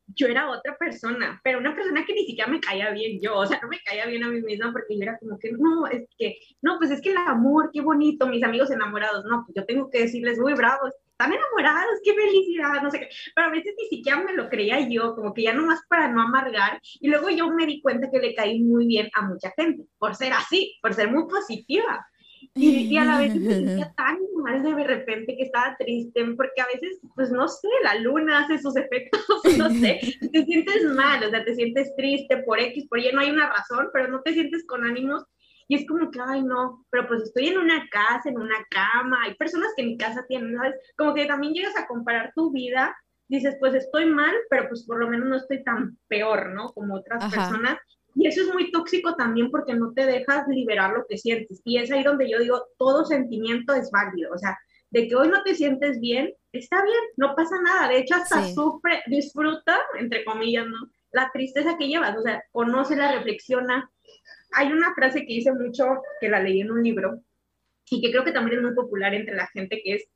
yo 0.08 0.26
era 0.26 0.50
otra 0.50 0.76
persona, 0.76 1.40
pero 1.42 1.60
una 1.60 1.74
persona 1.74 2.04
que 2.04 2.12
ni 2.12 2.26
siquiera 2.26 2.50
me 2.50 2.60
caía 2.60 2.90
bien 2.90 3.22
yo, 3.22 3.38
o 3.38 3.46
sea, 3.46 3.58
no 3.62 3.68
me 3.68 3.78
caía 3.86 4.04
bien 4.04 4.22
a 4.22 4.28
mí 4.28 4.42
misma 4.42 4.70
porque 4.70 4.98
yo 4.98 5.04
era 5.04 5.16
como 5.16 5.38
que, 5.38 5.50
no, 5.52 5.86
es 5.86 6.06
que, 6.18 6.36
no, 6.60 6.76
pues 6.76 6.90
es 6.90 7.00
que 7.00 7.12
el 7.12 7.16
amor, 7.16 7.70
qué 7.72 7.80
bonito, 7.80 8.26
mis 8.26 8.44
amigos 8.44 8.70
enamorados, 8.70 9.24
no, 9.24 9.44
pues 9.46 9.54
yo 9.56 9.64
tengo 9.64 9.88
que 9.88 10.00
decirles, 10.02 10.38
uy, 10.38 10.52
bravos, 10.52 10.92
están 11.14 11.32
enamorados, 11.32 12.00
qué 12.02 12.12
felicidad, 12.12 12.82
no 12.82 12.90
sé 12.90 13.00
qué, 13.00 13.08
pero 13.34 13.46
a 13.46 13.50
veces 13.50 13.74
ni 13.78 13.88
siquiera 13.88 14.20
me 14.20 14.34
lo 14.34 14.48
creía 14.48 14.88
yo, 14.88 15.14
como 15.14 15.32
que 15.32 15.42
ya 15.42 15.54
nomás 15.54 15.80
para 15.88 16.08
no 16.08 16.20
amargar, 16.20 16.80
y 16.82 17.08
luego 17.08 17.30
yo 17.30 17.48
me 17.50 17.66
di 17.66 17.80
cuenta 17.80 18.10
que 18.10 18.18
le 18.18 18.34
caí 18.34 18.60
muy 18.62 18.86
bien 18.86 19.08
a 19.14 19.22
mucha 19.22 19.52
gente, 19.56 19.84
por 19.98 20.16
ser 20.16 20.32
así, 20.32 20.76
por 20.82 20.92
ser 20.92 21.10
muy 21.10 21.28
positiva, 21.28 22.04
y, 22.56 22.96
a 22.96 23.04
la 23.04 23.18
vez 23.18 23.34
me 23.36 23.54
sentía 23.54 23.92
tan 23.96 24.18
mal 24.42 24.62
de 24.62 24.84
repente 24.84 25.36
que 25.36 25.44
estaba 25.44 25.76
triste, 25.78 26.24
porque 26.36 26.60
a 26.60 26.66
veces, 26.66 27.00
pues 27.14 27.30
no 27.30 27.46
sé, 27.46 27.68
la 27.84 27.94
luna 27.96 28.40
hace 28.40 28.58
sus 28.58 28.76
efectos, 28.76 29.24
no 29.58 29.70
sé, 29.70 30.00
te 30.32 30.44
sientes 30.44 30.82
mal, 30.94 31.22
o 31.22 31.30
sea, 31.30 31.44
te 31.44 31.54
sientes 31.54 31.94
triste 31.96 32.38
por 32.38 32.60
X, 32.60 32.86
por 32.88 32.98
Y, 32.98 33.12
no 33.12 33.20
hay 33.20 33.30
una 33.30 33.48
razón, 33.50 33.88
pero 33.92 34.08
no 34.08 34.20
te 34.22 34.32
sientes 34.32 34.66
con 34.66 34.84
ánimos 34.84 35.24
y 35.68 35.76
es 35.76 35.86
como 35.86 36.10
que, 36.10 36.20
ay, 36.24 36.42
no, 36.42 36.84
pero 36.90 37.06
pues 37.08 37.22
estoy 37.22 37.48
en 37.48 37.58
una 37.58 37.88
casa, 37.90 38.28
en 38.28 38.38
una 38.38 38.64
cama, 38.70 39.22
hay 39.24 39.34
personas 39.34 39.72
que 39.76 39.82
en 39.82 39.88
mi 39.88 39.96
casa 39.96 40.24
tienen, 40.28 40.56
¿sabes? 40.56 40.74
Como 40.96 41.14
que 41.14 41.26
también 41.26 41.54
llegas 41.54 41.76
a 41.76 41.86
comparar 41.86 42.32
tu 42.34 42.52
vida, 42.52 42.96
dices, 43.28 43.56
pues 43.58 43.74
estoy 43.74 44.06
mal, 44.06 44.34
pero 44.50 44.68
pues 44.68 44.84
por 44.84 44.98
lo 44.98 45.08
menos 45.08 45.28
no 45.28 45.36
estoy 45.36 45.64
tan 45.64 45.98
peor, 46.08 46.50
¿no? 46.50 46.68
Como 46.68 46.96
otras 46.96 47.32
personas. 47.32 47.78
Y 48.14 48.28
eso 48.28 48.42
es 48.42 48.52
muy 48.52 48.70
tóxico 48.70 49.16
también 49.16 49.50
porque 49.50 49.74
no 49.74 49.92
te 49.92 50.06
dejas 50.06 50.46
liberar 50.48 50.92
lo 50.92 51.04
que 51.08 51.18
sientes. 51.18 51.60
Y 51.64 51.78
es 51.78 51.90
ahí 51.90 52.04
donde 52.04 52.30
yo 52.30 52.38
digo, 52.38 52.62
todo 52.78 53.04
sentimiento 53.04 53.74
es 53.74 53.90
válido. 53.90 54.32
O 54.32 54.38
sea, 54.38 54.56
de 54.90 55.08
que 55.08 55.16
hoy 55.16 55.28
no 55.28 55.42
te 55.42 55.54
sientes 55.54 55.98
bien, 56.00 56.32
está 56.52 56.82
bien, 56.84 57.00
no 57.16 57.34
pasa 57.34 57.60
nada. 57.60 57.88
De 57.88 57.98
hecho, 57.98 58.14
hasta 58.14 58.46
sufre, 58.46 59.02
disfruta, 59.06 59.80
entre 59.98 60.24
comillas, 60.24 60.66
¿no? 60.68 60.88
La 61.10 61.30
tristeza 61.32 61.76
que 61.76 61.88
llevas, 61.88 62.16
o 62.16 62.22
sea, 62.22 62.44
conoce 62.52 62.94
la 62.94 63.12
reflexiona. 63.12 63.90
Hay 64.54 64.72
una 64.72 64.94
frase 64.94 65.20
que 65.20 65.34
dice 65.34 65.52
mucho, 65.52 65.84
que 66.20 66.28
la 66.28 66.40
leí 66.40 66.60
en 66.60 66.70
un 66.70 66.82
libro, 66.82 67.20
y 67.90 68.00
que 68.00 68.10
creo 68.10 68.24
que 68.24 68.32
también 68.32 68.58
es 68.58 68.64
muy 68.64 68.74
popular 68.74 69.14
entre 69.14 69.34
la 69.34 69.46
gente, 69.48 69.80
que 69.82 69.94
es, 69.94 70.08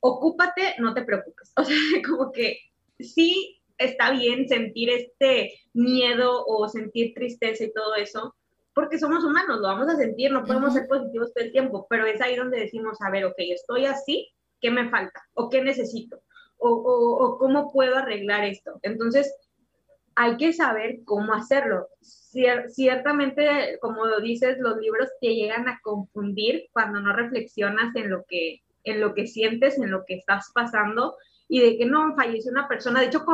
ocúpate, 0.00 0.74
no 0.78 0.94
te 0.94 1.04
preocupes. 1.04 1.52
O 1.56 1.64
sea, 1.64 1.76
como 2.06 2.32
que 2.32 2.58
sí 2.98 3.60
está 3.78 4.10
bien 4.10 4.48
sentir 4.48 4.90
este 4.90 5.52
miedo 5.74 6.44
o 6.46 6.68
sentir 6.68 7.14
tristeza 7.14 7.64
y 7.64 7.72
todo 7.72 7.94
eso, 7.94 8.34
porque 8.74 8.98
somos 8.98 9.24
humanos, 9.24 9.58
lo 9.60 9.68
vamos 9.68 9.88
a 9.88 9.96
sentir, 9.96 10.30
no 10.30 10.44
podemos 10.44 10.74
ser 10.74 10.86
positivos 10.86 11.32
todo 11.32 11.44
el 11.44 11.52
tiempo, 11.52 11.86
pero 11.88 12.06
es 12.06 12.20
ahí 12.20 12.36
donde 12.36 12.60
decimos, 12.60 12.98
a 13.00 13.10
ver, 13.10 13.24
ok, 13.24 13.34
estoy 13.38 13.86
así, 13.86 14.28
¿qué 14.60 14.70
me 14.70 14.90
falta? 14.90 15.22
¿O 15.34 15.48
qué 15.48 15.62
necesito? 15.62 16.20
¿O, 16.58 16.70
o, 16.70 17.38
cómo 17.38 17.72
puedo 17.72 17.96
arreglar 17.96 18.44
esto? 18.44 18.78
Entonces, 18.82 19.34
hay 20.16 20.36
que 20.38 20.52
saber 20.52 21.00
cómo 21.04 21.34
hacerlo. 21.34 21.88
ciertamente, 22.68 23.78
como 23.80 24.06
lo 24.06 24.20
dices, 24.20 24.56
los 24.58 24.78
libros 24.78 25.08
te 25.20 25.34
llegan 25.34 25.68
a 25.68 25.78
confundir 25.82 26.64
cuando 26.72 27.00
no 27.00 27.14
reflexionas 27.14 27.94
en 27.94 28.10
lo 28.10 28.24
que, 28.28 28.62
en 28.84 29.00
lo 29.00 29.14
que 29.14 29.26
sientes, 29.26 29.78
en 29.78 29.90
lo 29.90 30.04
que 30.06 30.14
estás 30.14 30.50
pasando 30.54 31.16
y 31.48 31.60
de 31.60 31.78
que 31.78 31.86
no 31.86 32.14
falleció 32.16 32.50
una 32.50 32.66
persona. 32.66 33.00
De 33.00 33.06
hecho, 33.06 33.24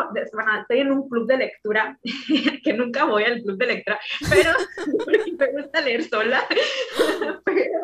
estoy 0.61 0.81
en 0.81 0.92
un 0.92 1.09
club 1.09 1.27
de 1.27 1.38
lectura, 1.38 1.99
que 2.64 2.73
nunca 2.75 3.05
voy 3.05 3.25
al 3.25 3.42
club 3.42 3.57
de 3.59 3.66
lectura, 3.66 4.01
pero 4.29 4.51
me 5.38 5.53
gusta 5.53 5.81
leer 5.81 6.03
sola. 6.05 6.45
pero, 7.45 7.81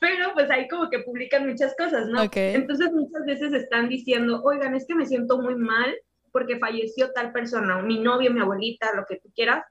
pero, 0.00 0.34
pues 0.34 0.50
ahí 0.50 0.68
como 0.68 0.90
que 0.90 0.98
publican 1.00 1.48
muchas 1.48 1.74
cosas, 1.76 2.08
¿no? 2.08 2.22
Entonces 2.34 2.92
muchas 2.92 3.24
veces 3.24 3.52
están 3.52 3.88
diciendo, 3.88 4.42
oigan, 4.42 4.74
es 4.74 4.86
que 4.86 4.94
me 4.94 5.06
siento 5.06 5.38
muy 5.38 5.54
mal 5.54 5.94
porque 6.34 6.58
falleció 6.58 7.12
tal 7.12 7.30
persona, 7.30 7.80
mi 7.80 8.00
novio, 8.00 8.32
mi 8.32 8.40
abuelita, 8.40 8.92
lo 8.96 9.06
que 9.06 9.20
tú 9.20 9.30
quieras, 9.32 9.64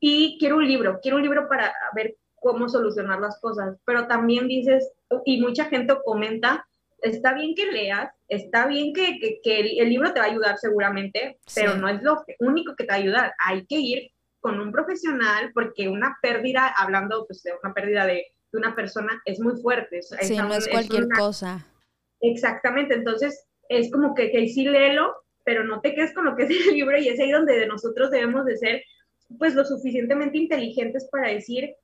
y 0.00 0.36
quiero 0.40 0.56
un 0.56 0.66
libro, 0.66 0.98
quiero 1.00 1.16
un 1.16 1.22
libro 1.22 1.48
para 1.48 1.72
ver 1.94 2.16
cómo 2.34 2.68
solucionar 2.68 3.20
las 3.20 3.38
cosas, 3.40 3.76
pero 3.84 4.08
también 4.08 4.48
dices, 4.48 4.90
y 5.24 5.40
mucha 5.40 5.66
gente 5.66 5.94
comenta, 6.04 6.66
está 7.02 7.34
bien 7.34 7.54
que 7.54 7.70
leas, 7.70 8.12
está 8.26 8.66
bien 8.66 8.92
que, 8.92 9.40
el, 9.44 9.88
libro 9.88 10.12
te 10.12 10.18
va 10.18 10.26
a 10.26 10.30
ayudar 10.30 10.58
seguramente, 10.58 11.38
pero 11.54 11.76
no 11.76 11.88
es 11.88 12.02
lo 12.02 12.24
único 12.40 12.74
que 12.74 12.82
te 12.82 12.90
va 12.90 12.94
a 12.94 13.02
ayudar. 13.02 13.34
Hay 13.38 13.64
que 13.66 13.76
ir 13.76 14.10
con 14.40 14.58
un 14.58 14.72
profesional 14.72 15.52
porque 15.54 15.88
una 15.88 16.18
pérdida, 16.20 16.66
hablando 16.66 17.26
pues, 17.28 17.44
de 17.44 17.52
una 17.62 17.72
pérdida 17.72 18.06
de, 18.06 18.26
una 18.52 18.74
persona, 18.74 19.22
es 19.24 19.38
muy 19.38 19.54
fuerte. 19.60 20.02
sí, 20.02 20.36
no 20.36 20.52
es 20.52 20.66
cualquier 20.66 21.06
cosa. 21.10 21.64
Exactamente, 22.20 22.94
entonces 22.94 23.46
es 23.68 23.92
como 23.92 24.14
que, 24.14 24.32
que 24.32 24.48
sí 24.48 24.64
léelo, 24.64 25.14
pero 25.46 25.64
no 25.64 25.80
te 25.80 25.94
quedes 25.94 26.12
con 26.12 26.24
lo 26.24 26.36
que 26.36 26.42
es 26.42 26.50
el 26.50 26.74
libro 26.74 26.98
y 26.98 27.08
es 27.08 27.18
ahí 27.20 27.30
donde 27.30 27.66
nosotros 27.68 28.10
debemos 28.10 28.44
de 28.44 28.56
ser 28.58 28.82
pues 29.38 29.54
lo 29.54 29.64
suficientemente 29.64 30.36
inteligentes 30.36 31.08
para 31.10 31.30
decir, 31.30 31.74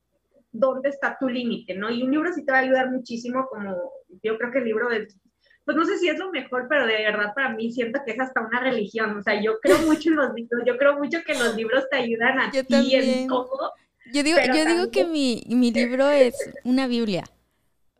dónde 0.51 0.89
está 0.89 1.17
tu 1.19 1.27
límite, 1.27 1.73
¿no? 1.73 1.89
Y 1.89 2.03
un 2.03 2.11
libro 2.11 2.31
sí 2.31 2.45
te 2.45 2.51
va 2.51 2.59
a 2.59 2.61
ayudar 2.61 2.91
muchísimo, 2.91 3.47
como 3.49 3.91
yo 4.21 4.37
creo 4.37 4.51
que 4.51 4.59
el 4.59 4.65
libro 4.65 4.91
es, 4.91 5.17
pues 5.65 5.75
no 5.75 5.85
sé 5.85 5.97
si 5.97 6.07
es 6.09 6.19
lo 6.19 6.31
mejor, 6.31 6.67
pero 6.69 6.85
de 6.85 6.93
verdad 6.93 7.33
para 7.33 7.49
mí 7.49 7.71
siento 7.71 8.01
que 8.05 8.11
es 8.11 8.19
hasta 8.19 8.41
una 8.41 8.59
religión, 8.59 9.17
o 9.17 9.21
sea, 9.23 9.41
yo 9.41 9.59
creo 9.61 9.77
mucho 9.87 10.09
en 10.09 10.17
los 10.17 10.33
libros, 10.33 10.61
yo 10.65 10.77
creo 10.77 10.97
mucho 10.99 11.19
que 11.25 11.33
los 11.33 11.55
libros 11.55 11.85
te 11.89 11.97
ayudan 11.97 12.39
a 12.39 12.51
ti 12.51 12.95
en 12.95 13.27
todo. 13.27 13.73
Yo 14.13 14.21
digo, 14.21 14.37
yo 14.53 14.65
digo 14.65 14.91
que 14.91 15.05
mi, 15.05 15.43
mi 15.47 15.71
libro 15.71 16.09
es 16.09 16.35
una 16.65 16.87
Biblia. 16.87 17.23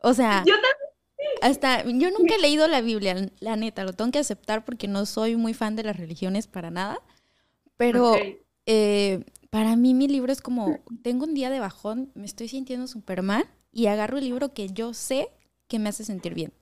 O 0.01 0.13
sea, 0.13 0.43
yo 0.45 0.53
también. 0.53 0.82
Hasta, 1.43 1.83
yo 1.83 2.09
nunca 2.09 2.35
he 2.35 2.39
leído 2.39 2.69
la 2.69 2.79
Biblia, 2.79 3.29
la 3.41 3.57
neta, 3.57 3.83
lo 3.83 3.91
tengo 3.91 4.11
que 4.11 4.19
aceptar 4.19 4.63
porque 4.63 4.87
no 4.87 5.05
soy 5.05 5.35
muy 5.35 5.53
fan 5.53 5.75
de 5.75 5.83
las 5.83 5.97
religiones 5.97 6.47
para 6.47 6.71
nada. 6.71 7.01
Pero 7.75 8.15
eh, 8.65 9.25
para 9.49 9.75
mí 9.75 9.93
mi 9.93 10.07
libro 10.07 10.31
es 10.31 10.39
como, 10.39 10.79
tengo 11.01 11.25
un 11.25 11.33
día 11.33 11.49
de 11.49 11.59
bajón, 11.59 12.11
me 12.15 12.25
estoy 12.25 12.47
sintiendo 12.47 12.87
Superman 12.87 13.43
y 13.73 13.87
agarro 13.87 14.19
el 14.19 14.23
libro 14.23 14.53
que 14.53 14.69
yo 14.69 14.93
sé 14.93 15.27
que 15.67 15.79
me 15.79 15.89
hace 15.89 16.05
sentir 16.05 16.33
bien. 16.33 16.53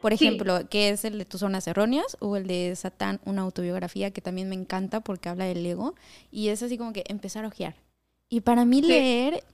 Por 0.00 0.14
ejemplo, 0.14 0.66
que 0.70 0.88
es 0.88 1.04
el 1.04 1.18
de 1.18 1.26
tus 1.26 1.40
zonas 1.40 1.66
erróneas 1.66 2.16
o 2.20 2.38
el 2.38 2.46
de 2.46 2.74
Satán, 2.76 3.20
una 3.26 3.42
autobiografía 3.42 4.12
que 4.12 4.22
también 4.22 4.48
me 4.48 4.54
encanta 4.54 5.00
porque 5.00 5.28
habla 5.28 5.44
del 5.44 5.66
ego. 5.66 5.94
Y 6.30 6.48
es 6.48 6.62
así 6.62 6.78
como 6.78 6.94
que 6.94 7.04
empezar 7.08 7.44
a 7.44 7.48
ojear. 7.48 7.74
Y 8.30 8.40
para 8.40 8.64
mí 8.64 8.80
leer, 8.80 9.44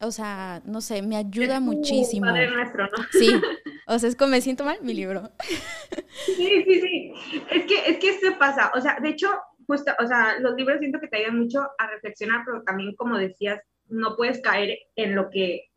o 0.00 0.10
sea, 0.10 0.60
no 0.66 0.82
sé, 0.82 1.00
me 1.00 1.16
ayuda 1.16 1.58
muchísimo. 1.60 2.26
nuestro, 2.26 2.84
¿no? 2.84 3.04
Sí, 3.12 3.30
o 3.86 3.98
sea, 3.98 4.08
es 4.08 4.16
como 4.16 4.30
me 4.30 4.40
siento 4.40 4.64
mal 4.64 4.78
mi 4.82 4.94
libro. 4.94 5.30
Sí, 6.26 6.64
sí, 6.64 6.80
sí. 6.80 7.12
Es 7.50 7.64
que, 7.66 7.90
es 7.90 7.98
que 7.98 8.08
esto 8.10 8.38
pasa. 8.38 8.70
O 8.74 8.80
sea, 8.80 8.98
de 9.00 9.10
hecho, 9.10 9.28
justo, 9.66 9.92
o 9.98 10.06
sea, 10.06 10.38
los 10.40 10.54
libros 10.54 10.78
siento 10.78 11.00
que 11.00 11.08
te 11.08 11.18
ayudan 11.18 11.38
mucho 11.38 11.60
a 11.78 11.86
reflexionar, 11.88 12.42
pero 12.44 12.62
también, 12.62 12.94
como 12.94 13.18
decías, 13.18 13.60
no 13.88 14.16
puedes 14.16 14.40
caer 14.40 14.78
en 14.96 15.14
lo 15.14 15.30
que, 15.30 15.70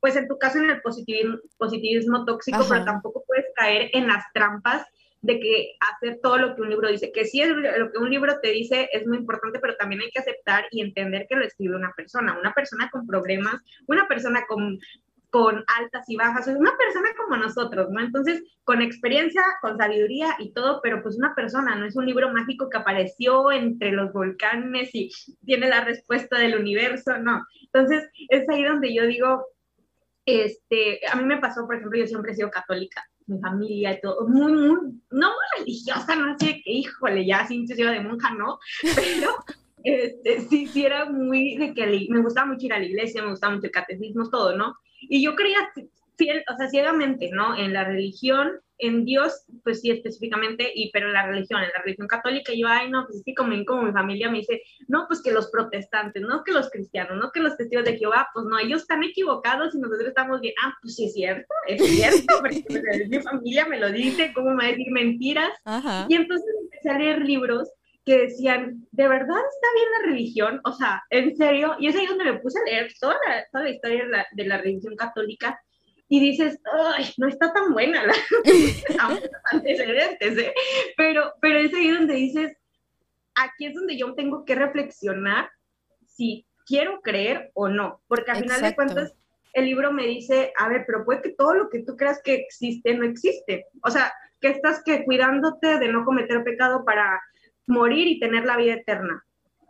pues 0.00 0.16
en 0.16 0.28
tu 0.28 0.38
caso 0.38 0.58
en 0.58 0.70
el 0.70 0.80
positivismo, 0.80 1.38
positivismo 1.56 2.24
tóxico, 2.24 2.64
pero 2.68 2.84
tampoco 2.84 3.24
puedes 3.26 3.46
caer 3.54 3.90
en 3.92 4.06
las 4.06 4.24
trampas 4.32 4.86
de 5.20 5.40
que 5.40 5.72
hacer 5.80 6.20
todo 6.22 6.38
lo 6.38 6.54
que 6.54 6.62
un 6.62 6.70
libro 6.70 6.88
dice, 6.88 7.10
que 7.12 7.24
sí 7.24 7.40
es 7.42 7.48
lo 7.48 7.90
que 7.90 7.98
un 7.98 8.10
libro 8.10 8.38
te 8.40 8.50
dice 8.50 8.88
es 8.92 9.06
muy 9.06 9.18
importante, 9.18 9.58
pero 9.58 9.74
también 9.76 10.00
hay 10.00 10.10
que 10.10 10.20
aceptar 10.20 10.66
y 10.70 10.80
entender 10.80 11.26
que 11.28 11.34
lo 11.34 11.44
escribe 11.44 11.74
una 11.74 11.92
persona, 11.96 12.38
una 12.38 12.52
persona 12.52 12.88
con 12.90 13.06
problemas, 13.06 13.60
una 13.86 14.06
persona 14.06 14.44
con 14.46 14.78
con 15.30 15.62
altas 15.78 16.08
y 16.08 16.16
bajas, 16.16 16.48
es 16.48 16.56
una 16.56 16.76
persona 16.76 17.08
como 17.16 17.36
nosotros, 17.36 17.88
¿no? 17.90 18.00
Entonces, 18.00 18.42
con 18.64 18.80
experiencia, 18.80 19.42
con 19.60 19.76
sabiduría 19.76 20.36
y 20.38 20.52
todo, 20.52 20.80
pero 20.82 21.02
pues 21.02 21.16
una 21.16 21.34
persona, 21.34 21.74
no 21.74 21.86
es 21.86 21.96
un 21.96 22.06
libro 22.06 22.32
mágico 22.32 22.68
que 22.70 22.78
apareció 22.78 23.52
entre 23.52 23.92
los 23.92 24.12
volcanes 24.12 24.90
y 24.94 25.10
tiene 25.44 25.68
la 25.68 25.84
respuesta 25.84 26.38
del 26.38 26.58
universo, 26.58 27.18
no. 27.18 27.44
Entonces, 27.62 28.08
es 28.28 28.48
ahí 28.48 28.64
donde 28.64 28.94
yo 28.94 29.06
digo, 29.06 29.46
este, 30.24 31.00
a 31.10 31.16
mí 31.16 31.24
me 31.24 31.38
pasó, 31.38 31.66
por 31.66 31.76
ejemplo, 31.76 31.98
yo 31.98 32.06
siempre 32.06 32.32
he 32.32 32.36
sido 32.36 32.50
católica, 32.50 33.02
mi 33.26 33.38
familia 33.40 33.92
y 33.92 34.00
todo, 34.00 34.26
muy, 34.26 34.52
muy, 34.52 34.78
no 35.10 35.28
muy 35.28 35.58
religiosa, 35.58 36.16
no 36.16 36.38
sé 36.38 36.60
qué, 36.64 36.72
híjole, 36.72 37.26
ya 37.26 37.46
sin 37.46 37.66
iba 37.68 37.90
de 37.90 38.00
monja, 38.00 38.34
no, 38.34 38.58
pero 38.96 39.36
este, 39.84 40.40
sí, 40.42 40.66
sí 40.66 40.84
era 40.84 41.06
muy 41.06 41.56
de 41.56 41.74
que 41.74 42.06
me 42.10 42.20
gustaba 42.20 42.46
mucho 42.46 42.66
ir 42.66 42.72
a 42.72 42.78
la 42.78 42.86
iglesia, 42.86 43.22
me 43.22 43.30
gustaba 43.30 43.54
mucho 43.54 43.66
el 43.66 43.72
catecismo, 43.72 44.28
todo, 44.30 44.56
¿no? 44.56 44.74
Y 45.00 45.22
yo 45.22 45.34
creía 45.34 45.70
fiel, 46.16 46.44
o 46.52 46.56
sea, 46.56 46.68
ciegamente, 46.68 47.30
¿no? 47.32 47.56
En 47.56 47.72
la 47.72 47.84
religión, 47.84 48.60
en 48.78 49.04
Dios, 49.04 49.44
pues 49.64 49.80
sí, 49.80 49.90
específicamente, 49.90 50.70
y, 50.74 50.90
pero 50.92 51.08
en 51.08 51.12
la 51.14 51.26
religión, 51.26 51.62
en 51.62 51.70
la 51.74 51.82
religión 51.82 52.06
católica, 52.06 52.52
yo, 52.54 52.68
ay, 52.68 52.90
no, 52.90 53.06
pues 53.06 53.22
sí, 53.24 53.34
como, 53.34 53.52
como 53.64 53.82
mi 53.82 53.92
familia 53.92 54.30
me 54.30 54.38
dice, 54.38 54.62
no, 54.86 55.06
pues 55.08 55.22
que 55.22 55.32
los 55.32 55.50
protestantes, 55.50 56.22
no 56.22 56.44
que 56.44 56.52
los 56.52 56.70
cristianos, 56.70 57.16
no 57.16 57.30
que 57.32 57.40
los 57.40 57.56
testigos 57.56 57.84
de 57.84 57.96
Jehová, 57.96 58.28
pues 58.32 58.46
no, 58.46 58.58
ellos 58.58 58.82
están 58.82 59.02
equivocados 59.02 59.74
y 59.74 59.78
nosotros 59.78 60.08
estamos 60.08 60.40
bien. 60.40 60.54
Ah, 60.62 60.74
pues 60.82 60.94
sí, 60.94 61.06
es 61.06 61.14
cierto, 61.14 61.54
es 61.66 61.82
cierto, 61.82 62.34
porque 62.40 62.64
pues, 62.66 62.82
mi 63.08 63.20
familia 63.20 63.66
me 63.66 63.80
lo 63.80 63.90
dice, 63.90 64.32
¿cómo 64.34 64.50
me 64.50 64.56
va 64.56 64.64
a 64.64 64.72
decir 64.72 64.90
mentiras? 64.90 65.52
Y 66.08 66.14
entonces 66.14 66.48
empecé 66.62 66.90
a 66.90 66.98
leer 66.98 67.22
libros 67.22 67.68
que 68.08 68.20
decían, 68.20 68.86
¿de 68.90 69.06
verdad 69.06 69.36
está 69.36 69.68
bien 69.74 69.88
la 69.92 70.06
religión? 70.06 70.60
O 70.64 70.72
sea, 70.72 71.02
¿en 71.10 71.36
serio? 71.36 71.76
Y 71.78 71.88
es 71.88 71.96
ahí 71.96 72.06
donde 72.06 72.24
me 72.24 72.38
puse 72.38 72.58
a 72.58 72.64
leer 72.64 72.90
toda 72.98 73.18
la, 73.26 73.46
toda 73.52 73.64
la 73.64 73.70
historia 73.70 74.04
de 74.04 74.08
la, 74.08 74.26
de 74.32 74.44
la, 74.46 74.56
religión 74.56 74.96
católica 74.96 75.60
y 76.08 76.18
dices, 76.18 76.58
¡ay, 76.96 77.12
no 77.18 77.28
está 77.28 77.52
tan 77.52 77.70
buena 77.74 78.06
la 78.06 78.14
antecedentes! 79.52 80.38
¿eh? 80.38 80.54
Pero, 80.96 81.34
pero 81.42 81.58
es 81.58 81.74
ahí 81.74 81.90
donde 81.90 82.14
dices, 82.14 82.56
aquí 83.34 83.66
es 83.66 83.74
donde 83.74 83.98
yo 83.98 84.14
tengo 84.14 84.46
que 84.46 84.54
reflexionar 84.54 85.50
si 86.06 86.46
quiero 86.64 87.02
creer 87.02 87.50
o 87.52 87.68
no, 87.68 88.00
porque 88.08 88.30
al 88.30 88.38
final 88.38 88.62
de 88.62 88.74
cuentas 88.74 89.14
el 89.52 89.66
libro 89.66 89.92
me 89.92 90.06
dice, 90.06 90.50
a 90.56 90.68
ver, 90.68 90.84
pero 90.86 91.04
puede 91.04 91.20
que 91.20 91.34
todo 91.34 91.52
lo 91.52 91.68
que 91.68 91.80
tú 91.80 91.94
creas 91.94 92.22
que 92.24 92.34
existe 92.34 92.94
no 92.94 93.04
existe. 93.04 93.66
O 93.82 93.90
sea, 93.90 94.12
que 94.40 94.48
estás 94.48 94.82
que 94.82 95.04
cuidándote 95.04 95.78
de 95.78 95.88
no 95.88 96.04
cometer 96.06 96.42
pecado 96.42 96.84
para 96.84 97.20
morir 97.68 98.08
y 98.08 98.18
tener 98.18 98.44
la 98.44 98.56
vida 98.56 98.74
eterna. 98.74 99.24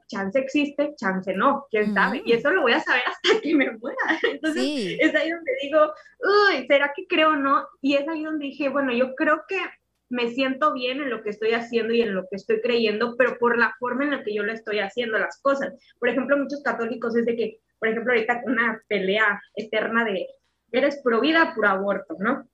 Chance 0.08 0.38
existe, 0.38 0.94
chance 0.96 1.34
no, 1.34 1.66
quién 1.70 1.92
sabe. 1.92 2.22
Y 2.24 2.32
eso 2.32 2.50
lo 2.50 2.62
voy 2.62 2.72
a 2.72 2.80
saber 2.80 3.02
hasta 3.06 3.40
que 3.42 3.54
me 3.54 3.70
muera. 3.72 3.98
Entonces, 4.32 4.96
es 5.00 5.14
ahí 5.14 5.30
donde 5.30 5.52
digo, 5.62 5.92
uy, 6.20 6.66
¿será 6.66 6.92
que 6.96 7.06
creo 7.06 7.30
o 7.30 7.36
no? 7.36 7.66
Y 7.82 7.96
es 7.96 8.08
ahí 8.08 8.24
donde 8.24 8.46
dije, 8.46 8.70
bueno, 8.70 8.92
yo 8.92 9.14
creo 9.14 9.42
que 9.46 9.60
me 10.08 10.30
siento 10.30 10.72
bien 10.72 11.02
en 11.02 11.10
lo 11.10 11.22
que 11.22 11.30
estoy 11.30 11.52
haciendo 11.52 11.92
y 11.92 12.00
en 12.00 12.14
lo 12.14 12.22
que 12.22 12.36
estoy 12.36 12.62
creyendo, 12.62 13.16
pero 13.18 13.36
por 13.38 13.58
la 13.58 13.74
forma 13.78 14.04
en 14.04 14.12
la 14.12 14.24
que 14.24 14.34
yo 14.34 14.42
lo 14.42 14.52
estoy 14.52 14.78
haciendo 14.78 15.18
las 15.18 15.40
cosas. 15.42 15.74
Por 15.98 16.08
ejemplo, 16.08 16.38
muchos 16.38 16.62
católicos 16.62 17.14
es 17.14 17.26
de 17.26 17.36
que, 17.36 17.60
por 17.78 17.88
ejemplo, 17.88 18.12
ahorita 18.14 18.42
una 18.46 18.80
pelea 18.88 19.42
eterna 19.54 20.04
de 20.04 20.26
eres 20.72 21.00
pro 21.02 21.20
vida, 21.20 21.52
pro 21.54 21.68
aborto, 21.68 22.16
¿no? 22.18 22.48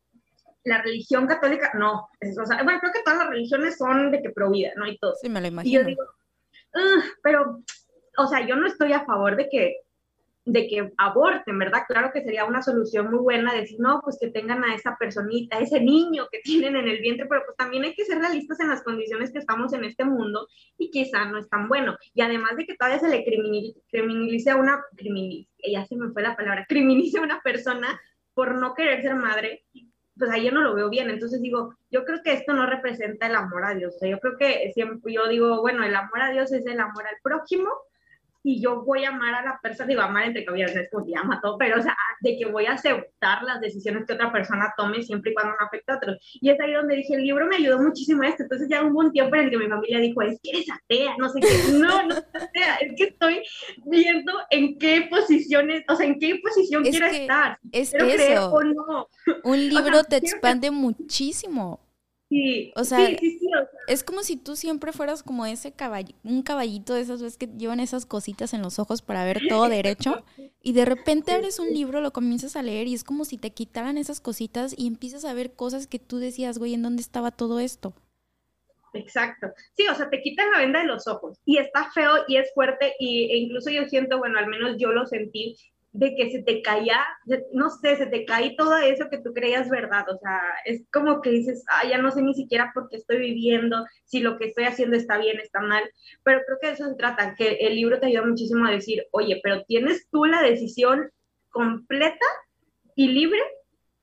La 0.65 0.83
religión 0.83 1.27
católica, 1.27 1.71
no. 1.75 2.09
o 2.21 2.47
sea, 2.47 2.63
bueno, 2.63 2.81
creo 2.81 2.93
que 2.93 3.03
todas 3.05 3.21
las 3.21 3.29
religiones 3.29 3.77
son 3.77 4.11
de 4.11 4.23
que 4.23 4.31
pro 4.31 4.51
vida, 4.51 4.73
¿no? 4.77 4.87
Y 4.87 4.99
todo. 4.99 5.15
Sí, 5.21 5.29
me 5.29 5.41
lo 5.41 5.47
imagino. 5.47 5.71
Y 5.71 5.83
yo 5.83 5.85
digo, 5.85 6.05
pero, 7.23 7.63
o 8.17 8.27
sea, 8.27 8.47
yo 8.47 8.57
no 8.57 8.67
estoy 8.67 8.93
a 8.93 9.05
favor 9.05 9.37
de 9.37 9.49
que 9.49 9.77
de 10.47 10.67
que 10.67 10.93
aborten, 10.99 11.59
¿verdad? 11.59 11.85
Claro 11.89 12.11
que 12.13 12.23
sería 12.23 12.45
una 12.45 12.63
solución 12.63 13.11
muy 13.11 13.21
buena 13.21 13.55
decir, 13.55 13.81
no, 13.81 14.01
pues 14.05 14.19
que 14.21 14.29
tengan 14.29 14.63
a 14.63 14.75
esa 14.75 14.97
personita, 14.99 15.59
ese 15.59 15.81
niño 15.81 16.27
que 16.31 16.41
tienen 16.45 16.77
en 16.77 16.89
el 16.89 17.01
vientre, 17.01 17.27
pero 17.27 17.43
pues 17.47 17.57
también 17.57 17.85
hay 17.85 17.95
que 17.95 18.05
ser 18.05 18.19
realistas 18.19 18.61
en 18.61 18.69
las 18.69 18.83
condiciones 18.83 19.33
que 19.33 19.39
estamos 19.39 19.73
en 19.73 19.85
este 19.85 20.05
mundo 20.05 20.47
y 20.77 20.91
quizá 20.91 21.25
no 21.25 21.39
es 21.39 21.49
tan 21.49 21.69
bueno. 21.69 21.97
Y 22.13 22.21
además 22.21 22.57
de 22.57 22.67
que 22.67 22.77
todavía 22.77 23.01
se 23.01 23.09
le 23.09 23.25
criminalice 23.25 24.51
a 24.51 24.57
una, 24.57 24.85
ya 25.67 25.87
se 25.87 25.97
me 25.97 26.11
fue 26.11 26.23
la 26.23 26.37
palabra, 26.37 26.67
criminalice 26.69 27.19
a 27.19 27.23
una 27.23 27.41
persona 27.41 27.99
por 28.35 28.55
no 28.57 28.75
querer 28.75 29.01
ser 29.01 29.15
madre, 29.15 29.65
pues 30.19 30.31
ahí 30.31 30.45
yo 30.45 30.53
no 30.53 30.63
lo 30.63 30.75
veo 30.75 30.89
bien. 30.89 31.11
Entonces 31.11 31.41
digo, 31.41 31.75
yo 31.91 32.05
creo 32.05 32.23
que 32.23 32.33
esto 32.33 32.53
no 32.53 32.67
representa 32.67 33.27
el 33.27 33.35
amor 33.35 33.65
a 33.65 33.75
Dios. 33.75 33.95
O 33.97 33.99
sea, 33.99 34.09
yo 34.09 34.21
creo 34.21 34.37
que 34.37 34.71
siempre 34.75 35.13
yo 35.13 35.29
digo, 35.29 35.61
bueno, 35.61 35.85
el 35.85 35.95
amor 35.95 36.23
a 36.23 36.31
Dios 36.31 36.53
es 36.53 36.67
el 36.67 36.81
amor 36.81 37.07
al 37.07 37.17
prójimo 37.23 37.71
y 38.47 38.61
yo 38.61 38.83
voy 38.83 39.05
a 39.05 39.09
amar 39.09 39.35
a 39.35 39.43
la 39.43 39.59
persona, 39.61 39.89
digo, 39.89 40.03
amar 40.03 40.27
entre 40.27 40.45
comillas, 40.45 40.75
no 40.75 40.83
es 40.83 40.91
como 40.91 41.07
que 41.07 41.17
ama 41.17 41.41
todo, 41.43 41.57
pero 41.57 41.79
o 41.79 41.83
sea, 41.83 41.97
de 42.21 42.37
que 42.37 42.45
voy 42.45 42.67
a 42.67 42.73
aceptar 42.73 43.43
las 43.43 43.59
decisiones 43.59 44.05
que 44.07 44.13
otra 44.13 44.31
persona 44.31 44.73
tome 44.77 45.03
siempre 45.03 45.31
y 45.31 45.35
cuando 45.35 45.53
no 45.53 45.67
afecte 45.67 45.91
a 45.91 45.97
otros. 45.97 46.39
Y 46.43 46.51
es 46.51 46.61
ahí 46.61 46.75
donde 46.75 46.97
dije, 46.97 47.15
el 47.15 47.23
libro 47.23 47.47
me 47.47 47.57
ayudó 47.57 47.79
muchísimo 47.79 48.23
a 48.23 48.29
esto. 48.29 48.43
Entonces 48.43 48.69
ya 48.69 48.85
hubo 48.85 49.01
un 49.01 49.13
tiempo 49.13 49.35
en 49.35 49.45
el 49.45 49.51
que 49.51 49.57
mi 49.57 49.67
familia 49.67 49.99
dijo, 49.99 50.21
es 50.21 50.39
que 50.43 50.51
eres 50.51 50.67
atea, 50.71 51.15
no 51.19 51.29
sé 51.31 51.41
qué. 51.41 51.49
No, 51.75 52.07
no 52.07 52.15
es 52.15 52.25
atea, 52.35 52.77
es 52.83 52.93
que 52.97 53.05
estoy 53.05 53.43
viendo 53.87 54.33
en 54.51 54.79
qué 54.79 55.07
posiciones, 55.11 55.83
o 55.89 55.97
sea, 55.97 56.07
en 56.07 56.19
qué 56.19 56.39
posición 56.43 56.83
quiero 56.83 57.07
estar. 57.07 57.59
Es 57.73 57.95
eso. 57.95 58.53
O 58.53 58.63
no. 58.63 59.09
Un 59.43 59.59
libro 59.69 60.05
te 60.05 60.17
expande 60.17 60.71
muchísimo. 60.71 61.81
Sí, 62.35 62.73
o 62.75 62.83
sea, 62.83 63.09
es 63.87 64.03
como 64.03 64.25
si 64.25 64.37
tú 64.37 64.57
siempre 64.57 64.91
fueras 64.91 65.23
como 65.23 65.47
ese 65.47 65.71
caballito, 65.71 66.19
un 66.25 66.43
caballito 66.43 66.93
de 66.93 67.03
esas 67.03 67.23
veces 67.23 67.39
que 67.39 67.47
llevan 67.47 67.79
esas 67.79 68.07
cositas 68.07 68.53
en 68.55 68.61
los 68.61 68.81
ojos 68.81 69.03
para 69.03 69.25
ver 69.25 69.43
todo 69.49 69.69
derecho 69.69 70.25
y 70.61 70.73
de 70.73 70.85
repente 70.85 71.31
abres 71.31 71.61
un 71.61 71.69
libro, 71.69 72.01
lo 72.01 72.13
comienzas 72.13 72.57
a 72.57 72.63
leer 72.65 72.89
y 72.89 72.95
es 72.95 73.05
como 73.05 73.25
si 73.25 73.39
te 73.39 73.53
quitaran 73.53 73.99
esas 73.99 74.21
cositas 74.21 74.75
y 74.77 74.89
empiezas 74.89 75.25
a 75.25 75.33
ver 75.33 75.53
cosas 75.53 75.87
que 75.87 76.01
tú 76.01 76.19
decías, 76.19 76.59
güey, 76.59 76.75
¿en 76.75 76.83
dónde 76.83 77.03
estaba 77.03 77.31
todo 77.31 77.61
esto? 77.61 77.95
Exacto. 78.95 79.53
Sí, 79.75 79.87
o 79.89 79.95
sea, 79.95 80.11
te 80.11 80.21
quitan 80.21 80.51
la 80.51 80.59
venda 80.59 80.81
de 80.81 80.87
los 80.87 81.07
ojos 81.07 81.39
y 81.45 81.59
está 81.59 81.89
feo 81.93 82.25
y 82.27 82.39
es 82.39 82.53
fuerte 82.53 82.95
y, 82.99 83.31
e 83.31 83.37
incluso 83.37 83.71
yo 83.71 83.85
siento, 83.85 84.19
bueno, 84.19 84.41
al 84.41 84.49
menos 84.49 84.75
yo 84.77 84.91
lo 84.91 85.07
sentí, 85.07 85.57
de 85.95 86.17
que 86.17 86.29
se 86.33 86.43
te 86.43 86.61
caía, 86.61 86.99
no 87.53 87.71
sé, 87.71 87.97
se 87.97 88.07
te 88.07 88.25
cae 88.25 88.57
todo 88.59 88.77
eso 88.79 89.09
que 89.09 89.19
tú 89.19 89.33
creías 89.33 89.71
verdad, 89.71 90.05
o 90.11 90.19
sea, 90.19 90.41
es 90.65 90.83
como 90.93 91.21
que 91.21 91.31
dices, 91.31 91.65
ah, 91.69 91.89
ya 91.89 91.99
no 91.99 92.11
sé 92.11 92.21
ni 92.21 92.35
siquiera 92.35 92.73
por 92.75 92.89
qué 92.89 92.97
estoy 92.97 93.19
viviendo, 93.19 93.87
si 94.05 94.19
lo 94.19 94.37
que 94.37 94.47
estoy 94.47 94.65
haciendo 94.65 94.97
está 94.97 95.19
bien, 95.19 95.39
está 95.39 95.61
mal, 95.61 95.85
pero 96.25 96.41
creo 96.45 96.59
que 96.61 96.67
de 96.67 96.73
eso 96.73 96.89
se 96.89 96.97
trata, 96.97 97.37
que 97.37 97.59
el 97.61 97.77
libro 97.77 98.01
te 98.01 98.07
ayuda 98.07 98.27
muchísimo 98.27 98.67
a 98.67 98.73
decir, 98.73 99.05
oye, 99.13 99.39
pero 99.41 99.63
tienes 99.67 100.09
tú 100.11 100.25
la 100.25 100.43
decisión 100.43 101.13
completa 101.51 102.27
y 102.97 103.09
libre 103.09 103.41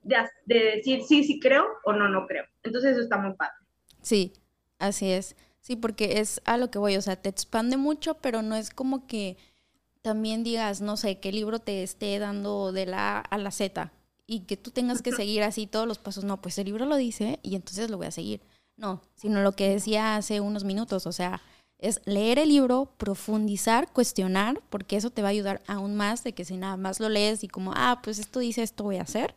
de, 0.04 0.16
de 0.46 0.60
decir 0.78 1.02
sí, 1.04 1.26
sí 1.26 1.42
creo 1.42 1.68
o 1.84 1.92
no, 1.92 2.08
no 2.08 2.26
creo. 2.26 2.46
Entonces 2.64 2.94
eso 2.94 3.02
está 3.02 3.18
muy 3.18 3.36
padre. 3.36 3.54
Sí, 4.02 4.32
así 4.80 5.12
es. 5.12 5.36
Sí, 5.60 5.76
porque 5.76 6.20
es 6.20 6.42
a 6.46 6.58
lo 6.58 6.72
que 6.72 6.80
voy, 6.80 6.96
o 6.96 7.02
sea, 7.02 7.18
te 7.18 7.30
expande 7.30 7.76
mucho, 7.76 8.16
pero 8.16 8.42
no 8.42 8.56
es 8.56 8.70
como 8.70 9.06
que 9.08 9.38
también 10.02 10.44
digas, 10.44 10.82
no 10.82 10.98
sé, 10.98 11.20
qué 11.20 11.32
libro 11.32 11.60
te 11.60 11.84
esté 11.84 12.18
dando 12.20 12.72
de 12.72 12.86
la 12.86 13.20
A 13.20 13.20
a 13.20 13.38
la 13.38 13.52
Z 13.52 13.92
y 14.28 14.42
que 14.42 14.58
tú 14.58 14.72
tengas 14.72 15.02
que 15.02 15.12
seguir 15.12 15.44
así 15.44 15.68
todos 15.68 15.88
los 15.88 16.00
pasos. 16.00 16.24
No, 16.24 16.42
pues 16.42 16.58
el 16.58 16.66
libro 16.66 16.86
lo 16.86 16.96
dice 16.96 17.40
y 17.44 17.56
entonces 17.56 17.90
lo 17.90 17.98
voy 17.98 18.08
a 18.08 18.12
seguir. 18.12 18.42
No, 18.78 19.02
sino 19.16 19.42
lo 19.44 19.52
que 19.52 19.70
decía 19.70 20.16
hace 20.16 20.40
unos 20.40 20.64
minutos, 20.64 21.06
o 21.06 21.12
sea, 21.12 21.42
es 21.78 22.02
leer 22.06 22.40
el 22.40 22.50
libro, 22.50 22.94
profundizar, 22.98 23.92
cuestionar, 23.92 24.62
porque 24.70 24.96
eso 24.96 25.10
te 25.10 25.22
va 25.22 25.28
a 25.28 25.32
ayudar 25.32 25.62
aún 25.68 25.96
más 25.96 26.24
de 26.24 26.34
que 26.34 26.46
si 26.46 26.56
nada 26.56 26.78
más 26.78 27.00
lo 27.00 27.10
lees 27.10 27.44
y 27.44 27.48
como, 27.48 27.74
ah, 27.76 28.00
pues 28.04 28.18
esto 28.20 28.40
dice, 28.40 28.64
esto 28.64 28.84
voy 28.84 28.98
a 28.98 29.02
hacer. 29.04 29.36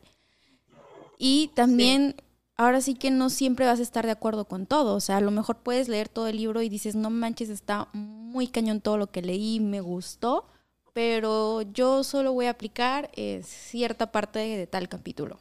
Y 1.18 1.50
también, 1.54 2.16
ahora 2.56 2.80
sí 2.80 2.94
que 2.94 3.10
no 3.10 3.30
siempre 3.30 3.66
vas 3.66 3.80
a 3.80 3.82
estar 3.82 4.04
de 4.04 4.12
acuerdo 4.12 4.44
con 4.44 4.66
todo, 4.66 4.94
o 4.94 5.00
sea, 5.00 5.16
a 5.16 5.22
lo 5.22 5.30
mejor 5.30 5.58
puedes 5.58 5.88
leer 5.88 6.08
todo 6.08 6.28
el 6.28 6.36
libro 6.36 6.62
y 6.62 6.68
dices, 6.68 6.94
no 6.94 7.10
manches, 7.10 7.48
está 7.48 7.88
muy 7.92 8.46
cañón 8.46 8.80
todo 8.80 8.98
lo 8.98 9.10
que 9.10 9.22
leí, 9.22 9.60
me 9.60 9.80
gustó, 9.80 10.46
pero 10.95 11.62
yo 11.62 12.05
solo 12.05 12.32
voy 12.32 12.47
a 12.47 12.51
aplicar 12.51 13.11
eh, 13.16 13.40
cierta 13.42 14.11
parte 14.12 14.38
de, 14.38 14.66
tal 14.66 14.88
capítulo. 14.88 15.38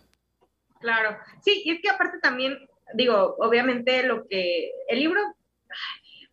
Claro, 0.82 1.18
sí, 1.42 1.62
y 1.64 1.72
es 1.72 1.82
que 1.82 1.90
aparte 1.90 2.18
también, 2.20 2.58
digo, 2.96 3.36
obviamente 3.40 4.04
lo 4.04 4.28
que 4.28 4.72
el 4.90 5.00
libro, 5.00 5.22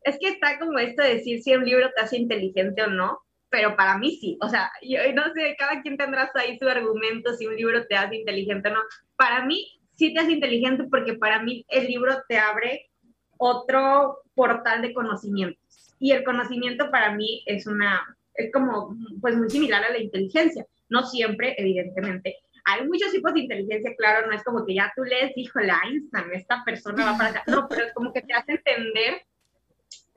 es 0.03 0.19
que 0.19 0.31
está 0.31 0.59
como 0.59 0.79
esto 0.79 1.03
de 1.03 1.17
decir 1.17 1.43
si 1.43 1.55
un 1.55 1.65
libro 1.65 1.91
te 1.95 2.03
hace 2.03 2.17
inteligente 2.17 2.83
o 2.83 2.89
no, 2.89 3.21
pero 3.51 3.77
para 3.77 3.99
mí 3.99 4.17
sí, 4.21 4.39
o 4.41 4.49
sea, 4.49 4.73
yo 4.83 4.99
no 5.13 5.33
sé, 5.35 5.55
cada 5.59 5.83
quien 5.83 5.97
tendrá 5.97 6.31
ahí 6.35 6.59
su 6.59 6.67
argumento 6.67 7.35
si 7.35 7.47
un 7.47 7.57
libro 7.57 7.87
te 7.87 7.97
hace 7.97 8.17
inteligente 8.17 8.71
o 8.71 8.73
no. 8.73 8.81
Para 9.17 9.45
mí 9.45 9.81
sí 9.93 10.15
te 10.15 10.21
hace 10.21 10.33
inteligente 10.33 10.85
porque 10.91 11.15
para 11.15 11.43
mí 11.43 11.65
el 11.69 11.87
libro 11.87 12.23
te 12.29 12.39
abre 12.39 12.91
otro 13.37 14.23
portal 14.35 14.83
de 14.83 14.95
conocimientos. 14.95 15.95
Y 15.99 16.13
el 16.13 16.25
conocimiento 16.25 16.91
para 16.91 17.13
mí 17.15 17.43
es 17.45 17.67
una, 17.67 18.17
es 18.45 18.53
como, 18.53 18.97
pues 19.21 19.37
muy 19.37 19.51
similar 19.51 19.85
a 19.85 19.93
la 19.93 19.99
inteligencia. 19.99 20.67
No 20.89 21.05
siempre, 21.05 21.55
evidentemente. 21.59 22.37
Hay 22.65 22.87
muchos 22.87 23.13
tipos 23.13 23.33
de 23.33 23.41
inteligencia, 23.41 23.95
claro, 23.97 24.27
no 24.27 24.35
es 24.35 24.45
como 24.45 24.65
que 24.67 24.75
ya 24.75 24.93
tú 24.95 25.03
lees, 25.05 25.33
híjole, 25.37 25.73
Einstein, 25.85 26.33
esta 26.33 26.63
persona 26.65 27.13
va 27.13 27.19
para 27.19 27.31
acá. 27.31 27.43
No, 27.47 27.67
pero 27.69 27.87
es 27.87 27.95
como 27.95 28.13
que 28.13 28.23
te 28.23 28.33
hace 28.35 28.53
entender 28.53 29.23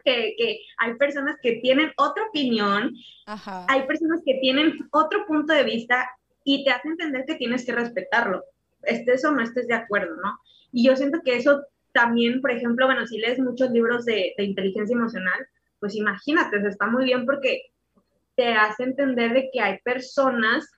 que, 0.03 0.35
que, 0.37 0.59
hay 0.77 0.95
personas 0.95 1.37
que 1.41 1.53
tienen 1.61 1.91
otra 1.95 2.23
opinión, 2.27 2.93
hay 3.67 3.83
personas 3.83 4.21
que 4.25 4.39
tienen 4.41 4.77
otro 4.91 5.25
punto 5.25 5.53
de 5.53 5.63
vista 5.63 6.09
y 6.43 6.65
te 6.65 6.71
hace 6.71 6.89
entender 6.89 7.23
que 7.25 7.35
tienes 7.35 7.65
que 7.65 7.71
respetarlo, 7.71 8.43
estés 8.81 9.23
o 9.23 9.31
no 9.31 9.41
estés 9.41 9.67
de 9.67 9.75
acuerdo, 9.75 10.15
¿no? 10.17 10.37
Y 10.73 10.85
yo 10.85 10.95
siento 10.97 11.21
que 11.23 11.37
eso 11.37 11.63
también, 11.93 12.41
por 12.41 12.51
ejemplo, 12.51 12.85
bueno, 12.85 13.07
si 13.07 13.17
lees 13.19 13.39
muchos 13.39 13.71
libros 13.71 14.03
de, 14.03 14.33
de 14.37 14.43
inteligencia 14.43 14.95
emocional, 14.95 15.47
pues 15.79 15.95
imagínate, 15.95 16.57
está 16.67 16.87
muy 16.87 17.05
bien 17.05 17.25
porque 17.25 17.72
te 18.35 18.53
hace 18.53 18.83
entender 18.83 19.33
de 19.33 19.49
que 19.51 19.61
hay 19.61 19.79
personas 19.79 20.69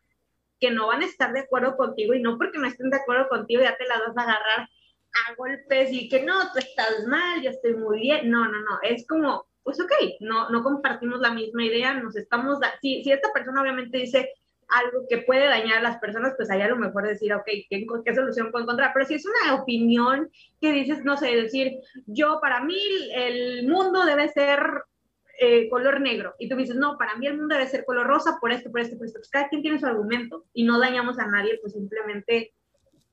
que 0.59 0.71
no 0.71 0.87
van 0.87 1.01
a 1.01 1.05
estar 1.05 1.33
de 1.33 1.41
acuerdo 1.41 1.75
contigo 1.77 2.13
y 2.13 2.21
no 2.21 2.37
porque 2.37 2.57
no 2.57 2.67
estén 2.67 2.89
de 2.89 2.97
acuerdo 2.97 3.27
contigo 3.27 3.61
ya 3.61 3.75
te 3.77 3.87
las 3.87 3.99
vas 3.99 4.17
a 4.17 4.21
agarrar 4.21 4.69
a 5.15 5.35
golpes 5.35 5.91
y 5.91 6.09
que 6.09 6.23
no, 6.23 6.33
tú 6.51 6.59
estás 6.59 7.05
mal, 7.07 7.41
yo 7.41 7.49
estoy 7.49 7.75
muy 7.75 8.01
bien. 8.01 8.29
No, 8.29 8.45
no, 8.45 8.59
no, 8.59 8.79
es 8.83 9.07
como, 9.07 9.45
pues 9.63 9.79
ok, 9.79 9.91
no, 10.19 10.49
no 10.49 10.63
compartimos 10.63 11.19
la 11.19 11.31
misma 11.31 11.63
idea, 11.63 11.93
nos 11.93 12.15
estamos, 12.15 12.59
si, 12.81 13.03
si 13.03 13.11
esta 13.11 13.31
persona 13.33 13.61
obviamente 13.61 13.97
dice 13.97 14.29
algo 14.67 15.05
que 15.07 15.19
puede 15.19 15.45
dañar 15.45 15.77
a 15.77 15.83
las 15.83 15.97
personas, 15.97 16.33
pues 16.35 16.49
ahí 16.49 16.61
a 16.61 16.67
lo 16.67 16.77
mejor 16.77 17.07
decir, 17.07 17.33
ok, 17.33 17.45
¿qué, 17.45 17.85
¿qué, 18.03 18.15
solución 18.15 18.51
puedo 18.51 18.63
encontrar? 18.63 18.91
Pero 18.93 19.05
si 19.05 19.15
es 19.15 19.25
una 19.25 19.55
opinión 19.55 20.29
que 20.59 20.71
dices, 20.71 21.03
no 21.03 21.17
sé, 21.17 21.27
decir, 21.35 21.73
yo 22.07 22.39
para 22.41 22.61
mí 22.61 22.79
el 23.13 23.67
mundo 23.67 24.05
debe 24.05 24.27
ser 24.29 24.59
eh, 25.39 25.69
color 25.69 26.01
negro. 26.01 26.35
Y 26.39 26.47
tú 26.49 26.55
dices, 26.55 26.75
no, 26.75 26.97
para 26.97 27.15
mí 27.17 27.27
el 27.27 27.37
mundo 27.37 27.55
debe 27.55 27.67
ser 27.67 27.85
color 27.85 28.07
rosa 28.07 28.37
por 28.39 28.51
esto, 28.51 28.71
por 28.71 28.79
esto, 28.79 28.97
por 28.97 29.05
esto. 29.05 29.19
Pues 29.19 29.29
cada 29.29 29.49
quien 29.49 29.61
tiene 29.61 29.79
su 29.79 29.85
argumento 29.85 30.45
y 30.53 30.63
no 30.63 30.79
dañamos 30.79 31.19
a 31.19 31.27
nadie, 31.27 31.59
pues 31.61 31.73
simplemente 31.73 32.53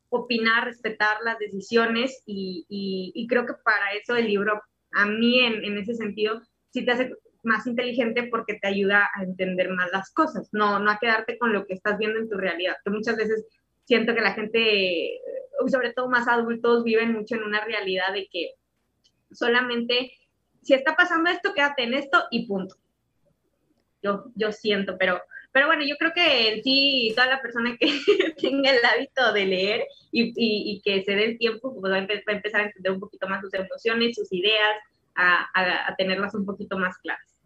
opinar, 0.08 0.64
respetar 0.64 1.16
las 1.24 1.38
decisiones 1.38 2.22
y, 2.26 2.66
y, 2.68 3.26
creo 3.26 3.46
que 3.46 3.54
para 3.64 3.92
eso 3.92 4.14
el 4.14 4.26
libro, 4.26 4.60
a 4.92 5.06
mí 5.06 5.40
en, 5.40 5.64
en, 5.64 5.78
ese 5.78 5.94
sentido, 5.94 6.42
sí 6.70 6.84
te 6.84 6.92
hace 6.92 7.12
más 7.42 7.66
inteligente 7.66 8.24
porque 8.24 8.58
te 8.60 8.68
ayuda 8.68 9.08
a 9.14 9.22
entender 9.22 9.70
más 9.70 9.90
las 9.90 10.12
cosas, 10.12 10.50
no, 10.52 10.78
no 10.78 10.90
a 10.90 10.98
quedarte 10.98 11.38
con 11.38 11.54
lo 11.54 11.66
que 11.66 11.72
estás 11.72 11.96
viendo 11.98 12.18
en 12.18 12.28
tu 12.28 12.36
realidad, 12.36 12.76
que 12.84 12.90
muchas 12.90 13.16
veces 13.16 13.46
siento 13.84 14.14
que 14.14 14.20
la 14.20 14.34
gente, 14.34 15.18
sobre 15.68 15.94
todo 15.94 16.08
más 16.08 16.28
adultos, 16.28 16.84
viven 16.84 17.12
mucho 17.12 17.34
en 17.34 17.44
una 17.44 17.64
realidad 17.64 18.12
de 18.12 18.28
que 18.30 18.52
solamente 19.32 20.12
si 20.62 20.74
está 20.74 20.94
pasando 20.94 21.30
esto, 21.30 21.52
quédate 21.54 21.84
en 21.84 21.94
esto 21.94 22.24
y 22.30 22.46
punto. 22.46 22.76
Yo, 24.02 24.24
yo 24.34 24.52
siento, 24.52 24.96
pero, 24.98 25.20
pero 25.52 25.66
bueno, 25.66 25.84
yo 25.84 25.96
creo 25.96 26.12
que 26.12 26.54
en 26.54 26.62
sí, 26.62 27.12
toda 27.14 27.28
la 27.28 27.42
persona 27.42 27.76
que 27.78 27.86
tenga 28.40 28.70
el 28.70 28.84
hábito 28.84 29.32
de 29.32 29.46
leer 29.46 29.86
y, 30.10 30.80
que 30.82 31.04
se 31.04 31.14
dé 31.14 31.24
el 31.24 31.38
tiempo, 31.38 31.74
pues 31.78 31.92
va 31.92 31.96
a, 31.96 32.32
empezar 32.32 32.60
a 32.62 32.64
entender 32.64 32.92
un 32.92 33.00
poquito 33.00 33.28
más 33.28 33.40
sus 33.40 33.54
emociones, 33.54 34.16
sus 34.16 34.32
ideas, 34.32 34.76
a, 35.14 35.48
a, 35.54 35.94
tenerlas 35.96 36.34
un 36.34 36.46
poquito 36.46 36.78
más 36.78 36.96
claras. 36.98 37.38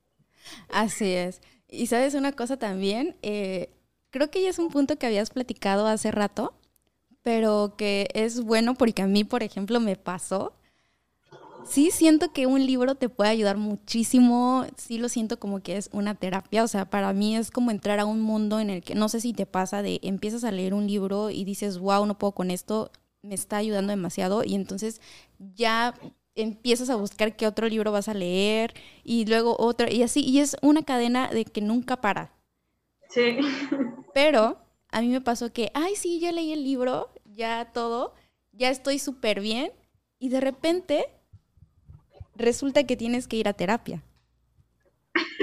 Así 0.69 1.13
es. 1.13 1.43
Y 1.69 1.89
sabes 1.89 2.15
una 2.15 2.33
cosa 2.33 2.59
también, 2.59 3.17
eh, 3.23 3.71
creo 4.11 4.31
que 4.31 4.43
ya 4.43 4.51
es 4.51 4.59
un 4.59 4.71
punto 4.71 4.97
que 4.97 5.07
habías 5.07 5.31
platicado 5.31 5.87
hace 5.87 6.11
rato, 6.11 6.59
pero 7.23 7.75
que 7.77 8.09
es 8.15 8.41
bueno 8.41 8.75
porque 8.75 9.03
a 9.03 9.07
mí, 9.07 9.25
por 9.25 9.43
ejemplo, 9.43 9.81
me 9.81 9.97
pasó 9.97 10.57
sí 11.69 11.91
siento 11.91 12.33
que 12.33 12.47
un 12.47 12.65
libro 12.65 12.95
te 12.95 13.09
puede 13.09 13.31
ayudar 13.31 13.57
muchísimo, 13.57 14.67
sí 14.77 14.99
lo 14.99 15.09
siento 15.09 15.39
como 15.39 15.61
que 15.61 15.77
es 15.77 15.91
una 15.93 16.15
terapia, 16.15 16.65
o 16.65 16.69
sea, 16.69 16.89
para 16.89 17.13
mí 17.13 17.37
es 17.37 17.51
como 17.51 17.71
entrar 17.71 17.99
a 18.01 18.07
un 18.07 18.21
mundo 18.21 18.61
en 18.61 18.71
el 18.71 18.83
que 18.83 18.95
no 18.95 19.09
sé 19.09 19.21
si 19.21 19.33
te 19.33 19.47
pasa 19.47 19.83
de 19.83 20.01
empiezas 20.03 20.45
a 20.45 20.53
leer 20.53 20.75
un 20.75 20.87
libro 20.87 21.31
y 21.31 21.45
dices, 21.45 21.79
wow, 21.79 22.07
no 22.07 22.19
puedo 22.19 22.33
con 22.33 22.51
esto, 22.51 22.91
me 23.23 23.35
está 23.35 23.59
ayudando 23.59 23.91
demasiado 23.91 24.45
y 24.45 24.55
entonces 24.55 25.01
ya 25.39 25.95
empiezas 26.35 26.91
a 26.91 26.97
buscar 26.97 27.35
qué 27.37 27.47
otro 27.47 27.69
libro 27.69 27.93
vas 27.93 28.09
a 28.09 28.15
leer 28.15 28.75
y 29.03 29.27
luego 29.27 29.57
otro 29.59 29.89
y 29.91 30.03
así, 30.03 30.21
y 30.21 30.41
es 30.41 30.57
una 30.63 30.83
cadena 30.85 31.29
de 31.29 31.45
que 31.45 31.61
nunca 31.61 32.01
para. 32.01 32.33
Sí. 33.09 33.39
Pero 34.15 34.59
a 34.91 35.01
mí 35.01 35.09
me 35.09 35.21
pasó 35.21 35.53
que, 35.53 35.71
ay, 35.75 35.97
sí, 35.97 36.21
ya 36.21 36.33
leí 36.33 36.53
el 36.53 36.65
libro, 36.65 37.11
ya 37.25 37.71
todo, 37.73 38.15
ya 38.53 38.71
estoy 38.71 38.99
súper 38.99 39.41
bien. 39.41 39.73
Y 40.19 40.31
de 40.31 40.41
repente 40.41 41.07
resulta 42.37 42.85
que 42.85 42.97
tienes 42.97 43.27
que 43.29 43.37
ir 43.37 43.49
a 43.49 43.53
terapia. 43.53 44.03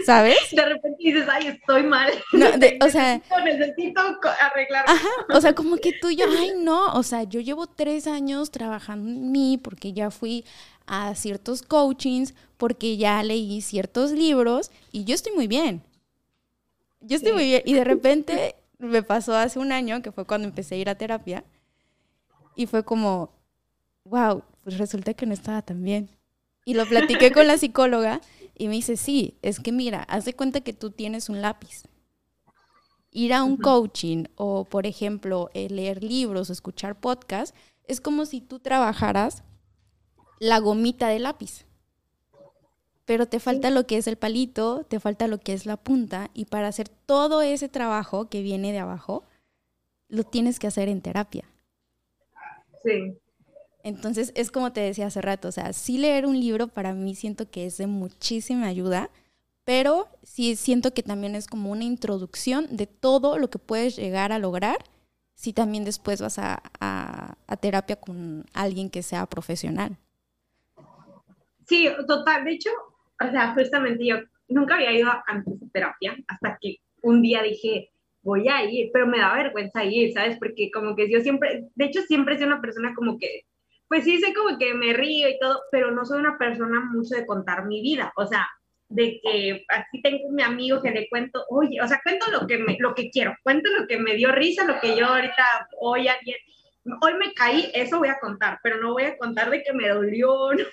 ¿Sabes? 0.05 0.37
De 0.51 0.65
repente 0.65 0.97
dices, 0.99 1.27
ay, 1.29 1.47
estoy 1.47 1.83
mal. 1.83 2.11
No, 2.33 2.47
o 2.85 2.89
sea. 2.89 3.21
Necesito 3.43 4.01
arreglar. 4.41 4.85
Ajá, 4.87 5.09
o 5.33 5.41
sea, 5.41 5.55
como 5.55 5.77
que 5.77 5.93
tú 5.93 6.09
y 6.09 6.17
yo, 6.17 6.25
ay, 6.37 6.53
no, 6.59 6.93
o 6.93 7.03
sea, 7.03 7.23
yo 7.23 7.39
llevo 7.39 7.67
tres 7.67 8.07
años 8.07 8.51
trabajando 8.51 9.09
en 9.09 9.31
mí 9.31 9.57
porque 9.57 9.93
ya 9.93 10.11
fui 10.11 10.45
a 10.85 11.15
ciertos 11.15 11.61
coachings, 11.61 12.33
porque 12.57 12.97
ya 12.97 13.23
leí 13.23 13.61
ciertos 13.61 14.11
libros 14.11 14.71
y 14.91 15.05
yo 15.05 15.15
estoy 15.15 15.33
muy 15.33 15.47
bien. 15.47 15.81
Yo 16.99 17.15
estoy 17.15 17.33
muy 17.33 17.45
bien. 17.45 17.63
Y 17.65 17.73
de 17.73 17.83
repente 17.83 18.55
me 18.77 19.03
pasó 19.03 19.35
hace 19.35 19.59
un 19.59 19.71
año, 19.71 20.01
que 20.01 20.11
fue 20.11 20.25
cuando 20.25 20.47
empecé 20.47 20.75
a 20.75 20.77
ir 20.77 20.89
a 20.89 20.95
terapia, 20.95 21.43
y 22.55 22.65
fue 22.65 22.83
como, 22.83 23.31
wow, 24.03 24.43
pues 24.63 24.77
resulta 24.77 25.13
que 25.13 25.25
no 25.25 25.33
estaba 25.33 25.61
tan 25.61 25.83
bien. 25.83 26.09
Y 26.65 26.75
lo 26.75 26.85
platiqué 26.85 27.31
con 27.31 27.47
la 27.47 27.57
psicóloga 27.57 28.21
y 28.55 28.67
me 28.67 28.75
dice, 28.75 28.97
sí, 28.97 29.37
es 29.41 29.59
que 29.59 29.71
mira, 29.71 30.03
haz 30.03 30.25
de 30.25 30.33
cuenta 30.33 30.61
que 30.61 30.73
tú 30.73 30.91
tienes 30.91 31.29
un 31.29 31.41
lápiz. 31.41 31.83
Ir 33.11 33.33
a 33.33 33.43
un 33.43 33.57
coaching 33.57 34.25
o, 34.35 34.65
por 34.65 34.85
ejemplo, 34.85 35.49
eh, 35.53 35.69
leer 35.69 36.03
libros 36.03 36.49
o 36.49 36.53
escuchar 36.53 36.99
podcasts, 36.99 37.55
es 37.87 37.99
como 38.01 38.25
si 38.25 38.41
tú 38.41 38.59
trabajaras 38.59 39.43
la 40.39 40.59
gomita 40.59 41.07
de 41.09 41.19
lápiz. 41.19 41.65
Pero 43.05 43.27
te 43.27 43.39
falta 43.39 43.69
lo 43.69 43.85
que 43.85 43.97
es 43.97 44.07
el 44.07 44.15
palito, 44.15 44.85
te 44.85 44.99
falta 44.99 45.27
lo 45.27 45.37
que 45.39 45.53
es 45.53 45.65
la 45.65 45.77
punta, 45.77 46.29
y 46.33 46.45
para 46.45 46.69
hacer 46.69 46.87
todo 46.87 47.41
ese 47.41 47.67
trabajo 47.67 48.29
que 48.29 48.41
viene 48.41 48.71
de 48.71 48.79
abajo, 48.79 49.23
lo 50.07 50.23
tienes 50.23 50.59
que 50.59 50.67
hacer 50.67 50.87
en 50.87 51.01
terapia. 51.01 51.43
Sí. 52.81 53.17
Entonces, 53.83 54.31
es 54.35 54.49
como 54.49 54.71
te 54.71 54.79
decía 54.79 55.07
hace 55.07 55.21
rato, 55.21 55.49
o 55.49 55.51
sea, 55.51 55.73
sí 55.73 55.97
leer 55.97 56.25
un 56.25 56.39
libro 56.39 56.69
para 56.69 56.93
mí 56.93 57.15
siento 57.15 57.49
que 57.51 57.65
es 57.65 57.77
de 57.77 57.87
muchísima 57.87 58.67
ayuda, 58.67 59.09
pero 59.65 60.07
sí 60.23 60.55
siento 60.55 60.93
que 60.93 61.03
también 61.03 61.35
es 61.35 61.47
como 61.47 61.69
una 61.69 61.83
introducción 61.83 62.67
de 62.71 62.87
todo 62.87 63.37
lo 63.37 63.49
que 63.49 63.59
puedes 63.59 63.97
llegar 63.97 64.31
a 64.31 64.39
lograr 64.39 64.77
si 65.35 65.51
también 65.51 65.83
después 65.83 66.21
vas 66.21 66.39
a, 66.39 66.61
terapia 67.59 67.97
con 67.97 68.45
alguien 68.53 68.89
que 68.89 69.03
sea 69.03 69.25
profesional. 69.25 69.97
Sí, 71.65 71.89
total. 72.07 72.45
De 72.45 72.51
hecho, 72.51 72.69
o 73.19 73.31
sea, 73.31 73.53
justamente 73.53 74.05
yo 74.05 74.17
nunca 74.47 74.75
había 74.75 74.91
ido 74.93 75.09
a 75.09 75.23
terapia 75.71 76.15
hasta 76.27 76.57
que 76.61 76.77
un 77.01 77.21
día 77.21 77.41
dije, 77.41 77.89
voy 78.21 78.47
a 78.47 78.63
ir, 78.63 78.89
pero 78.93 79.07
me 79.07 79.19
da 79.19 79.33
vergüenza 79.35 79.83
ir, 79.83 80.13
¿sabes? 80.13 80.37
Porque 80.37 80.71
como 80.71 80.95
que 80.95 81.11
yo 81.11 81.19
siempre, 81.19 81.67
de 81.75 81.85
hecho 81.85 82.01
siempre 82.03 82.37
soy 82.37 82.47
una 82.47 82.61
persona 82.61 82.93
como 82.95 83.17
que 83.17 83.45
pues 83.87 84.03
sí 84.03 84.19
sé 84.19 84.33
como 84.33 84.57
que 84.57 84.73
me 84.73 84.93
río 84.93 85.29
y 85.29 85.37
todo, 85.39 85.61
pero 85.71 85.91
no 85.91 86.05
soy 86.05 86.19
una 86.19 86.37
persona 86.37 86.79
mucho 86.91 87.15
de 87.15 87.25
contar 87.25 87.65
mi 87.65 87.81
vida, 87.81 88.11
o 88.15 88.25
sea, 88.25 88.47
de 88.89 89.19
que 89.21 89.65
así 89.69 90.01
tengo 90.01 90.29
mi 90.29 90.43
amigo 90.43 90.81
que 90.81 90.91
le 90.91 91.09
cuento, 91.09 91.43
oye, 91.49 91.81
o 91.81 91.87
sea, 91.87 91.99
cuento 92.03 92.29
lo 92.31 92.45
que, 92.45 92.59
me, 92.59 92.77
lo 92.79 92.93
que 92.93 93.09
quiero, 93.09 93.35
cuento 93.43 93.69
lo 93.71 93.87
que 93.87 93.97
me 93.97 94.15
dio 94.15 94.31
risa, 94.31 94.65
lo 94.65 94.79
que 94.79 94.95
yo 94.95 95.07
ahorita, 95.07 95.43
hoy 95.79 96.07
alguien, 96.07 96.37
hoy 97.01 97.13
me 97.15 97.33
caí, 97.33 97.71
eso 97.73 97.97
voy 97.97 98.09
a 98.09 98.19
contar, 98.19 98.59
pero 98.61 98.77
no 98.77 98.93
voy 98.93 99.03
a 99.03 99.17
contar 99.17 99.49
de 99.49 99.63
que 99.63 99.73
me 99.73 99.89
dolió, 99.89 100.51
no, 100.53 100.63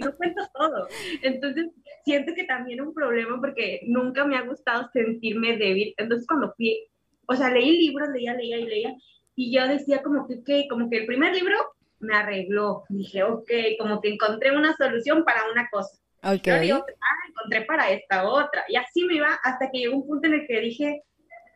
no 0.00 0.16
cuento 0.16 0.42
todo. 0.54 0.88
Entonces, 1.22 1.66
siento 2.04 2.32
que 2.34 2.44
también 2.44 2.80
un 2.80 2.94
problema 2.94 3.38
porque 3.40 3.80
nunca 3.86 4.24
me 4.24 4.36
ha 4.36 4.42
gustado 4.42 4.88
sentirme 4.92 5.56
débil. 5.56 5.94
Entonces, 5.98 6.26
cuando 6.26 6.52
fui, 6.56 6.88
o 7.26 7.36
sea, 7.36 7.50
leí 7.50 7.78
libros, 7.78 8.08
leía, 8.12 8.34
leía 8.34 8.58
y 8.58 8.64
leía, 8.64 8.94
y 9.36 9.54
yo 9.54 9.68
decía 9.68 10.02
como 10.02 10.26
que, 10.26 10.42
que 10.42 10.66
como 10.68 10.90
que 10.90 10.98
el 10.98 11.06
primer 11.06 11.34
libro 11.34 11.56
me 12.00 12.16
arregló. 12.16 12.84
Dije, 12.88 13.22
ok, 13.22 13.50
como 13.78 14.00
que 14.00 14.10
encontré 14.14 14.56
una 14.56 14.76
solución 14.76 15.24
para 15.24 15.50
una 15.50 15.68
cosa. 15.70 15.98
Ok. 16.22 16.48
ah, 16.48 16.84
encontré 17.28 17.62
para 17.66 17.90
esta 17.90 18.28
otra. 18.28 18.64
Y 18.68 18.76
así 18.76 19.04
me 19.04 19.14
iba 19.14 19.38
hasta 19.44 19.70
que 19.70 19.78
llegó 19.78 19.96
un 19.96 20.06
punto 20.06 20.26
en 20.26 20.34
el 20.34 20.46
que 20.46 20.60
dije, 20.60 21.02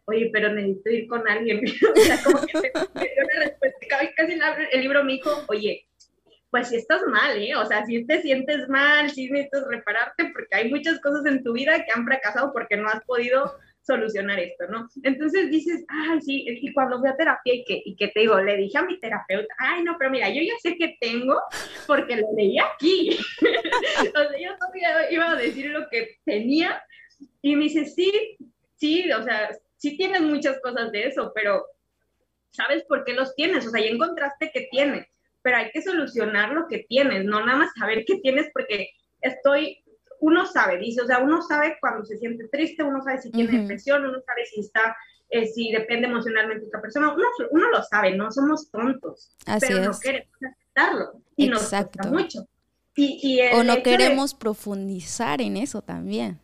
oye, 0.07 0.31
pero 0.33 0.53
necesito 0.53 0.91
ir 0.91 1.09
con 1.09 1.29
alguien. 1.29 1.63
o 1.97 2.01
sea, 2.01 2.23
como 2.23 2.47
que 2.47 2.59
me, 2.59 2.71
dio 2.71 3.25
una 3.25 3.45
respuesta. 3.45 3.87
Casi 4.17 4.39
el 4.73 4.81
libro 4.81 5.05
me 5.05 5.13
dijo, 5.15 5.31
oye, 5.49 5.87
pues 6.51 6.69
si 6.69 6.77
estás 6.77 7.01
mal, 7.09 7.41
¿eh? 7.41 7.57
O 7.57 7.65
sea, 7.65 7.85
si 7.87 8.05
te 8.07 8.21
sientes 8.21 8.69
mal, 8.69 9.11
si 9.11 9.31
necesitas 9.31 9.67
repararte, 9.69 10.31
porque 10.33 10.55
hay 10.55 10.71
muchas 10.71 11.01
cosas 11.01 11.25
en 11.27 11.43
tu 11.43 11.55
vida 11.55 11.85
que 11.85 11.93
han 11.95 12.05
fracasado 12.05 12.53
porque 12.53 12.77
no 12.77 12.89
has 12.89 13.03
podido 13.05 13.55
solucionar 13.83 14.39
esto, 14.39 14.67
¿no? 14.69 14.89
Entonces 15.03 15.51
dices, 15.51 15.85
ay, 15.89 16.21
sí, 16.21 16.45
y 16.47 16.73
cuando 16.73 17.01
fui 17.01 17.09
a 17.09 17.17
terapia 17.17 17.55
y 17.55 17.65
que, 17.65 17.83
y 17.85 17.97
que 17.97 18.09
te 18.09 18.21
digo, 18.21 18.41
le 18.41 18.57
dije 18.57 18.79
a 18.79 18.85
mi 18.85 18.99
terapeuta, 18.99 19.53
ay, 19.59 19.83
no, 19.83 19.97
pero 19.99 20.11
mira, 20.11 20.29
yo 20.29 20.41
ya 20.43 20.55
sé 20.63 20.77
que 20.77 20.97
tengo 21.01 21.41
porque 21.87 22.17
lo 22.17 22.29
leí 22.37 22.59
aquí. 22.59 23.19
o 23.41 24.29
sea, 24.29 24.39
yo 24.41 24.57
todavía 24.57 25.11
iba 25.11 25.31
a 25.33 25.37
decir 25.37 25.67
lo 25.71 25.89
que 25.89 26.19
tenía 26.25 26.83
y 27.43 27.57
me 27.57 27.65
dice, 27.65 27.85
sí, 27.87 28.39
sí, 28.77 29.11
o 29.13 29.23
sea, 29.23 29.51
sí 29.77 29.97
tienes 29.97 30.23
muchas 30.23 30.61
cosas 30.61 30.93
de 30.93 31.09
eso, 31.09 31.33
pero 31.35 31.65
¿sabes 32.51 32.85
por 32.85 33.05
qué 33.05 33.15
los 33.15 33.35
tienes? 33.35 33.67
O 33.67 33.71
sea, 33.71 33.83
ya 33.83 33.91
encontraste 33.91 34.53
que 34.53 34.69
tienes, 34.71 35.07
pero 35.43 35.57
hay 35.57 35.71
que 35.73 35.83
solucionar 35.83 36.53
lo 36.53 36.69
que 36.69 36.85
tienes, 36.89 37.25
no 37.25 37.45
nada 37.45 37.59
más 37.59 37.73
saber 37.77 38.05
qué 38.07 38.19
tienes 38.19 38.49
porque 38.53 38.91
estoy 39.21 39.82
uno 40.23 40.47
sabe, 40.47 40.79
dice, 40.79 41.03
o 41.03 41.07
sea, 41.07 41.19
uno 41.19 41.43
sabe 41.43 41.79
cuando 41.81 42.05
se 42.05 42.17
siente 42.17 42.47
triste, 42.47 42.85
uno 42.85 43.03
sabe 43.03 43.21
si 43.21 43.31
tiene 43.33 43.59
depresión, 43.59 44.05
uno 44.05 44.21
sabe 44.25 44.47
si 44.47 44.61
está, 44.61 44.97
eh, 45.29 45.47
si 45.47 45.73
depende 45.73 46.07
emocionalmente 46.07 46.61
de 46.61 46.69
otra 46.69 46.81
persona, 46.81 47.13
uno, 47.13 47.27
uno, 47.51 47.71
lo 47.71 47.83
sabe, 47.83 48.17
no 48.17 48.31
somos 48.31 48.71
tontos, 48.71 49.37
Así 49.47 49.67
pero 49.67 49.81
es. 49.81 49.87
no 49.89 49.99
queremos 50.01 50.29
aceptarlo 50.37 51.23
y 51.37 51.49
Exacto. 51.49 51.99
nos 51.99 52.07
cuesta 52.07 52.11
mucho. 52.11 52.49
Y, 52.95 53.19
y 53.23 53.41
o 53.53 53.65
no 53.65 53.83
queremos 53.83 54.35
profundizar 54.35 55.41
en 55.41 55.57
eso 55.57 55.83
también. 55.83 56.39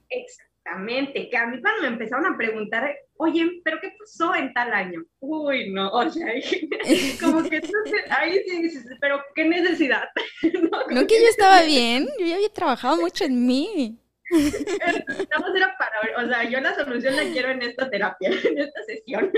Exactamente, 0.68 1.30
que 1.30 1.36
a 1.36 1.46
mí 1.46 1.60
cuando 1.62 1.82
me 1.82 1.88
empezaron 1.88 2.26
a 2.26 2.36
preguntar, 2.36 2.94
oye, 3.16 3.60
¿pero 3.64 3.78
qué 3.80 3.92
pasó 3.98 4.34
en 4.34 4.52
tal 4.52 4.72
año? 4.72 5.02
Uy, 5.18 5.70
no, 5.72 5.90
o 5.90 6.10
sea, 6.10 6.26
como 7.20 7.42
que 7.48 7.56
entonces, 7.56 8.02
ahí 8.10 8.38
sí 8.46 8.62
dices, 8.62 8.84
pero 9.00 9.22
¿qué 9.34 9.46
necesidad? 9.46 10.04
no, 10.90 11.06
que 11.06 11.22
yo 11.22 11.28
estaba 11.28 11.62
bien, 11.62 12.06
yo 12.18 12.26
ya 12.26 12.34
había 12.34 12.52
trabajado 12.52 12.96
mucho 12.98 13.24
en 13.24 13.46
mí. 13.46 13.98
Estamos 14.30 15.56
era 15.56 15.74
para, 15.78 16.22
o 16.22 16.28
sea, 16.28 16.44
yo 16.44 16.60
la 16.60 16.74
solución 16.74 17.16
la 17.16 17.22
quiero 17.22 17.50
en 17.50 17.62
esta 17.62 17.88
terapia, 17.88 18.28
en 18.44 18.58
esta 18.58 18.82
sesión. 18.84 19.30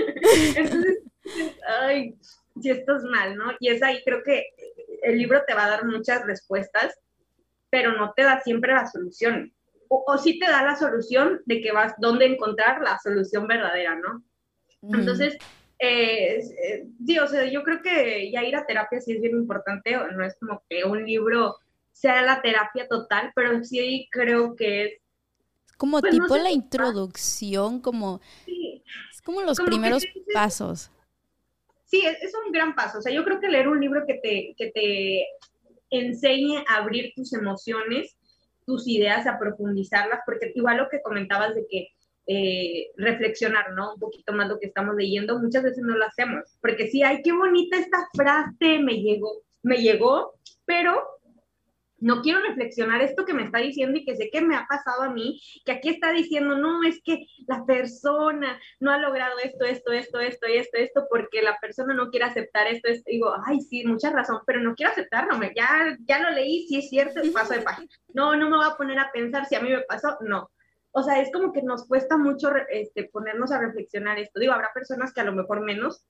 Entonces, 0.56 0.98
ay, 1.80 2.16
si 2.60 2.70
estás 2.70 3.04
mal, 3.04 3.36
¿no? 3.36 3.52
Y 3.60 3.68
es 3.68 3.82
ahí, 3.84 4.02
creo 4.04 4.22
que 4.24 4.46
el 5.02 5.16
libro 5.16 5.42
te 5.46 5.54
va 5.54 5.66
a 5.66 5.70
dar 5.70 5.84
muchas 5.84 6.26
respuestas, 6.26 6.98
pero 7.70 7.92
no 7.92 8.12
te 8.16 8.24
da 8.24 8.40
siempre 8.40 8.72
la 8.72 8.86
solución 8.86 9.52
o, 9.90 10.04
o 10.06 10.18
sí 10.18 10.38
te 10.38 10.46
da 10.46 10.62
la 10.62 10.76
solución 10.76 11.42
de 11.46 11.60
que 11.60 11.72
vas, 11.72 11.94
dónde 11.98 12.24
encontrar 12.24 12.80
la 12.80 12.98
solución 13.02 13.48
verdadera, 13.48 13.96
¿no? 13.96 14.22
Entonces, 14.82 15.36
eh, 15.80 16.38
eh, 16.38 16.86
sí, 17.04 17.18
o 17.18 17.26
sea, 17.26 17.44
yo 17.50 17.62
creo 17.64 17.82
que 17.82 18.30
ya 18.30 18.44
ir 18.44 18.54
a 18.54 18.64
terapia 18.64 19.00
sí 19.00 19.12
es 19.12 19.20
bien 19.20 19.36
importante, 19.36 19.96
no 20.14 20.24
es 20.24 20.36
como 20.38 20.62
que 20.68 20.84
un 20.84 21.04
libro 21.04 21.56
sea 21.90 22.22
la 22.22 22.40
terapia 22.40 22.86
total, 22.86 23.32
pero 23.34 23.62
sí 23.64 24.08
creo 24.12 24.54
que 24.54 24.84
es... 24.84 24.92
Como 25.76 26.00
pues, 26.00 26.12
tipo 26.12 26.28
no 26.28 26.34
sé, 26.34 26.42
la 26.42 26.50
introducción, 26.52 27.80
como... 27.80 28.20
Sí, 28.44 28.82
es 29.10 29.20
como 29.22 29.42
los 29.42 29.58
como 29.58 29.70
primeros 29.70 30.02
dices, 30.02 30.22
pasos. 30.32 30.90
Sí, 31.84 32.06
es, 32.06 32.22
es, 32.22 32.32
un 32.46 32.52
gran 32.52 32.76
paso. 32.76 32.98
O 32.98 33.02
sea, 33.02 33.12
yo 33.12 33.24
creo 33.24 33.40
que 33.40 33.48
leer 33.48 33.66
un 33.66 33.80
libro 33.80 34.04
que 34.06 34.14
te, 34.14 34.54
que 34.56 34.70
te 34.70 35.26
enseñe 35.90 36.62
a 36.68 36.76
abrir 36.76 37.12
tus 37.16 37.32
emociones 37.32 38.16
tus 38.70 38.86
ideas, 38.86 39.26
a 39.26 39.36
profundizarlas, 39.36 40.20
porque 40.24 40.52
igual 40.54 40.76
lo 40.76 40.88
que 40.88 41.02
comentabas 41.02 41.56
de 41.56 41.66
que 41.68 41.88
eh, 42.28 42.92
reflexionar, 42.96 43.72
¿no? 43.72 43.94
Un 43.94 43.98
poquito 43.98 44.32
más 44.32 44.48
lo 44.48 44.60
que 44.60 44.68
estamos 44.68 44.94
leyendo, 44.94 45.40
muchas 45.40 45.64
veces 45.64 45.82
no 45.82 45.96
lo 45.96 46.06
hacemos, 46.06 46.44
porque 46.60 46.86
sí, 46.86 47.02
ay, 47.02 47.20
qué 47.24 47.32
bonita 47.32 47.76
esta 47.76 48.06
frase, 48.14 48.78
me 48.78 49.02
llegó, 49.02 49.42
me 49.62 49.78
llegó, 49.78 50.34
pero 50.64 51.02
no 52.00 52.22
quiero 52.22 52.40
reflexionar 52.40 53.02
esto 53.02 53.24
que 53.24 53.34
me 53.34 53.44
está 53.44 53.58
diciendo 53.58 53.98
y 53.98 54.04
que 54.04 54.16
sé 54.16 54.30
que 54.30 54.40
me 54.40 54.56
ha 54.56 54.66
pasado 54.66 55.02
a 55.02 55.10
mí, 55.10 55.40
que 55.64 55.72
aquí 55.72 55.90
está 55.90 56.12
diciendo, 56.12 56.56
no, 56.56 56.82
es 56.82 57.00
que 57.04 57.26
la 57.46 57.64
persona 57.64 58.58
no 58.80 58.90
ha 58.90 58.98
logrado 58.98 59.38
esto, 59.42 59.64
esto, 59.64 59.92
esto, 59.92 60.18
esto, 60.18 60.46
esto, 60.46 60.78
esto, 60.78 61.06
porque 61.10 61.42
la 61.42 61.58
persona 61.60 61.94
no 61.94 62.10
quiere 62.10 62.26
aceptar 62.26 62.66
esto, 62.66 62.88
esto. 62.88 63.10
digo, 63.10 63.32
ay, 63.46 63.60
sí, 63.60 63.84
mucha 63.86 64.10
razón, 64.10 64.40
pero 64.46 64.60
no 64.60 64.74
quiero 64.74 64.92
aceptarlo, 64.92 65.38
me, 65.38 65.52
ya, 65.54 65.96
ya 66.06 66.18
lo 66.20 66.30
leí, 66.30 66.66
sí 66.66 66.78
es 66.78 66.88
cierto, 66.88 67.20
paso 67.32 67.54
de 67.54 67.60
página. 67.60 67.88
No, 68.14 68.34
no 68.36 68.50
me 68.50 68.56
voy 68.56 68.66
a 68.66 68.76
poner 68.76 68.98
a 68.98 69.12
pensar 69.12 69.46
si 69.46 69.54
a 69.54 69.60
mí 69.60 69.70
me 69.70 69.82
pasó, 69.82 70.16
no. 70.20 70.50
O 70.92 71.02
sea, 71.02 71.20
es 71.20 71.30
como 71.30 71.52
que 71.52 71.62
nos 71.62 71.86
cuesta 71.86 72.16
mucho 72.16 72.50
este, 72.68 73.04
ponernos 73.04 73.52
a 73.52 73.60
reflexionar 73.60 74.18
esto. 74.18 74.40
Digo, 74.40 74.52
habrá 74.52 74.70
personas 74.74 75.12
que 75.12 75.20
a 75.20 75.24
lo 75.24 75.32
mejor 75.32 75.60
menos 75.60 76.04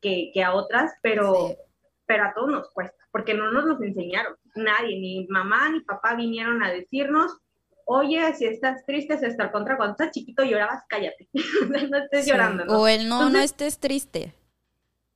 que, 0.00 0.30
que 0.34 0.42
a 0.42 0.54
otras, 0.54 0.92
pero... 1.00 1.48
Sí 1.48 1.67
pero 2.08 2.24
a 2.24 2.32
todos 2.34 2.48
nos 2.48 2.70
cuesta, 2.70 2.96
porque 3.12 3.34
no 3.34 3.52
nos 3.52 3.66
los 3.66 3.82
enseñaron. 3.82 4.34
Nadie, 4.56 4.98
ni 4.98 5.26
mamá 5.28 5.68
ni 5.68 5.80
papá 5.80 6.14
vinieron 6.14 6.62
a 6.64 6.72
decirnos, 6.72 7.36
oye, 7.84 8.34
si 8.34 8.46
estás 8.46 8.84
triste, 8.86 9.14
es 9.14 9.22
estar 9.22 9.52
contra 9.52 9.76
cuando 9.76 9.92
estás 9.92 10.10
chiquito 10.10 10.42
llorabas, 10.42 10.84
cállate, 10.88 11.28
no 11.90 11.98
estés 11.98 12.26
llorando. 12.26 12.64
¿no? 12.64 12.80
O 12.80 12.88
el 12.88 13.08
no, 13.08 13.28
no 13.28 13.38
estés 13.38 13.78
triste. 13.78 14.34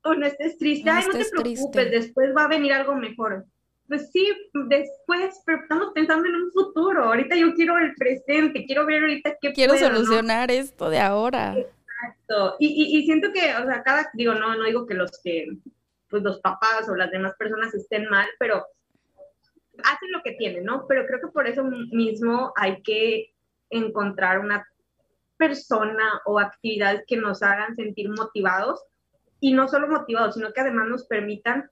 O 0.05 0.15
no 0.15 0.27
estés 0.27 0.59
triste, 0.59 0.91
ay, 0.91 1.07
no 1.07 1.19
te 1.19 1.25
preocupes, 1.31 1.91
después 1.91 2.37
va 2.37 2.45
a 2.45 2.49
venir 2.49 2.75
algo 2.75 2.95
mejor. 2.95 3.47
Pues 3.89 4.11
sí, 4.11 4.27
después, 4.53 5.43
pero 5.47 5.63
estamos 5.63 5.93
pensando 5.95 6.29
en 6.29 6.35
un 6.37 6.53
futuro. 6.53 7.05
Ahorita 7.05 7.37
yo 7.37 7.55
quiero 7.55 7.79
el 7.79 7.95
presente, 7.95 8.65
quiero 8.67 8.87
ver 8.87 9.03
ahorita 9.03 9.37
qué 9.41 9.53
Quiero 9.53 9.77
solucionar 9.77 10.51
esto 10.51 10.91
de 10.91 10.99
ahora. 10.99 11.57
Exacto. 11.57 12.57
Y, 12.59 12.69
y, 12.69 12.99
y, 12.99 13.05
siento 13.05 13.33
que, 13.33 13.55
o 13.55 13.67
sea, 13.67 13.83
cada, 13.83 14.11
digo, 14.15 14.35
no, 14.35 14.57
no 14.57 14.65
digo 14.65 14.87
que 14.87 14.95
los 14.95 15.11
que, 15.23 15.47
pues 16.13 16.23
los 16.23 16.41
papás 16.41 16.89
o 16.89 16.95
las 16.95 17.11
demás 17.11 17.35
personas 17.39 17.75
estén 17.75 18.09
mal, 18.11 18.29
pero 18.39 18.67
hacen 19.83 20.13
lo 20.13 20.23
que 20.23 20.33
tienen, 20.33 20.65
¿no? 20.65 20.87
Pero 20.87 21.07
creo 21.07 21.21
que 21.21 21.29
por 21.29 21.47
eso 21.47 21.65
mismo 21.65 22.53
hay 22.55 22.83
que 22.83 23.33
encontrar 23.71 24.39
una 24.39 24.69
persona 25.39 26.21
o 26.27 26.39
actividades 26.39 27.03
que 27.07 27.17
nos 27.17 27.43
hagan 27.43 27.75
sentir 27.75 28.11
motivados 28.11 28.85
y 29.41 29.55
no 29.55 29.67
solo 29.69 29.89
motivados, 29.89 30.35
sino 30.35 30.53
que 30.53 30.61
además 30.61 30.87
nos 30.89 31.07
permitan 31.07 31.71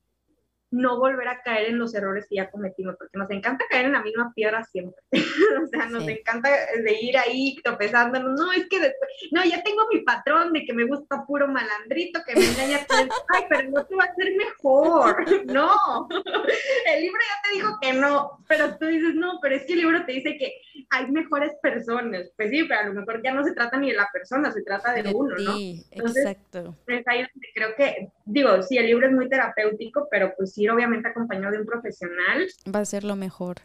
no 0.70 0.98
volver 0.98 1.28
a 1.28 1.42
caer 1.42 1.68
en 1.68 1.78
los 1.78 1.94
errores 1.94 2.26
que 2.28 2.36
ya 2.36 2.50
cometimos, 2.50 2.96
porque 2.96 3.18
nos 3.18 3.30
encanta 3.30 3.64
caer 3.68 3.86
en 3.86 3.92
la 3.92 4.02
misma 4.02 4.32
piedra 4.34 4.64
siempre. 4.64 5.02
o 5.12 5.66
sea, 5.66 5.86
nos 5.86 6.06
encanta 6.06 6.48
de 6.48 6.92
ir 7.00 7.16
ahí 7.18 7.56
tropezándonos. 7.62 8.38
No, 8.38 8.52
es 8.52 8.68
que 8.68 8.78
después, 8.78 9.10
no, 9.32 9.44
ya 9.44 9.62
tengo 9.62 9.86
mi 9.92 10.00
patrón 10.00 10.52
de 10.52 10.64
que 10.64 10.72
me 10.72 10.86
gusta 10.86 11.24
puro 11.26 11.48
malandrito, 11.48 12.20
que 12.26 12.36
me 12.36 12.46
engaña 12.46 12.84
todo 12.86 13.00
Ay, 13.34 13.44
pero 13.48 13.70
no 13.70 13.84
te 13.84 13.94
va 13.96 14.04
a 14.04 14.08
hacer 14.08 14.32
mejor. 14.36 15.46
No, 15.46 16.08
el 16.86 17.00
libro 17.00 17.20
ya 17.20 17.48
te 17.48 17.54
dijo 17.54 17.78
que 17.80 17.92
no, 17.92 18.44
pero 18.48 18.76
tú 18.78 18.86
dices, 18.86 19.14
no, 19.14 19.38
pero 19.42 19.56
es 19.56 19.64
que 19.64 19.72
el 19.72 19.80
libro 19.80 20.04
te 20.04 20.12
dice 20.12 20.36
que 20.36 20.60
hay 20.90 21.10
mejores 21.10 21.52
personas. 21.62 22.30
Pues 22.36 22.50
sí, 22.50 22.64
pero 22.64 22.80
a 22.80 22.84
lo 22.84 22.94
mejor 22.94 23.22
ya 23.22 23.32
no 23.32 23.44
se 23.44 23.52
trata 23.52 23.78
ni 23.78 23.90
de 23.90 23.96
la 23.96 24.08
persona, 24.12 24.50
se 24.50 24.62
trata 24.62 24.92
de, 24.92 25.12
uno, 25.14 25.36
¿no? 25.36 25.54
Sí, 25.54 25.86
exacto. 25.92 26.76
Es 26.86 27.06
ahí 27.06 27.18
donde 27.18 27.48
creo 27.54 27.74
que, 27.76 28.12
digo, 28.24 28.62
sí, 28.62 28.76
el 28.76 28.86
libro 28.86 29.06
es 29.06 29.12
muy 29.12 29.28
terapéutico, 29.28 30.08
pero 30.10 30.34
pues 30.36 30.52
sí, 30.52 30.68
obviamente 30.68 31.08
acompañado 31.08 31.52
de 31.52 31.60
un 31.60 31.66
profesional. 31.66 32.46
Va 32.74 32.80
a 32.80 32.84
ser 32.84 33.04
lo 33.04 33.16
mejor. 33.16 33.58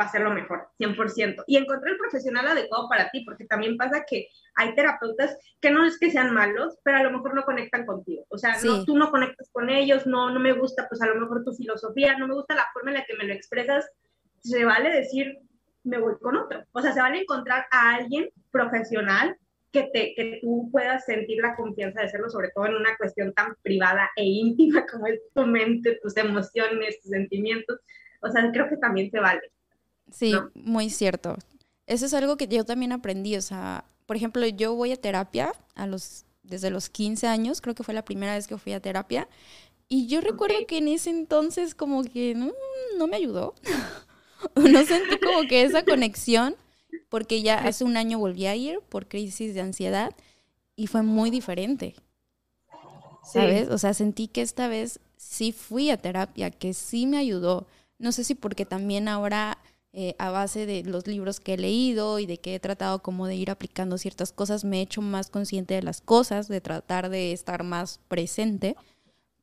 Va 0.00 0.06
a 0.06 0.10
ser 0.10 0.22
lo 0.22 0.32
mejor, 0.32 0.70
100%. 0.78 1.44
Y 1.46 1.58
encontrar 1.58 1.92
el 1.92 1.98
profesional 1.98 2.48
adecuado 2.48 2.88
para 2.88 3.10
ti, 3.10 3.22
porque 3.24 3.44
también 3.44 3.76
pasa 3.76 4.04
que 4.08 4.28
hay 4.56 4.74
terapeutas 4.74 5.36
que 5.60 5.70
no 5.70 5.84
es 5.84 5.98
que 5.98 6.10
sean 6.10 6.32
malos, 6.32 6.78
pero 6.82 6.96
a 6.98 7.02
lo 7.02 7.10
mejor 7.10 7.34
no 7.34 7.44
conectan 7.44 7.84
contigo. 7.84 8.24
O 8.30 8.38
sea, 8.38 8.56
no, 8.64 8.84
tú 8.86 8.96
no 8.96 9.10
conectas 9.10 9.50
con 9.52 9.68
ellos, 9.68 10.06
no, 10.06 10.30
no 10.30 10.40
me 10.40 10.52
gusta, 10.52 10.88
pues 10.88 11.02
a 11.02 11.06
lo 11.06 11.20
mejor 11.20 11.44
tu 11.44 11.52
filosofía, 11.52 12.16
no 12.16 12.26
me 12.26 12.34
gusta 12.34 12.54
la 12.54 12.66
forma 12.72 12.90
en 12.90 12.96
la 12.96 13.04
que 13.04 13.14
me 13.14 13.24
lo 13.24 13.34
expresas. 13.34 13.88
Se 14.40 14.64
vale 14.64 14.90
decir, 14.90 15.38
me 15.84 15.98
voy 15.98 16.14
con 16.20 16.36
otro. 16.36 16.64
O 16.72 16.80
sea, 16.80 16.92
se 16.92 17.00
vale 17.00 17.20
encontrar 17.20 17.66
a 17.70 17.94
alguien 17.94 18.30
profesional 18.50 19.36
que, 19.72 19.88
te, 19.92 20.14
que 20.14 20.40
tú 20.42 20.68
puedas 20.72 21.04
sentir 21.04 21.40
la 21.40 21.54
confianza 21.54 22.00
de 22.00 22.06
hacerlo, 22.06 22.28
sobre 22.28 22.50
todo 22.50 22.66
en 22.66 22.74
una 22.74 22.96
cuestión 22.96 23.32
tan 23.32 23.54
privada 23.62 24.10
e 24.16 24.24
íntima 24.24 24.84
como 24.90 25.06
es 25.06 25.20
tu 25.34 25.46
mente, 25.46 25.98
tus 26.02 26.16
emociones, 26.16 27.00
tus 27.00 27.10
sentimientos. 27.10 27.78
O 28.20 28.28
sea, 28.28 28.50
creo 28.52 28.68
que 28.68 28.76
también 28.76 29.10
se 29.10 29.20
vale. 29.20 29.40
Sí, 30.10 30.34
muy 30.54 30.90
cierto. 30.90 31.36
Eso 31.86 32.06
es 32.06 32.14
algo 32.14 32.36
que 32.36 32.48
yo 32.48 32.64
también 32.64 32.92
aprendí. 32.92 33.36
O 33.36 33.42
sea, 33.42 33.84
por 34.06 34.16
ejemplo, 34.16 34.44
yo 34.46 34.74
voy 34.74 34.92
a 34.92 34.96
terapia 34.96 35.52
a 35.74 35.86
los, 35.86 36.26
desde 36.42 36.70
los 36.70 36.90
15 36.90 37.28
años, 37.28 37.60
creo 37.60 37.74
que 37.74 37.84
fue 37.84 37.94
la 37.94 38.04
primera 38.04 38.34
vez 38.34 38.46
que 38.46 38.58
fui 38.58 38.72
a 38.72 38.80
terapia. 38.80 39.28
Y 39.88 40.06
yo 40.06 40.20
recuerdo 40.20 40.56
que 40.68 40.78
en 40.78 40.88
ese 40.88 41.10
entonces 41.10 41.74
como 41.74 42.04
que 42.04 42.34
no, 42.34 42.52
no 42.98 43.06
me 43.06 43.16
ayudó. 43.16 43.54
no 44.56 44.84
sentí 44.84 45.18
como 45.18 45.46
que 45.48 45.62
esa 45.62 45.84
conexión 45.84 46.56
porque 47.08 47.42
ya 47.42 47.58
hace 47.58 47.84
un 47.84 47.96
año 47.96 48.18
volví 48.18 48.46
a 48.46 48.56
ir 48.56 48.80
por 48.88 49.08
crisis 49.08 49.54
de 49.54 49.60
ansiedad 49.60 50.14
y 50.76 50.86
fue 50.86 51.02
muy 51.02 51.30
diferente. 51.30 51.94
¿Sabes? 53.22 53.68
O 53.68 53.78
sea, 53.78 53.94
sentí 53.94 54.28
que 54.28 54.42
esta 54.42 54.66
vez 54.66 54.98
sí 55.16 55.52
fui 55.52 55.90
a 55.90 55.98
terapia, 55.98 56.50
que 56.50 56.72
sí 56.72 57.06
me 57.06 57.18
ayudó. 57.18 57.66
No 57.98 58.12
sé 58.12 58.24
si 58.24 58.34
porque 58.34 58.64
también 58.64 59.08
ahora 59.08 59.58
eh, 59.92 60.14
a 60.18 60.30
base 60.30 60.66
de 60.66 60.82
los 60.84 61.06
libros 61.06 61.38
que 61.38 61.54
he 61.54 61.58
leído 61.58 62.18
y 62.18 62.26
de 62.26 62.38
que 62.38 62.54
he 62.54 62.60
tratado 62.60 63.02
como 63.02 63.26
de 63.26 63.34
ir 63.34 63.50
aplicando 63.50 63.98
ciertas 63.98 64.32
cosas, 64.32 64.64
me 64.64 64.78
he 64.78 64.82
hecho 64.82 65.02
más 65.02 65.30
consciente 65.30 65.74
de 65.74 65.82
las 65.82 66.00
cosas, 66.00 66.48
de 66.48 66.60
tratar 66.60 67.10
de 67.10 67.32
estar 67.32 67.62
más 67.62 68.00
presente. 68.08 68.76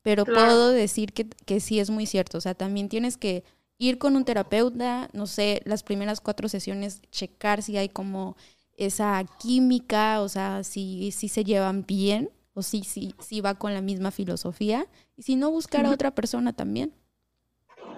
Pero 0.02 0.26
puedo 0.26 0.72
decir 0.72 1.12
que, 1.12 1.28
que 1.45 1.60
sí 1.60 1.80
es 1.80 1.89
muy 1.89 2.06
cierto. 2.06 2.38
O 2.38 2.41
sea, 2.41 2.56
también 2.56 2.88
tienes 2.88 3.18
que 3.18 3.43
ir 3.78 3.97
con 3.97 4.15
un 4.15 4.25
terapeuta, 4.25 5.09
no 5.13 5.28
sé, 5.28 5.61
las 5.65 5.84
primeras 5.84 6.21
cuatro 6.21 6.49
sesiones, 6.49 7.01
checar 7.11 7.61
si 7.61 7.78
hay 7.78 7.89
como 7.89 8.36
esa 8.75 9.23
química, 9.39 10.21
o 10.21 10.30
sea, 10.30 10.63
si, 10.63 11.11
si 11.11 11.28
se 11.28 11.43
llevan 11.43 11.86
bien 11.86 12.30
o 12.53 12.61
si, 12.63 12.84
si, 12.84 13.13
si 13.19 13.41
va 13.41 13.55
con 13.55 13.73
la 13.73 13.82
misma 13.82 14.11
filosofía. 14.11 14.88
Y 15.15 15.23
si 15.23 15.36
no, 15.36 15.51
buscar 15.51 15.86
a 15.86 15.91
otra 15.91 16.13
persona 16.13 16.53
también. 16.53 16.93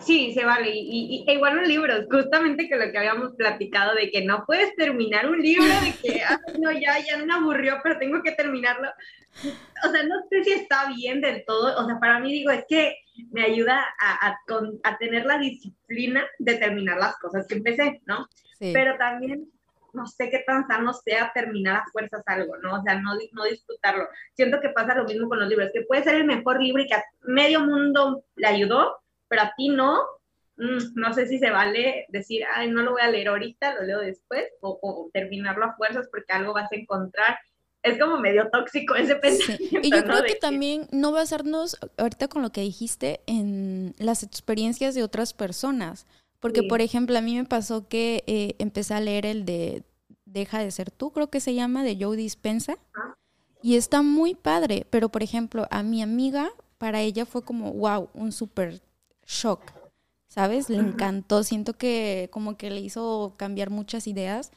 Sí, 0.01 0.33
se 0.33 0.45
vale. 0.45 0.71
Y, 0.73 1.25
y, 1.27 1.31
igual 1.31 1.57
los 1.57 1.67
libros, 1.67 2.05
justamente 2.09 2.67
que 2.67 2.77
lo 2.77 2.91
que 2.91 2.97
habíamos 2.97 3.35
platicado 3.35 3.95
de 3.95 4.09
que 4.09 4.23
no 4.23 4.45
puedes 4.45 4.75
terminar 4.75 5.29
un 5.29 5.39
libro, 5.39 5.65
de 5.65 5.93
que, 6.01 6.21
no, 6.59 6.71
ya, 6.71 6.99
ya 6.99 7.17
me 7.17 7.33
aburrió, 7.33 7.79
pero 7.83 7.99
tengo 7.99 8.21
que 8.23 8.31
terminarlo. 8.31 8.89
O 9.85 9.91
sea, 9.91 10.03
no 10.03 10.15
sé 10.29 10.43
si 10.43 10.51
está 10.51 10.89
bien 10.95 11.21
del 11.21 11.43
todo. 11.45 11.77
O 11.81 11.85
sea, 11.85 11.99
para 11.99 12.19
mí 12.19 12.31
digo, 12.31 12.51
es 12.51 12.65
que 12.67 12.97
me 13.31 13.43
ayuda 13.43 13.85
a, 14.01 14.37
a, 14.83 14.97
tener 14.97 15.25
la 15.25 15.37
disciplina 15.37 16.25
de 16.39 16.55
terminar 16.55 16.97
las 16.97 17.17
cosas 17.17 17.45
que 17.47 17.55
empecé, 17.55 18.01
¿no? 18.05 18.27
Pero 18.59 18.97
también 18.97 19.49
no 19.93 20.05
sé 20.05 20.29
qué 20.29 20.43
tan 20.45 20.67
sano 20.67 20.93
sea 20.93 21.31
terminar 21.33 21.77
a 21.77 21.85
fuerzas 21.91 22.21
algo, 22.25 22.57
¿no? 22.57 22.79
O 22.79 22.83
sea, 22.83 22.99
no, 22.99 23.11
no 23.33 23.43
disfrutarlo. 23.45 24.07
Siento 24.33 24.59
que 24.61 24.69
pasa 24.69 24.95
lo 24.95 25.05
mismo 25.05 25.27
con 25.27 25.39
los 25.39 25.49
libros, 25.49 25.69
que 25.73 25.81
puede 25.81 26.03
ser 26.03 26.15
el 26.15 26.25
mejor 26.25 26.61
libro 26.61 26.81
y 26.81 26.87
que 26.87 26.95
a 26.95 27.03
medio 27.21 27.61
mundo 27.61 28.23
le 28.35 28.47
ayudó, 28.47 28.99
pero 29.29 29.43
a 29.43 29.53
ti 29.55 29.69
no. 29.69 30.01
Mm, 30.57 30.95
no 30.95 31.13
sé 31.13 31.27
si 31.27 31.39
se 31.39 31.51
vale 31.51 32.05
decir, 32.09 32.43
ay, 32.53 32.69
no 32.69 32.81
lo 32.81 32.91
voy 32.91 33.01
a 33.01 33.09
leer 33.09 33.29
ahorita, 33.29 33.75
lo 33.75 33.83
leo 33.83 33.99
después, 33.99 34.45
o, 34.59 34.77
o 34.81 35.09
terminarlo 35.13 35.63
a 35.63 35.75
fuerzas 35.77 36.09
porque 36.11 36.33
algo 36.33 36.53
vas 36.53 36.69
a 36.69 36.75
encontrar 36.75 37.37
es 37.83 37.99
como 37.99 38.19
medio 38.19 38.49
tóxico 38.49 38.95
ese 38.95 39.15
pensamiento. 39.15 39.79
Y 39.81 39.91
yo 39.91 40.03
creo 40.03 40.23
que, 40.23 40.35
también 40.35 40.87
no 40.91 41.11
basarnos 41.11 41.77
ahorita 41.97 42.27
con 42.27 42.41
lo 42.41 42.51
que 42.51 42.61
dijiste 42.61 43.21
en 43.25 43.95
las 43.97 44.23
experiencias 44.23 44.95
de 44.95 45.03
otras 45.03 45.33
personas. 45.33 46.05
Porque, 46.39 46.63
por 46.63 46.79
ejemplo, 46.79 47.17
a 47.17 47.21
mí 47.21 47.35
me 47.35 47.43
pasó 47.43 47.89
que 47.89 48.23
eh, 48.25 48.55
empecé 48.59 48.93
a 48.93 49.01
leer 49.01 49.25
el 49.25 49.45
de 49.45 49.83
Deja 50.25 50.59
de 50.59 50.69
ser 50.69 50.91
tú, 50.91 51.11
creo 51.11 51.29
que 51.29 51.39
se 51.39 51.55
llama, 51.55 51.83
de 51.83 51.97
Joe 51.99 52.15
Dispensa. 52.15 52.77
Y 53.61 53.75
está 53.75 54.03
muy 54.03 54.35
padre. 54.35 54.85
Pero, 54.89 55.09
por 55.09 55.23
ejemplo, 55.23 55.67
a 55.69 55.83
mi 55.83 56.01
amiga, 56.01 56.51
para 56.77 57.01
ella 57.01 57.25
fue 57.25 57.43
como, 57.43 57.73
wow, 57.73 58.09
un 58.13 58.31
súper 58.31 58.81
shock. 59.29 59.61
¿Sabes? 60.27 60.69
Le 60.69 60.77
encantó. 60.77 61.43
Siento 61.43 61.73
que 61.73 62.29
como 62.31 62.57
que 62.57 62.69
le 62.69 62.81
hizo 62.81 63.35
cambiar 63.37 63.69
muchas 63.69 64.07
ideas. 64.07 64.51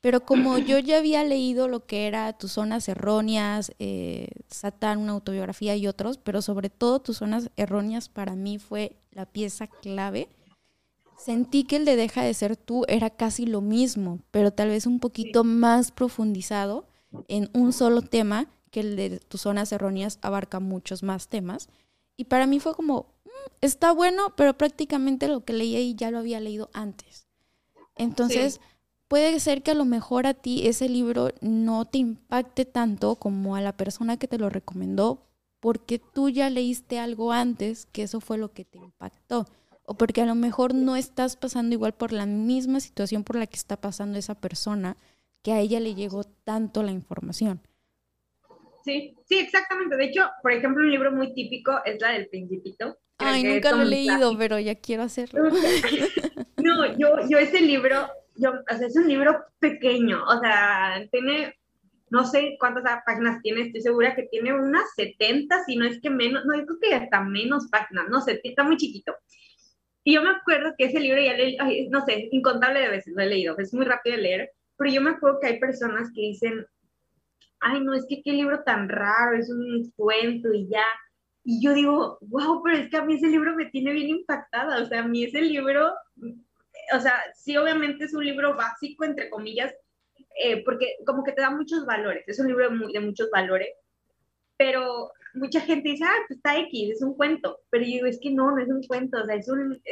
Pero 0.00 0.24
como 0.24 0.58
yo 0.58 0.78
ya 0.78 0.98
había 0.98 1.24
leído 1.24 1.66
lo 1.66 1.84
que 1.86 2.06
era 2.06 2.32
Tus 2.32 2.52
Zonas 2.52 2.88
Erróneas, 2.88 3.72
eh, 3.80 4.28
Satán, 4.48 4.98
una 4.98 5.12
autobiografía 5.12 5.74
y 5.74 5.88
otros, 5.88 6.18
pero 6.18 6.40
sobre 6.40 6.70
todo 6.70 7.00
Tus 7.00 7.16
Zonas 7.18 7.50
Erróneas 7.56 8.08
para 8.08 8.36
mí 8.36 8.58
fue 8.58 8.96
la 9.10 9.26
pieza 9.26 9.66
clave, 9.66 10.28
sentí 11.16 11.64
que 11.64 11.76
el 11.76 11.84
de 11.84 11.96
Deja 11.96 12.22
de 12.22 12.32
ser 12.32 12.56
tú 12.56 12.84
era 12.86 13.10
casi 13.10 13.44
lo 13.44 13.60
mismo, 13.60 14.20
pero 14.30 14.52
tal 14.52 14.68
vez 14.68 14.86
un 14.86 15.00
poquito 15.00 15.42
más 15.42 15.90
profundizado 15.90 16.86
en 17.26 17.50
un 17.52 17.72
solo 17.72 18.02
tema, 18.02 18.46
que 18.70 18.80
el 18.80 18.94
de 18.94 19.18
Tus 19.18 19.40
Zonas 19.40 19.72
Erróneas 19.72 20.20
abarca 20.22 20.60
muchos 20.60 21.02
más 21.02 21.26
temas. 21.26 21.68
Y 22.16 22.24
para 22.24 22.46
mí 22.46 22.60
fue 22.60 22.74
como, 22.74 23.06
está 23.60 23.92
bueno, 23.92 24.34
pero 24.36 24.56
prácticamente 24.56 25.28
lo 25.28 25.44
que 25.44 25.52
leí 25.52 25.76
ahí 25.76 25.94
ya 25.94 26.10
lo 26.10 26.18
había 26.18 26.40
leído 26.40 26.70
antes. 26.72 27.26
Entonces 27.96 28.60
puede 29.08 29.40
ser 29.40 29.62
que 29.62 29.72
a 29.72 29.74
lo 29.74 29.84
mejor 29.84 30.26
a 30.26 30.34
ti 30.34 30.66
ese 30.66 30.88
libro 30.88 31.30
no 31.40 31.84
te 31.86 31.98
impacte 31.98 32.64
tanto 32.64 33.16
como 33.16 33.56
a 33.56 33.60
la 33.60 33.76
persona 33.76 34.16
que 34.16 34.28
te 34.28 34.38
lo 34.38 34.50
recomendó 34.50 35.26
porque 35.60 35.98
tú 35.98 36.28
ya 36.28 36.50
leíste 36.50 36.98
algo 36.98 37.32
antes 37.32 37.86
que 37.86 38.02
eso 38.02 38.20
fue 38.20 38.38
lo 38.38 38.52
que 38.52 38.64
te 38.64 38.78
impactó 38.78 39.46
o 39.82 39.94
porque 39.94 40.20
a 40.20 40.26
lo 40.26 40.34
mejor 40.34 40.74
no 40.74 40.96
estás 40.96 41.36
pasando 41.36 41.74
igual 41.74 41.94
por 41.94 42.12
la 42.12 42.26
misma 42.26 42.78
situación 42.78 43.24
por 43.24 43.36
la 43.36 43.46
que 43.46 43.56
está 43.56 43.80
pasando 43.80 44.18
esa 44.18 44.34
persona 44.34 44.98
que 45.42 45.52
a 45.52 45.60
ella 45.60 45.80
le 45.80 45.94
llegó 45.94 46.24
tanto 46.24 46.82
la 46.82 46.92
información. 46.92 47.60
Sí, 48.88 49.14
sí, 49.26 49.38
exactamente. 49.38 49.96
De 49.96 50.06
hecho, 50.06 50.30
por 50.42 50.50
ejemplo, 50.50 50.82
un 50.82 50.90
libro 50.90 51.12
muy 51.12 51.34
típico 51.34 51.78
es 51.84 52.00
la 52.00 52.12
del 52.12 52.28
Principito. 52.28 52.96
Ay, 53.18 53.42
nunca 53.42 53.72
lo 53.72 53.82
he 53.82 53.86
leído, 53.86 54.38
pero 54.38 54.58
ya 54.58 54.76
quiero 54.76 55.02
hacerlo. 55.02 55.42
no, 56.56 56.96
yo, 56.96 57.16
yo 57.28 57.36
ese 57.36 57.60
libro 57.60 58.08
yo, 58.38 58.50
o 58.50 58.76
sea, 58.76 58.86
es 58.86 58.96
un 58.96 59.08
libro 59.08 59.44
pequeño, 59.58 60.24
o 60.24 60.40
sea, 60.40 61.06
tiene, 61.10 61.54
no 62.10 62.24
sé 62.24 62.56
cuántas 62.58 63.02
páginas 63.04 63.42
tiene, 63.42 63.62
estoy 63.62 63.82
segura 63.82 64.14
que 64.14 64.28
tiene 64.30 64.54
unas 64.54 64.94
70, 64.94 65.64
si 65.64 65.76
no 65.76 65.84
es 65.84 66.00
que 66.00 66.10
menos, 66.10 66.44
no, 66.46 66.56
yo 66.56 66.64
creo 66.64 66.78
que 66.80 66.94
hasta 66.94 67.20
menos 67.22 67.68
páginas, 67.70 68.08
no 68.08 68.20
sé, 68.20 68.40
está 68.42 68.62
muy 68.62 68.76
chiquito. 68.76 69.14
Y 70.04 70.14
yo 70.14 70.22
me 70.22 70.30
acuerdo 70.30 70.72
que 70.78 70.84
ese 70.84 71.00
libro 71.00 71.20
ya 71.20 71.34
leí, 71.34 71.58
no 71.90 72.04
sé, 72.06 72.28
incontable 72.30 72.80
de 72.80 72.88
veces 72.88 73.12
lo 73.14 73.22
he 73.22 73.26
leído, 73.26 73.58
es 73.58 73.74
muy 73.74 73.84
rápido 73.84 74.16
de 74.16 74.22
leer, 74.22 74.50
pero 74.76 74.90
yo 74.90 75.00
me 75.02 75.10
acuerdo 75.10 75.40
que 75.40 75.48
hay 75.48 75.58
personas 75.58 76.08
que 76.14 76.22
dicen, 76.22 76.64
ay, 77.60 77.80
no, 77.80 77.94
es 77.94 78.06
que 78.08 78.22
qué 78.22 78.32
libro 78.32 78.62
tan 78.64 78.88
raro, 78.88 79.36
es 79.36 79.50
un 79.50 79.90
cuento 79.96 80.52
y 80.52 80.68
ya. 80.68 80.84
Y 81.44 81.62
yo 81.62 81.72
digo, 81.72 82.18
wow, 82.22 82.62
pero 82.62 82.76
es 82.76 82.90
que 82.90 82.96
a 82.96 83.04
mí 83.04 83.14
ese 83.14 83.28
libro 83.28 83.54
me 83.54 83.66
tiene 83.66 83.92
bien 83.92 84.08
impactada, 84.08 84.82
o 84.82 84.86
sea, 84.86 85.00
a 85.00 85.08
mí 85.08 85.24
ese 85.24 85.40
libro, 85.40 85.92
o 86.94 87.00
sea, 87.00 87.14
sí, 87.34 87.56
obviamente 87.56 88.04
es 88.04 88.14
un 88.14 88.24
libro 88.24 88.54
básico, 88.54 89.04
entre 89.04 89.30
comillas, 89.30 89.72
eh, 90.42 90.62
porque 90.64 90.96
como 91.06 91.24
que 91.24 91.32
te 91.32 91.42
da 91.42 91.50
muchos 91.50 91.86
valores, 91.86 92.24
es 92.26 92.38
un 92.38 92.48
libro 92.48 92.68
de, 92.68 92.92
de 92.92 93.00
muchos 93.00 93.30
valores, 93.30 93.70
pero 94.56 95.12
mucha 95.34 95.60
gente 95.60 95.90
dice, 95.90 96.04
ah, 96.04 96.24
pues 96.26 96.36
está 96.38 96.58
X, 96.58 96.90
es 96.90 97.02
un 97.02 97.14
cuento, 97.14 97.60
pero 97.70 97.84
yo 97.84 97.92
digo, 97.92 98.06
es 98.06 98.18
que 98.20 98.30
no, 98.30 98.50
no 98.50 98.62
es 98.62 98.68
un 98.68 98.82
cuento, 98.82 99.18
o 99.22 99.24
sea, 99.24 99.36
es 99.36 99.48
un, 99.48 99.82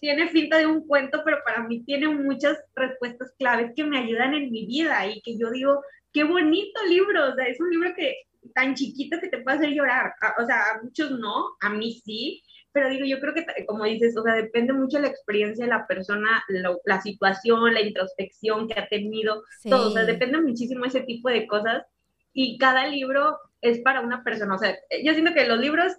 tiene 0.00 0.28
finta 0.28 0.58
de 0.58 0.66
un 0.66 0.86
cuento, 0.86 1.22
pero 1.24 1.38
para 1.44 1.62
mí 1.66 1.82
tiene 1.84 2.08
muchas 2.08 2.58
respuestas 2.74 3.32
claves 3.38 3.72
que 3.74 3.84
me 3.84 3.98
ayudan 3.98 4.34
en 4.34 4.50
mi 4.50 4.66
vida 4.66 5.06
y 5.06 5.20
que 5.22 5.38
yo 5.38 5.50
digo, 5.50 5.82
qué 6.12 6.24
bonito 6.24 6.80
libro, 6.88 7.30
o 7.30 7.34
sea, 7.34 7.46
es 7.46 7.60
un 7.60 7.70
libro 7.70 7.94
que 7.94 8.14
tan 8.54 8.74
chiquito 8.74 9.18
que 9.20 9.28
te 9.28 9.38
puede 9.38 9.58
hacer 9.58 9.70
llorar, 9.70 10.14
o 10.40 10.46
sea, 10.46 10.72
a 10.72 10.82
muchos 10.82 11.10
no, 11.10 11.56
a 11.60 11.70
mí 11.70 12.00
sí, 12.04 12.42
pero 12.72 12.90
digo, 12.90 13.06
yo 13.06 13.18
creo 13.20 13.32
que, 13.32 13.44
como 13.66 13.84
dices, 13.84 14.14
o 14.18 14.22
sea, 14.22 14.34
depende 14.34 14.74
mucho 14.74 14.98
de 14.98 15.04
la 15.04 15.08
experiencia 15.08 15.64
de 15.64 15.70
la 15.70 15.86
persona, 15.86 16.44
la, 16.84 17.00
situación, 17.00 17.72
la 17.72 17.80
introspección 17.80 18.68
que 18.68 18.78
ha 18.78 18.86
tenido, 18.88 19.42
todo, 19.64 19.88
o 19.88 19.92
sea, 19.92 20.04
depende 20.04 20.40
muchísimo 20.42 20.84
ese 20.84 21.00
tipo 21.00 21.30
de 21.30 21.46
cosas 21.46 21.86
y 22.34 22.58
cada 22.58 22.86
libro 22.86 23.38
es 23.62 23.80
para 23.80 24.02
una 24.02 24.22
persona. 24.22 24.54
O 24.54 24.58
sea, 24.58 24.76
yo 25.02 25.14
siento 25.14 25.32
que 25.32 25.46
los 25.46 25.58
libros 25.58 25.94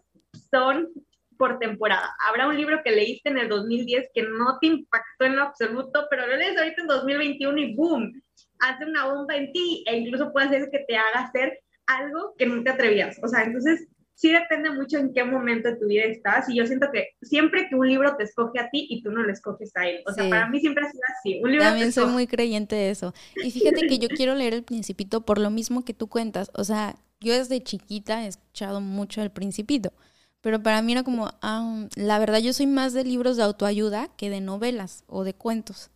son 0.52 0.90
por 1.38 1.58
temporada. 1.58 2.16
Habrá 2.28 2.48
un 2.48 2.56
libro 2.56 2.82
que 2.84 2.92
leíste 2.92 3.30
en 3.30 3.40
el 3.40 3.50
2010 3.50 4.10
que 4.14 4.22
no 4.22 4.60
te 4.60 4.68
impactó 4.68 5.26
en 5.26 5.36
lo 5.36 5.44
absoluto, 5.44 6.06
pero 6.12 6.28
lo 6.28 6.38
lees 6.38 6.58
ahorita 6.58 6.82
en 6.82 6.88
2021 6.88 7.58
y 7.58 7.76
boom, 7.76 8.22
hace 8.60 8.86
una 8.86 9.06
bomba 9.06 9.36
en 9.36 9.52
ti 9.52 9.84
e 9.88 9.98
incluso 9.98 10.32
puede 10.32 10.48
hacer 10.48 10.70
que 10.72 10.80
te 10.88 10.96
haga 10.96 11.28
hacer 11.28 11.60
algo 11.88 12.36
que 12.38 12.46
no 12.46 12.64
te 12.64 12.70
atrevías. 12.70 13.18
O 13.24 13.28
sea, 13.28 13.44
entonces 13.44 13.88
sí 14.18 14.32
depende 14.32 14.72
mucho 14.72 14.98
en 14.98 15.14
qué 15.14 15.24
momento 15.24 15.70
de 15.70 15.76
tu 15.76 15.86
vida 15.86 16.04
estás 16.04 16.50
y 16.50 16.58
yo 16.58 16.66
siento 16.66 16.88
que 16.92 17.10
siempre 17.22 17.70
que 17.70 17.76
un 17.76 17.88
libro 17.88 18.16
te 18.18 18.24
escoge 18.24 18.60
a 18.60 18.70
ti 18.70 18.88
y 18.90 19.04
tú 19.04 19.12
no 19.12 19.24
le 19.24 19.32
escoges 19.32 19.72
a 19.76 19.88
él. 19.88 20.02
O 20.08 20.12
sea, 20.12 20.28
para 20.28 20.50
mí 20.50 20.60
siempre 20.60 20.86
ha 20.86 20.92
sido 20.92 21.04
así. 21.18 21.40
Un 21.44 21.52
libro 21.52 21.66
También 21.66 21.92
soy 21.92 22.08
muy 22.08 22.26
creyente 22.26 22.76
de 22.76 22.90
eso. 22.90 23.14
Y 23.44 23.52
fíjate 23.52 23.88
que 23.88 24.00
yo 24.00 24.10
quiero 24.10 24.34
leer 24.34 24.56
El 24.56 24.64
Principito 24.64 25.22
por 25.22 25.38
lo 25.38 25.52
mismo 25.52 25.86
que 25.86 25.94
tú 25.94 26.08
cuentas. 26.08 26.50
O 26.56 26.64
sea, 26.64 26.96
yo 27.22 27.34
desde 27.34 27.62
chiquita 27.62 28.26
he 28.26 28.28
escuchado 28.28 28.82
mucho 28.82 29.22
El 29.22 29.30
Principito. 29.30 29.94
Pero 30.42 30.64
para 30.64 30.82
mí 30.82 30.94
era 30.94 31.04
como, 31.04 31.30
ah, 31.42 31.88
la 31.96 32.18
verdad 32.18 32.40
yo 32.40 32.54
soy 32.54 32.66
más 32.66 32.94
de 32.94 33.04
libros 33.04 33.38
de 33.38 33.44
autoayuda 33.44 34.10
que 34.18 34.32
de 34.32 34.42
novelas 34.42 35.04
o 35.08 35.24
de 35.24 35.34
cuentos. 35.34 35.92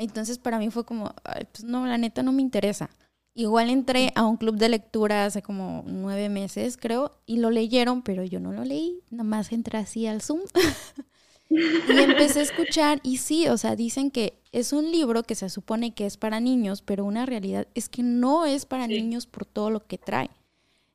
Entonces 0.00 0.38
para 0.38 0.58
mí 0.58 0.70
fue 0.70 0.86
como, 0.86 1.14
pues 1.52 1.62
no, 1.62 1.84
la 1.84 1.98
neta 1.98 2.22
no 2.22 2.32
me 2.32 2.40
interesa. 2.40 2.88
Igual 3.34 3.68
entré 3.68 4.12
a 4.14 4.24
un 4.24 4.38
club 4.38 4.56
de 4.56 4.70
lectura 4.70 5.26
hace 5.26 5.42
como 5.42 5.84
nueve 5.86 6.30
meses, 6.30 6.78
creo, 6.78 7.12
y 7.26 7.36
lo 7.36 7.50
leyeron, 7.50 8.00
pero 8.00 8.24
yo 8.24 8.40
no 8.40 8.50
lo 8.50 8.64
leí, 8.64 9.02
nada 9.10 9.24
más 9.24 9.52
entré 9.52 9.76
así 9.76 10.06
al 10.06 10.22
Zoom. 10.22 10.40
y 11.50 11.98
empecé 11.98 12.40
a 12.40 12.44
escuchar, 12.44 13.00
y 13.02 13.18
sí, 13.18 13.46
o 13.48 13.58
sea, 13.58 13.76
dicen 13.76 14.10
que 14.10 14.40
es 14.52 14.72
un 14.72 14.90
libro 14.90 15.22
que 15.22 15.34
se 15.34 15.50
supone 15.50 15.92
que 15.92 16.06
es 16.06 16.16
para 16.16 16.40
niños, 16.40 16.80
pero 16.80 17.04
una 17.04 17.26
realidad 17.26 17.68
es 17.74 17.90
que 17.90 18.02
no 18.02 18.46
es 18.46 18.64
para 18.64 18.86
niños 18.86 19.26
por 19.26 19.44
todo 19.44 19.68
lo 19.68 19.86
que 19.86 19.98
trae. 19.98 20.30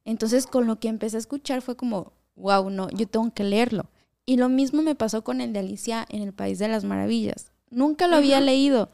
Entonces, 0.03 0.47
con 0.47 0.65
lo 0.65 0.79
que 0.79 0.87
empecé 0.87 1.17
a 1.17 1.19
escuchar 1.19 1.61
fue 1.61 1.77
como, 1.77 2.11
wow, 2.35 2.71
no, 2.71 2.89
yo 2.89 3.07
tengo 3.07 3.31
que 3.35 3.43
leerlo. 3.43 3.85
Y 4.25 4.37
lo 4.37 4.49
mismo 4.49 4.81
me 4.81 4.95
pasó 4.95 5.23
con 5.23 5.41
el 5.41 5.53
de 5.53 5.59
Alicia 5.59 6.07
en 6.09 6.23
el 6.23 6.33
País 6.33 6.57
de 6.57 6.69
las 6.69 6.83
Maravillas. 6.83 7.51
Nunca 7.69 8.07
lo 8.07 8.15
había 8.15 8.41
leído, 8.41 8.89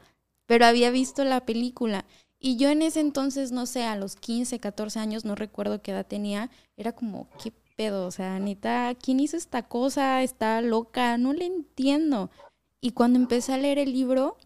pero 0.46 0.66
había 0.66 0.90
visto 0.90 1.24
la 1.24 1.44
película. 1.44 2.04
Y 2.38 2.56
yo 2.56 2.70
en 2.70 2.82
ese 2.82 3.00
entonces, 3.00 3.52
no 3.52 3.66
sé, 3.66 3.84
a 3.84 3.96
los 3.96 4.16
15, 4.16 4.58
14 4.58 4.98
años, 4.98 5.24
no 5.24 5.34
recuerdo 5.34 5.80
qué 5.80 5.92
edad 5.92 6.06
tenía, 6.06 6.50
era 6.76 6.92
como, 6.92 7.28
¿qué 7.42 7.52
pedo? 7.76 8.06
O 8.06 8.10
sea, 8.10 8.34
Anita, 8.34 8.94
¿quién 8.96 9.20
hizo 9.20 9.36
esta 9.36 9.62
cosa? 9.62 10.22
Está 10.22 10.60
loca, 10.60 11.16
no 11.18 11.32
le 11.32 11.46
entiendo. 11.46 12.30
Y 12.80 12.92
cuando 12.92 13.18
empecé 13.18 13.52
a 13.52 13.58
leer 13.58 13.78
el 13.78 13.92
libro, 13.92 14.36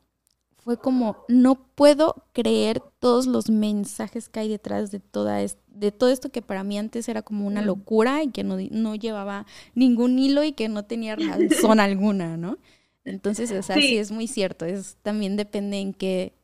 fue 0.67 0.77
como, 0.77 1.25
no 1.29 1.55
puedo 1.55 2.25
creer 2.33 2.83
todos 2.99 3.27
los 3.27 3.49
mensajes 3.49 4.29
que 4.29 4.41
hay 4.41 4.49
detrás 4.49 4.91
de, 4.91 4.99
toda 4.99 5.39
de 5.39 5.93
todo 5.93 6.11
esto 6.11 6.31
que 6.31 6.43
para 6.43 6.65
mí 6.65 6.77
antes 6.77 7.09
era 7.09 7.23
como 7.23 7.47
una 7.47 7.63
locura 7.63 8.25
y 8.25 8.31
que 8.31 8.43
no, 8.43 8.57
no 8.73 8.97
llevaba 8.97 9.47
ningún 9.75 10.19
hilo 10.19 10.43
y 10.43 10.53
que 10.53 10.69
no 10.69 10.85
tenía 10.85 11.15
razón 11.15 11.79
alguna, 11.81 12.37
¿no? 12.37 12.59
Entonces, 13.07 13.53
o 13.53 13.63
sea, 13.63 13.77
sí. 13.77 13.97
es 13.97 14.11
muy 14.11 14.27
cierto, 14.27 14.65
es 14.65 14.97
también 15.03 15.37
depende 15.37 15.79
en 15.79 15.95
qué 15.95 16.35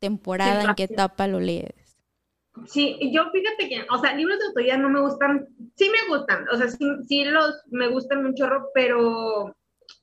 temporada, 0.00 0.64
en 0.64 0.74
qué 0.74 0.84
etapa 0.84 1.26
lo 1.28 1.40
lees. 1.40 1.96
Sí, 2.66 2.98
yo 3.12 3.30
fíjate 3.30 3.68
que, 3.68 3.86
o 3.88 3.98
sea, 3.98 4.14
libros 4.16 4.38
de 4.38 4.46
autoridad 4.46 4.78
no 4.78 4.90
me 4.90 5.00
gustan, 5.00 5.46
sí 5.76 5.88
me 5.88 6.14
gustan, 6.14 6.44
o 6.52 6.56
sea, 6.56 6.68
sí, 6.68 6.84
sí 7.08 7.24
los 7.24 7.62
me 7.70 7.88
gustan 7.88 8.26
un 8.26 8.34
chorro, 8.34 8.68
pero 8.74 9.54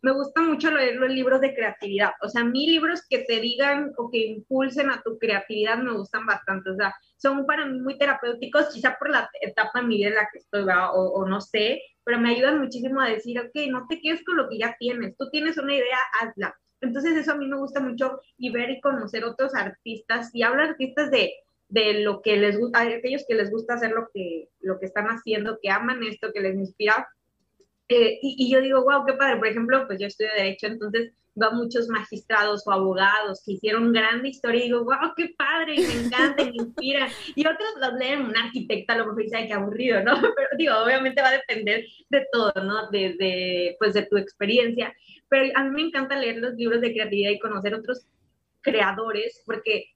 me 0.06 0.12
gusta 0.12 0.40
mucho 0.40 0.70
leer 0.70 0.98
los 0.98 1.10
libros 1.10 1.42
de 1.42 1.56
creatividad. 1.56 2.12
O 2.22 2.30
sea, 2.30 2.44
mí 2.44 2.68
libros 2.68 3.02
que 3.10 3.24
te 3.24 3.40
digan 3.40 3.92
o 3.98 4.12
que 4.12 4.20
impulsen 4.20 4.92
a 4.92 5.02
tu 5.02 5.18
creatividad 5.18 5.80
me 5.80 5.94
gustan 5.94 6.28
bastante. 6.28 6.70
O 6.70 6.76
sea, 6.76 6.94
son 7.18 7.44
para 7.48 7.66
mí 7.66 7.82
muy 7.82 7.98
terapéuticos, 7.98 8.72
quizá 8.72 8.96
por 9.00 9.10
la 9.10 9.28
etapa 9.42 9.82
de 9.82 9.88
mi 9.88 9.98
vida 9.98 10.10
en 10.10 10.16
la 10.16 10.30
que 10.32 10.38
estoy, 10.38 10.64
o, 10.94 11.26
no 11.28 11.42
sé, 11.42 11.82
pero 12.04 12.20
me 12.20 12.30
ayudan 12.30 12.62
muchísimo 12.62 13.02
a 13.02 13.10
decir, 13.10 13.40
ok, 13.40 13.56
no 13.72 13.88
te 13.90 14.00
quedes 14.00 14.24
con 14.24 14.38
lo 14.38 14.48
que 14.48 14.60
ya 14.60 14.76
tienes. 14.78 15.18
Tú 15.18 15.28
tienes 15.32 15.58
una 15.58 15.74
idea, 15.74 15.98
hazla. 16.22 16.56
Entonces 16.82 17.18
eso 17.18 17.32
a 17.32 17.38
mí 17.38 17.48
me 17.48 17.58
gusta 17.58 17.80
mucho 17.80 18.22
y 18.38 18.52
ver 18.52 18.70
y 18.70 18.82
conocer 18.82 19.26
otros 19.26 19.56
artistas. 19.56 20.30
Y 20.34 20.44
hablo 20.44 20.62
artistas 20.62 21.10
de, 21.10 21.34
de 21.68 22.02
lo 22.04 22.22
que 22.22 22.38
les 22.38 22.60
gusta, 22.60 22.82
aquellos 22.82 23.26
que 23.28 23.34
les 23.34 23.50
gusta 23.50 23.74
hacer 23.74 23.90
lo 23.90 24.08
que, 24.14 24.50
lo 24.60 24.78
que 24.78 24.86
están 24.86 25.08
haciendo, 25.08 25.58
que 25.60 25.72
aman 25.72 26.04
esto, 26.04 26.32
que 26.32 26.42
les 26.42 26.54
inspira. 26.54 27.08
Eh, 27.88 28.20
y, 28.22 28.36
y, 28.40 28.52
yo 28.52 28.62
digo, 28.62 28.84
wow, 28.84 29.06
qué 29.06 29.14
padre. 29.14 29.38
Por 29.38 29.48
ejemplo, 29.48 29.86
pues 29.88 30.00
yo 30.00 30.08
estudio 30.08 30.32
Derecho, 30.36 30.68
entonces 30.68 31.14
veo 31.36 31.52
muchos 31.52 31.90
magistrados 31.90 32.66
o 32.66 32.72
abogados 32.72 33.44
que 33.46 33.54
hicieron 33.54 33.92
grande 33.92 34.30
historia 34.30 34.62
y 34.62 34.64
digo, 34.66 34.86
wow, 34.86 35.14
qué 35.16 35.36
padre, 35.38 35.76
me 35.78 36.06
encanta, 36.06 36.46
me 36.46 36.52
inspira. 36.54 37.08
Y 37.36 37.46
otros 37.46 37.70
los 37.80 37.94
leen 37.94 38.22
un 38.22 38.38
arquitecta, 38.38 38.94
a 38.94 38.98
lo 38.98 39.08
mejor 39.08 39.24
dice, 39.24 39.46
qué 39.46 39.54
aburrido, 39.54 40.02
¿no? 40.02 40.14
Pero 40.36 40.50
digo, 40.58 40.74
obviamente 40.78 41.22
va 41.22 41.30
a 41.30 41.34
depender 41.34 41.86
de 42.10 42.26
todo, 42.32 42.54
¿no? 42.64 42.90
De, 42.90 43.16
de, 43.20 43.76
pues 43.80 43.94
de 43.94 44.04
tu 44.04 44.18
experiencia 44.18 44.94
pero 45.30 45.52
a 45.56 45.64
mí 45.64 45.70
me 45.72 45.88
encanta 45.88 46.18
leer 46.18 46.38
los 46.38 46.54
libros 46.54 46.82
de 46.82 46.94
creatividad 46.94 47.32
y 47.32 47.40
conocer 47.40 47.74
otros 47.74 48.08
creadores 48.62 49.42
porque 49.46 49.95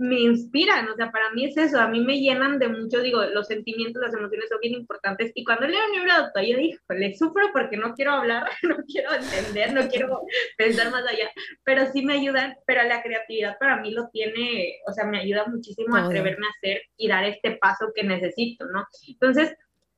me 0.00 0.18
inspiran, 0.18 0.88
o 0.88 0.96
sea, 0.96 1.12
para 1.12 1.30
mí 1.32 1.44
es 1.44 1.54
eso, 1.58 1.78
a 1.78 1.86
mí 1.86 2.00
me 2.00 2.18
llenan 2.18 2.58
de 2.58 2.68
mucho, 2.68 3.02
digo, 3.02 3.22
los 3.22 3.46
sentimientos, 3.46 4.00
las 4.00 4.14
emociones 4.14 4.48
son 4.48 4.58
bien 4.58 4.72
importantes, 4.72 5.30
y 5.34 5.44
cuando 5.44 5.68
leo 5.68 5.78
un 5.88 5.92
libro 5.92 6.14
de 6.14 6.20
autoayuda, 6.20 6.58
digo, 6.58 6.78
le 6.88 7.14
sufro 7.14 7.50
porque 7.52 7.76
no 7.76 7.92
quiero 7.92 8.12
hablar, 8.12 8.48
no 8.62 8.76
quiero 8.86 9.12
entender, 9.12 9.74
no 9.74 9.86
quiero 9.88 10.22
pensar 10.56 10.90
más 10.90 11.06
allá, 11.06 11.30
pero 11.64 11.84
sí 11.92 12.02
me 12.02 12.14
ayudan, 12.14 12.56
pero 12.66 12.82
la 12.84 13.02
creatividad 13.02 13.58
para 13.58 13.76
mí 13.82 13.90
lo 13.90 14.08
tiene, 14.08 14.78
o 14.86 14.92
sea, 14.92 15.04
me 15.04 15.20
ayuda 15.20 15.44
muchísimo 15.48 15.94
a 15.94 16.06
atreverme 16.06 16.46
a 16.46 16.56
hacer 16.56 16.80
y 16.96 17.06
dar 17.06 17.26
este 17.26 17.58
paso 17.58 17.92
que 17.94 18.02
necesito, 18.02 18.64
¿no? 18.68 18.86
Entonces, 19.06 19.54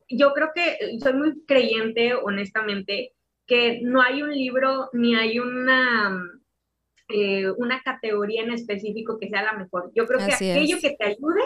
yo 0.09 0.33
creo 0.33 0.51
que 0.53 0.99
soy 0.99 1.13
muy 1.13 1.45
creyente, 1.45 2.13
honestamente, 2.13 3.13
que 3.47 3.79
no 3.83 4.01
hay 4.01 4.21
un 4.21 4.33
libro 4.33 4.89
ni 4.91 5.15
hay 5.15 5.39
una, 5.39 6.29
eh, 7.13 7.51
una 7.57 7.81
categoría 7.81 8.41
en 8.41 8.51
específico 8.51 9.19
que 9.19 9.29
sea 9.29 9.43
la 9.43 9.53
mejor. 9.53 9.91
Yo 9.93 10.07
creo 10.07 10.19
que 10.25 10.33
aquello 10.33 10.77
que 10.81 10.95
te 10.97 11.05
ayude 11.05 11.43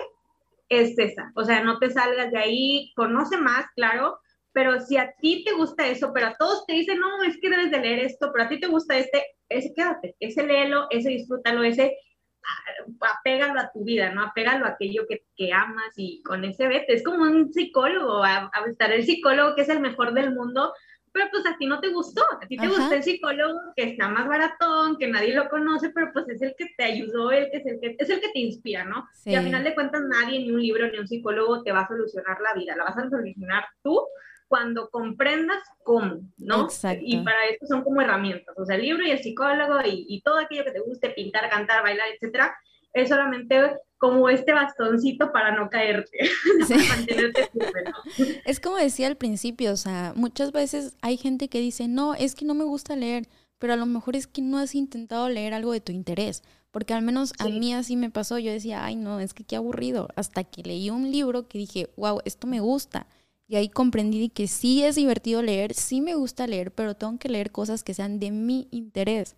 es 0.69 0.97
esa. 0.97 1.31
O 1.35 1.43
sea, 1.43 1.61
no 1.61 1.77
te 1.77 1.89
salgas 1.89 2.31
de 2.31 2.39
ahí, 2.39 2.93
conoce 2.95 3.37
más, 3.37 3.65
claro, 3.75 4.19
pero 4.53 4.79
si 4.79 4.97
a 4.97 5.13
ti 5.21 5.43
te 5.45 5.53
gusta 5.53 5.85
eso, 5.87 6.11
pero 6.13 6.27
a 6.27 6.35
todos 6.35 6.65
te 6.65 6.73
dicen, 6.73 6.99
no, 6.99 7.21
es 7.23 7.37
que 7.41 7.49
debes 7.49 7.69
de 7.69 7.79
leer 7.79 7.99
esto, 7.99 8.31
pero 8.31 8.45
a 8.45 8.49
ti 8.49 8.59
te 8.59 8.67
gusta 8.67 8.97
este, 8.97 9.23
ese 9.49 9.73
quédate, 9.73 10.15
ese 10.19 10.47
léelo, 10.47 10.87
ese 10.89 11.09
disfrútalo, 11.09 11.63
ese 11.63 11.97
ah, 12.43 13.11
apégalo 13.19 13.59
a 13.59 13.69
tu 13.71 13.83
vida, 13.83 14.11
¿no? 14.11 14.23
Apégalo 14.23 14.65
a 14.65 14.69
aquello 14.69 15.05
que, 15.07 15.25
que 15.35 15.51
amas 15.51 15.93
y 15.97 16.23
con 16.23 16.45
ese 16.45 16.67
vete. 16.67 16.93
Es 16.93 17.03
como 17.03 17.23
un 17.23 17.51
psicólogo, 17.51 18.23
a, 18.23 18.49
a, 18.53 18.65
estar 18.69 18.91
el 18.91 19.05
psicólogo 19.05 19.53
que 19.53 19.63
es 19.63 19.69
el 19.69 19.79
mejor 19.81 20.13
del 20.13 20.33
mundo, 20.33 20.73
pero 21.17 21.29
pues 21.31 21.45
a 21.47 21.57
ti 21.57 21.65
no 21.65 21.79
te 21.79 21.89
gustó, 21.89 22.23
a 22.39 22.45
ti 22.47 22.57
te 22.57 22.67
gustó 22.67 22.93
el 22.93 23.01
psicólogo 23.01 23.59
que 23.75 23.83
está 23.83 24.07
más 24.07 24.27
baratón, 24.27 24.97
que 24.97 25.07
nadie 25.07 25.33
lo 25.33 25.49
conoce, 25.49 25.89
pero 25.89 26.11
pues 26.13 26.29
es 26.29 26.41
el 26.43 26.53
que 26.55 26.67
te 26.77 26.83
ayudó, 26.83 27.31
el 27.31 27.49
que 27.49 27.57
es 27.57 27.65
el 27.65 27.79
que, 27.79 27.95
es 27.97 28.09
el 28.09 28.21
que 28.21 28.29
te 28.29 28.39
inspira, 28.39 28.83
¿no? 28.83 29.07
Y 29.25 29.33
al 29.33 29.43
final 29.43 29.63
de 29.63 29.73
cuentas 29.73 30.03
nadie, 30.07 30.39
ni 30.39 30.51
un 30.51 30.61
libro, 30.61 30.87
ni 30.91 30.99
un 30.99 31.07
psicólogo 31.07 31.63
te 31.63 31.71
va 31.71 31.81
a 31.81 31.87
solucionar 31.87 32.37
la 32.39 32.53
vida, 32.53 32.75
la 32.75 32.83
vas 32.83 32.97
a 32.97 33.09
solucionar 33.09 33.65
tú 33.81 33.99
cuando 34.47 34.89
comprendas 34.89 35.63
cómo, 35.83 36.21
¿no? 36.37 36.65
Exacto. 36.65 37.03
Y 37.03 37.17
para 37.23 37.47
eso 37.47 37.65
son 37.65 37.83
como 37.83 38.01
herramientas, 38.01 38.55
o 38.55 38.65
sea, 38.65 38.75
el 38.75 38.83
libro 38.83 39.03
y 39.03 39.11
el 39.11 39.19
psicólogo 39.19 39.79
y, 39.85 40.05
y 40.07 40.21
todo 40.21 40.37
aquello 40.37 40.65
que 40.65 40.71
te 40.71 40.81
guste, 40.81 41.09
pintar, 41.09 41.49
cantar, 41.49 41.81
bailar, 41.81 42.09
etcétera, 42.13 42.55
es 43.01 43.09
solamente 43.09 43.77
como 43.97 44.29
este 44.29 44.53
bastoncito 44.53 45.31
para 45.31 45.55
no 45.55 45.69
caerte, 45.69 46.17
para 46.69 46.83
mantenerte 46.83 47.49
firme, 47.51 48.41
Es 48.45 48.59
como 48.59 48.77
decía 48.77 49.07
al 49.07 49.17
principio, 49.17 49.71
o 49.71 49.77
sea, 49.77 50.13
muchas 50.15 50.51
veces 50.51 50.95
hay 51.01 51.17
gente 51.17 51.47
que 51.47 51.59
dice, 51.59 51.87
no, 51.87 52.13
es 52.13 52.35
que 52.35 52.45
no 52.45 52.53
me 52.53 52.63
gusta 52.63 52.95
leer, 52.95 53.27
pero 53.57 53.73
a 53.73 53.77
lo 53.77 53.85
mejor 53.85 54.15
es 54.15 54.27
que 54.27 54.41
no 54.41 54.59
has 54.59 54.75
intentado 54.75 55.29
leer 55.29 55.53
algo 55.53 55.71
de 55.71 55.81
tu 55.81 55.91
interés, 55.91 56.43
porque 56.71 56.93
al 56.93 57.01
menos 57.01 57.33
a 57.39 57.45
mí 57.45 57.73
así 57.73 57.95
me 57.95 58.11
pasó, 58.11 58.37
yo 58.37 58.51
decía, 58.51 58.85
ay 58.85 58.95
no, 58.95 59.19
es 59.19 59.33
que 59.33 59.43
qué 59.43 59.55
aburrido, 59.55 60.09
hasta 60.15 60.43
que 60.43 60.61
leí 60.61 60.89
un 60.91 61.11
libro 61.11 61.47
que 61.47 61.57
dije, 61.57 61.89
wow, 61.97 62.19
esto 62.25 62.45
me 62.45 62.59
gusta. 62.59 63.07
Y 63.49 63.55
ahí 63.55 63.69
comprendí 63.69 64.27
que 64.29 64.47
sí 64.47 64.83
es 64.83 64.95
divertido 64.95 65.41
leer, 65.41 65.73
sí 65.73 66.01
me 66.01 66.15
gusta 66.15 66.45
leer, 66.47 66.71
pero 66.71 66.95
tengo 66.95 67.17
que 67.17 67.29
leer 67.29 67.51
cosas 67.51 67.81
que 67.81 67.93
sean 67.93 68.19
de 68.19 68.29
mi 68.29 68.67
interés. 68.71 69.37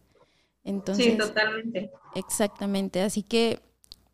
Entonces, 0.70 1.06
sí, 1.06 1.18
totalmente. 1.18 1.92
Exactamente, 2.16 3.02
así 3.02 3.24
que, 3.24 3.60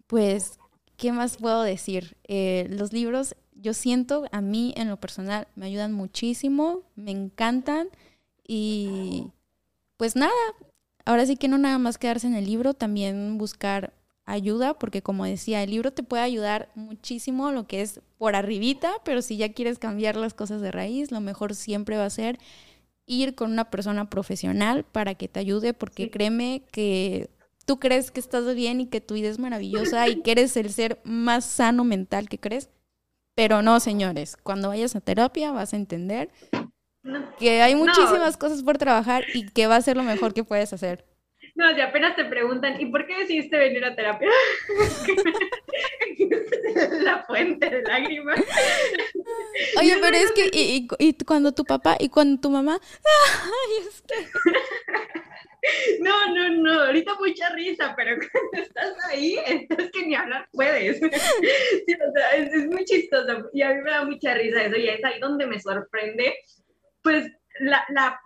pues, 0.08 0.60
¿qué 0.98 1.12
más 1.12 1.38
puedo 1.38 1.64
decir? 1.64 2.16
Eh, 2.28 2.68
los 2.70 2.94
libros, 2.94 3.36
yo 3.54 3.74
siento, 3.74 4.26
a 4.32 4.42
mí 4.42 4.74
en 4.78 4.90
lo 4.90 4.98
personal, 4.98 5.48
me 5.56 5.66
ayudan 5.66 5.92
muchísimo, 5.92 6.84
me 6.96 7.12
encantan 7.12 7.90
y 8.48 9.32
pues 9.98 10.16
nada, 10.16 10.32
ahora 11.06 11.26
sí 11.26 11.36
que 11.36 11.48
no 11.48 11.58
nada 11.58 11.78
más 11.78 11.98
quedarse 11.98 12.28
en 12.28 12.36
el 12.36 12.46
libro, 12.46 12.74
también 12.74 13.38
buscar 13.38 13.94
ayuda, 14.26 14.78
porque 14.78 15.02
como 15.02 15.26
decía, 15.26 15.62
el 15.62 15.72
libro 15.72 15.92
te 15.92 16.04
puede 16.04 16.24
ayudar 16.24 16.70
muchísimo 16.76 17.52
lo 17.52 17.68
que 17.68 17.82
es 17.82 18.02
por 18.18 18.36
arribita, 18.36 18.94
pero 19.04 19.22
si 19.22 19.38
ya 19.38 19.54
quieres 19.54 19.78
cambiar 19.78 20.16
las 20.16 20.34
cosas 20.34 20.62
de 20.62 20.72
raíz, 20.72 21.12
lo 21.12 21.22
mejor 21.22 21.54
siempre 21.54 21.98
va 21.98 22.06
a 22.06 22.10
ser 22.10 22.40
ir 23.06 23.36
con 23.36 23.52
una 23.52 23.70
persona 23.70 24.10
profesional 24.10 24.84
para 24.84 25.16
que 25.16 25.28
te 25.28 25.40
ayude, 25.40 25.74
porque 25.74 26.10
créeme 26.10 26.64
que 26.72 27.30
tú 27.66 27.80
crees 27.80 28.12
que 28.12 28.20
estás 28.20 28.54
bien 28.56 28.82
y 28.82 28.88
que 28.88 29.02
tu 29.02 29.16
vida 29.16 29.30
es 29.30 29.40
maravillosa 29.40 30.08
y 30.08 30.22
que 30.22 30.32
eres 30.32 30.56
el 30.58 30.72
ser 30.72 31.00
más 31.04 31.46
sano 31.46 31.84
mental 31.84 32.30
que 32.30 32.40
crees, 32.40 32.70
pero 33.36 33.62
no, 33.62 33.80
señores, 33.80 34.38
cuando 34.38 34.70
vayas 34.70 34.96
a 34.96 35.02
terapia 35.02 35.52
vas 35.52 35.74
a 35.74 35.78
entender 35.78 36.30
que 37.38 37.62
hay 37.62 37.76
muchísimas 37.76 38.38
cosas 38.38 38.64
por 38.64 38.78
trabajar 38.78 39.26
y 39.34 39.48
que 39.48 39.68
va 39.68 39.76
a 39.76 39.82
ser 39.82 39.98
lo 39.98 40.04
mejor 40.04 40.34
que 40.34 40.44
puedes 40.44 40.74
hacer. 40.74 41.06
No, 41.56 41.74
si 41.74 41.80
apenas 41.80 42.18
te 42.18 42.26
preguntan, 42.26 42.82
¿y 42.82 42.88
por 42.88 43.08
qué 43.08 43.18
decidiste 43.18 43.58
venir 43.58 43.86
a 43.86 43.96
terapia? 43.96 44.28
la 47.02 47.24
fuente 47.24 47.70
de 47.70 47.82
lágrimas. 47.84 48.44
Oye, 49.80 49.98
pero 50.02 50.18
es 50.18 50.34
que, 50.34 50.50
y, 50.52 50.86
y, 51.00 51.14
cuando 51.24 51.54
tu 51.54 51.64
papá 51.64 51.96
y 51.98 52.10
cuando 52.10 52.42
tu 52.42 52.50
mamá, 52.50 52.78
ay, 53.44 53.88
es 53.88 54.02
que... 54.02 54.16
No, 56.00 56.34
no, 56.34 56.50
no, 56.50 56.82
ahorita 56.82 57.16
mucha 57.16 57.50
risa, 57.50 57.94
pero 57.96 58.18
cuando 58.32 58.68
estás 58.68 58.94
ahí, 59.10 59.40
entonces 59.46 59.92
que 59.92 60.06
ni 60.06 60.14
hablar 60.14 60.48
puedes. 60.52 61.00
Sí, 61.00 61.06
o 61.06 62.12
sea, 62.12 62.36
es, 62.36 62.54
es, 62.54 62.68
muy 62.68 62.84
chistoso 62.84 63.50
y 63.54 63.62
a 63.62 63.74
mí 63.74 63.82
me 63.82 63.92
da 63.92 64.04
mucha 64.04 64.34
risa 64.34 64.64
eso 64.64 64.76
y 64.76 64.90
es 64.90 65.04
ahí 65.04 65.20
donde 65.20 65.48
me 65.48 65.60
sorprende, 65.60 66.36
pues, 67.02 67.32
la, 67.60 67.86
la 67.90 68.20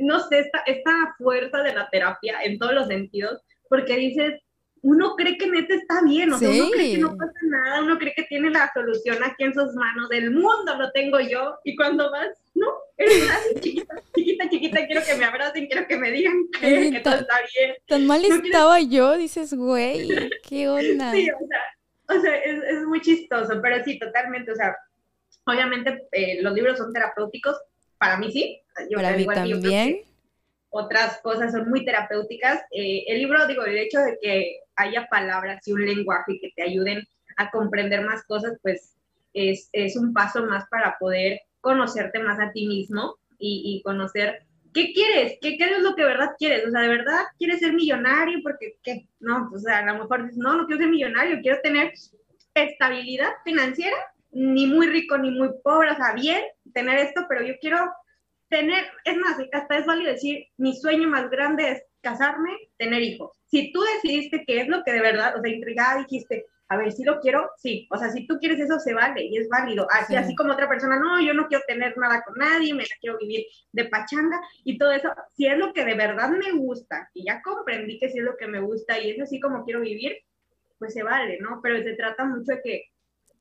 no 0.00 0.20
sé, 0.28 0.40
esta, 0.40 0.62
esta 0.66 1.14
fuerza 1.18 1.62
de 1.62 1.74
la 1.74 1.88
terapia 1.90 2.42
en 2.42 2.58
todos 2.58 2.74
los 2.74 2.86
sentidos, 2.88 3.40
porque 3.68 3.96
dices, 3.96 4.40
uno 4.82 5.14
cree 5.16 5.36
que 5.36 5.46
neta 5.46 5.74
está 5.74 6.02
bien, 6.02 6.32
o 6.32 6.38
sea, 6.38 6.48
uno 6.48 6.70
cree 6.70 6.92
que 6.94 6.98
no 6.98 7.16
pasa 7.16 7.32
nada, 7.42 7.82
uno 7.82 7.98
cree 7.98 8.14
que 8.14 8.22
tiene 8.24 8.50
la 8.50 8.70
solución 8.72 9.18
aquí 9.22 9.44
en 9.44 9.52
sus 9.52 9.74
manos, 9.74 10.10
el 10.10 10.30
mundo 10.30 10.76
lo 10.78 10.90
tengo 10.92 11.20
yo, 11.20 11.58
y 11.64 11.76
cuando 11.76 12.10
vas, 12.10 12.28
no, 12.54 12.66
eres 12.96 13.30
así 13.30 13.54
chiquita, 13.60 13.94
chiquita, 14.14 14.48
chiquita, 14.48 14.86
quiero 14.86 15.02
que 15.04 15.16
me 15.16 15.24
abracen, 15.24 15.66
quiero 15.66 15.86
que 15.86 15.98
me 15.98 16.10
digan 16.10 16.48
que, 16.60 16.90
que 16.92 17.00
todo 17.00 17.16
está 17.16 17.36
bien. 17.54 17.74
Tan 17.86 18.06
mal 18.06 18.24
estaba 18.24 18.80
yo, 18.80 19.16
dices, 19.16 19.52
güey, 19.54 20.08
qué 20.48 20.68
onda. 20.68 21.12
Sí, 21.12 21.28
o 21.30 21.46
sea, 21.46 22.16
o 22.16 22.20
sea 22.20 22.36
es, 22.36 22.62
es, 22.64 22.82
muy 22.84 23.00
chistoso, 23.00 23.60
pero 23.60 23.84
sí, 23.84 23.98
totalmente, 23.98 24.52
o 24.52 24.56
sea, 24.56 24.74
obviamente 25.44 26.06
eh, 26.12 26.40
los 26.42 26.54
libros 26.54 26.78
son 26.78 26.92
terapéuticos, 26.92 27.56
para 27.98 28.16
mí 28.16 28.32
sí. 28.32 28.62
Yo, 28.88 28.96
para 28.96 29.16
mí 29.16 29.26
también. 29.26 30.02
Otras 30.70 31.20
cosas 31.22 31.52
son 31.52 31.68
muy 31.68 31.84
terapéuticas. 31.84 32.62
Eh, 32.70 33.04
el 33.08 33.18
libro, 33.18 33.46
digo, 33.46 33.64
el 33.64 33.76
hecho 33.76 33.98
de 33.98 34.18
que 34.22 34.60
haya 34.76 35.08
palabras 35.08 35.66
y 35.66 35.72
un 35.72 35.84
lenguaje 35.84 36.38
que 36.40 36.52
te 36.54 36.62
ayuden 36.62 37.04
a 37.36 37.50
comprender 37.50 38.04
más 38.04 38.22
cosas, 38.24 38.56
pues 38.62 38.94
es, 39.32 39.68
es 39.72 39.96
un 39.96 40.12
paso 40.12 40.46
más 40.46 40.68
para 40.68 40.96
poder 40.98 41.40
conocerte 41.60 42.20
más 42.20 42.38
a 42.38 42.52
ti 42.52 42.66
mismo 42.66 43.16
y, 43.38 43.62
y 43.64 43.82
conocer 43.82 44.44
¿qué 44.72 44.92
quieres? 44.92 45.38
¿Qué, 45.40 45.56
¿Qué, 45.56 45.64
es 45.64 45.82
lo 45.82 45.94
que 45.94 46.02
de 46.02 46.08
verdad 46.08 46.30
quieres? 46.38 46.66
O 46.66 46.70
sea, 46.70 46.80
¿de 46.80 46.88
verdad 46.88 47.20
quieres 47.38 47.60
ser 47.60 47.72
millonario? 47.72 48.40
Porque, 48.42 48.78
¿qué? 48.82 49.06
No, 49.18 49.50
o 49.52 49.58
sea, 49.58 49.78
a 49.78 49.86
lo 49.86 50.02
mejor 50.02 50.24
dices, 50.24 50.38
no, 50.38 50.56
no 50.56 50.66
quiero 50.66 50.82
ser 50.82 50.90
millonario, 50.90 51.40
quiero 51.42 51.60
tener 51.62 51.92
estabilidad 52.54 53.30
financiera 53.44 53.96
ni 54.32 54.66
muy 54.66 54.86
rico 54.86 55.18
ni 55.18 55.30
muy 55.30 55.50
pobre, 55.62 55.90
o 55.90 55.96
sea, 55.96 56.14
bien 56.14 56.42
tener 56.72 56.98
esto, 56.98 57.26
pero 57.28 57.44
yo 57.44 57.54
quiero 57.60 57.78
tener, 58.50 58.84
es 59.04 59.16
más, 59.16 59.38
hasta 59.52 59.78
es 59.78 59.86
válido 59.86 60.12
decir, 60.12 60.44
mi 60.58 60.76
sueño 60.76 61.08
más 61.08 61.30
grande 61.30 61.70
es 61.70 61.82
casarme, 62.02 62.50
tener 62.76 63.02
hijos. 63.02 63.30
Si 63.46 63.72
tú 63.72 63.80
decidiste 63.82 64.44
que 64.44 64.60
es 64.60 64.68
lo 64.68 64.82
que 64.84 64.92
de 64.92 65.00
verdad, 65.00 65.36
o 65.38 65.40
sea, 65.40 65.52
intrigada 65.52 65.98
dijiste, 66.00 66.44
a 66.68 66.76
ver, 66.76 66.92
si 66.92 67.04
lo 67.04 67.20
quiero, 67.20 67.50
sí, 67.56 67.88
o 67.90 67.96
sea, 67.96 68.10
si 68.10 68.26
tú 68.26 68.38
quieres 68.38 68.60
eso, 68.60 68.78
se 68.78 68.94
vale 68.94 69.24
y 69.24 69.38
es 69.38 69.48
válido. 69.48 69.86
Así, 69.90 70.14
así 70.14 70.34
como 70.36 70.52
otra 70.52 70.68
persona, 70.68 70.98
no, 70.98 71.20
yo 71.20 71.34
no 71.34 71.48
quiero 71.48 71.64
tener 71.66 71.96
nada 71.96 72.22
con 72.22 72.36
nadie, 72.36 72.74
me 72.74 72.82
la 72.82 72.94
quiero 73.00 73.18
vivir 73.18 73.44
de 73.72 73.86
pachanga 73.86 74.40
y 74.64 74.78
todo 74.78 74.92
eso. 74.92 75.10
Si 75.36 75.46
es 75.46 75.58
lo 75.58 75.72
que 75.72 75.84
de 75.84 75.94
verdad 75.94 76.30
me 76.30 76.52
gusta 76.52 77.10
y 77.12 77.24
ya 77.24 77.42
comprendí 77.42 77.98
que 77.98 78.08
sí 78.08 78.18
es 78.18 78.24
lo 78.24 78.36
que 78.36 78.46
me 78.46 78.60
gusta 78.60 78.98
y 79.00 79.10
es 79.10 79.20
así 79.20 79.40
como 79.40 79.64
quiero 79.64 79.80
vivir, 79.80 80.16
pues 80.78 80.94
se 80.94 81.02
vale, 81.02 81.38
¿no? 81.40 81.60
Pero 81.60 81.82
se 81.82 81.94
trata 81.94 82.24
mucho 82.24 82.52
de 82.52 82.62
que 82.62 82.84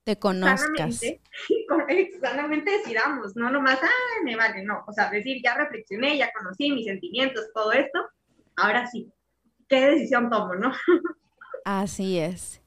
te 0.03 0.17
conozcas. 0.17 0.99
Sanamente, 0.99 2.11
sanamente 2.21 2.71
decidamos, 2.71 3.35
no 3.35 3.49
nomás, 3.49 3.79
ah, 3.81 4.23
me 4.23 4.35
vale, 4.35 4.63
no, 4.63 4.83
o 4.87 4.93
sea, 4.93 5.09
decir, 5.09 5.41
ya 5.43 5.55
reflexioné, 5.55 6.17
ya 6.17 6.31
conocí 6.31 6.71
mis 6.71 6.85
sentimientos, 6.85 7.49
todo 7.53 7.71
esto, 7.71 7.99
ahora 8.55 8.87
sí, 8.87 9.11
¿qué 9.67 9.91
decisión 9.91 10.29
tomo, 10.29 10.55
no? 10.55 10.71
Así 11.65 12.17
es. 12.19 12.61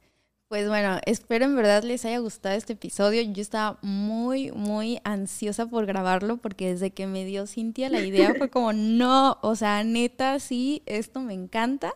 Pues 0.52 0.68
bueno, 0.68 0.98
espero 1.06 1.46
en 1.46 1.56
verdad 1.56 1.82
les 1.82 2.04
haya 2.04 2.18
gustado 2.18 2.54
este 2.54 2.74
episodio. 2.74 3.22
Yo 3.22 3.40
estaba 3.40 3.78
muy, 3.80 4.52
muy 4.52 5.00
ansiosa 5.02 5.64
por 5.64 5.86
grabarlo 5.86 6.36
porque 6.36 6.68
desde 6.68 6.90
que 6.90 7.06
me 7.06 7.24
dio 7.24 7.46
Cintia 7.46 7.88
la 7.88 8.00
idea 8.00 8.34
fue 8.34 8.50
como, 8.50 8.72
no, 8.74 9.38
o 9.40 9.56
sea, 9.56 9.82
neta, 9.82 10.38
sí, 10.40 10.82
esto 10.84 11.20
me 11.20 11.32
encanta. 11.32 11.94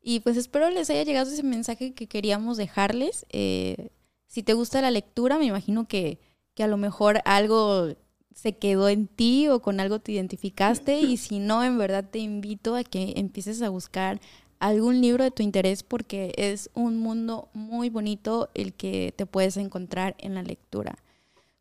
Y 0.00 0.20
pues 0.20 0.36
espero 0.36 0.70
les 0.70 0.88
haya 0.90 1.02
llegado 1.02 1.28
ese 1.28 1.42
mensaje 1.42 1.92
que 1.92 2.06
queríamos 2.06 2.56
dejarles. 2.56 3.26
Eh, 3.30 3.90
si 4.28 4.42
te 4.42 4.52
gusta 4.52 4.80
la 4.80 4.92
lectura, 4.92 5.38
me 5.38 5.46
imagino 5.46 5.88
que, 5.88 6.20
que 6.54 6.62
a 6.62 6.68
lo 6.68 6.76
mejor 6.76 7.20
algo 7.24 7.88
se 8.34 8.56
quedó 8.56 8.88
en 8.88 9.08
ti 9.08 9.48
o 9.48 9.60
con 9.60 9.80
algo 9.80 9.98
te 9.98 10.12
identificaste 10.12 11.00
y 11.00 11.16
si 11.16 11.40
no, 11.40 11.64
en 11.64 11.76
verdad 11.76 12.04
te 12.08 12.20
invito 12.20 12.76
a 12.76 12.84
que 12.84 13.14
empieces 13.16 13.60
a 13.62 13.68
buscar 13.68 14.20
algún 14.60 15.00
libro 15.00 15.24
de 15.24 15.30
tu 15.30 15.42
interés 15.42 15.82
porque 15.82 16.32
es 16.36 16.70
un 16.74 16.98
mundo 16.98 17.48
muy 17.52 17.90
bonito 17.90 18.50
el 18.54 18.74
que 18.74 19.12
te 19.16 19.26
puedes 19.26 19.56
encontrar 19.56 20.14
en 20.18 20.34
la 20.34 20.42
lectura. 20.42 20.98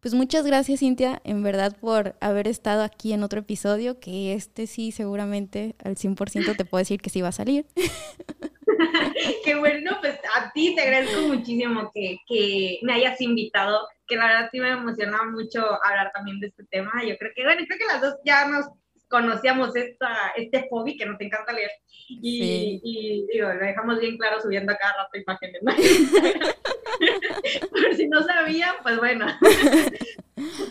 Pues 0.07 0.15
muchas 0.15 0.45
gracias 0.45 0.79
Cintia, 0.79 1.21
en 1.25 1.43
verdad, 1.43 1.75
por 1.81 2.15
haber 2.21 2.47
estado 2.47 2.81
aquí 2.81 3.11
en 3.11 3.23
otro 3.23 3.41
episodio, 3.41 3.99
que 3.99 4.31
este 4.31 4.65
sí 4.65 4.93
seguramente 4.93 5.75
al 5.83 5.97
100% 5.97 6.55
te 6.55 6.63
puedo 6.63 6.79
decir 6.79 7.01
que 7.01 7.09
sí 7.09 7.21
va 7.21 7.27
a 7.27 7.33
salir. 7.33 7.65
Qué 9.43 9.55
bueno, 9.55 9.97
pues 9.99 10.17
a 10.33 10.53
ti 10.53 10.73
te 10.75 10.83
agradezco 10.83 11.23
muchísimo 11.23 11.91
que, 11.93 12.19
que, 12.25 12.79
me 12.83 12.93
hayas 12.93 13.19
invitado, 13.19 13.85
que 14.07 14.15
la 14.15 14.27
verdad 14.27 14.49
sí 14.49 14.61
me 14.61 14.69
emociona 14.69 15.25
mucho 15.25 15.59
hablar 15.83 16.09
también 16.13 16.39
de 16.39 16.47
este 16.47 16.63
tema. 16.71 17.03
Yo 17.05 17.17
creo 17.17 17.33
que, 17.35 17.43
bueno, 17.43 17.63
creo 17.67 17.77
que 17.77 17.93
las 17.93 18.01
dos 18.01 18.15
ya 18.23 18.47
nos 18.47 18.65
conocíamos 19.07 19.75
esta, 19.75 20.31
este 20.35 20.67
hobby 20.69 20.97
que 20.97 21.05
nos 21.05 21.19
encanta 21.19 21.53
leer. 21.53 21.71
Y, 22.09 22.81
y 22.83 23.27
digo, 23.31 23.53
lo 23.53 23.59
dejamos 23.59 23.99
bien 23.99 24.17
claro 24.17 24.41
subiendo 24.41 24.71
a 24.71 24.77
cada 24.77 24.95
rato 24.97 25.17
imágenes. 25.17 25.61
Por 27.71 27.95
si 27.95 28.07
no 28.07 28.23
sabían, 28.23 28.75
pues 28.83 28.97
bueno. 28.97 29.25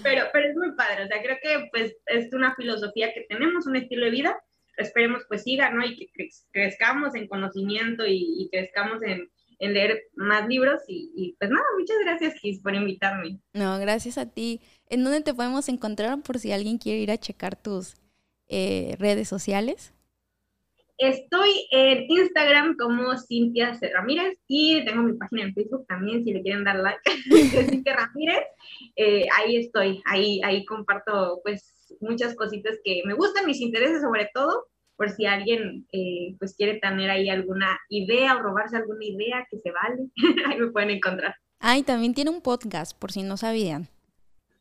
pero, 0.03 0.24
pero 0.32 0.49
es 0.49 0.57
muy 0.57 0.72
padre, 0.72 1.05
o 1.05 1.07
sea, 1.07 1.22
creo 1.22 1.37
que 1.43 1.68
pues 1.70 1.97
es 2.07 2.32
una 2.32 2.55
filosofía 2.55 3.12
que 3.12 3.26
tenemos, 3.28 3.66
un 3.66 3.76
estilo 3.76 4.07
de 4.07 4.11
vida 4.11 4.43
esperemos 4.76 5.22
pues 5.28 5.43
siga, 5.43 5.70
¿no? 5.70 5.84
Y 5.84 5.97
que 5.97 6.28
crezcamos 6.53 7.14
en 7.14 7.28
conocimiento 7.28 8.05
y, 8.07 8.49
crezcamos 8.51 9.03
en, 9.03 9.28
leer 9.59 10.03
más 10.14 10.47
libros 10.49 10.82
y, 10.87 11.34
pues 11.39 11.51
nada, 11.51 11.64
muchas 11.78 11.97
gracias 12.05 12.34
por 12.62 12.74
invitarme. 12.74 13.41
No, 13.55 13.78
gracias 13.78 14.18
a 14.18 14.26
ti. 14.26 14.61
¿En 14.89 15.03
dónde 15.03 15.22
te 15.22 15.34
podemos 15.34 15.68
encontrar 15.68 16.20
por 16.22 16.39
si 16.39 16.53
alguien 16.53 16.78
quiere 16.78 17.01
ir 17.01 17.11
a 17.11 17.18
checar 17.18 17.57
tus 17.57 17.97
eh, 18.49 18.97
redes 18.99 19.28
sociales? 19.28 19.92
Estoy 20.99 21.68
en 21.72 22.11
Instagram 22.11 22.76
como 22.78 23.18
Cintia 23.18 23.74
C. 23.74 23.90
Ramírez 23.92 24.38
y 24.49 24.82
tengo 24.86 25.03
mi 25.03 25.12
página 25.12 25.42
en 25.42 25.53
Facebook 25.55 25.86
también 25.86 26.24
si 26.24 26.32
le 26.32 26.42
quieren 26.42 26.64
dar 26.64 26.76
like, 26.76 27.01
Cintia 27.68 27.97
Ramírez. 27.97 28.44
Eh, 28.97 29.26
ahí 29.36 29.57
estoy, 29.57 30.03
ahí, 30.07 30.40
ahí 30.42 30.64
comparto 30.64 31.40
pues 31.44 31.94
muchas 32.01 32.34
cositas 32.34 32.78
que 32.82 33.03
me 33.05 33.12
gustan, 33.12 33.44
mis 33.44 33.61
intereses 33.61 34.01
sobre 34.01 34.30
todo, 34.32 34.68
por 34.97 35.11
si 35.11 35.26
alguien 35.26 35.86
eh, 35.92 36.34
pues 36.38 36.57
quiere 36.57 36.78
tener 36.78 37.11
ahí 37.11 37.28
alguna 37.28 37.78
idea 37.90 38.34
o 38.34 38.40
robarse 38.40 38.76
alguna 38.76 39.05
idea 39.05 39.47
que 39.51 39.59
se 39.59 39.70
vale, 39.70 40.09
ahí 40.47 40.59
me 40.59 40.70
pueden 40.70 40.90
encontrar. 40.90 41.34
Ah, 41.61 41.76
y 41.76 41.82
también 41.82 42.14
tiene 42.14 42.30
un 42.30 42.40
podcast, 42.40 42.99
por 42.99 43.12
si 43.12 43.22
no 43.22 43.36
sabían. 43.36 43.88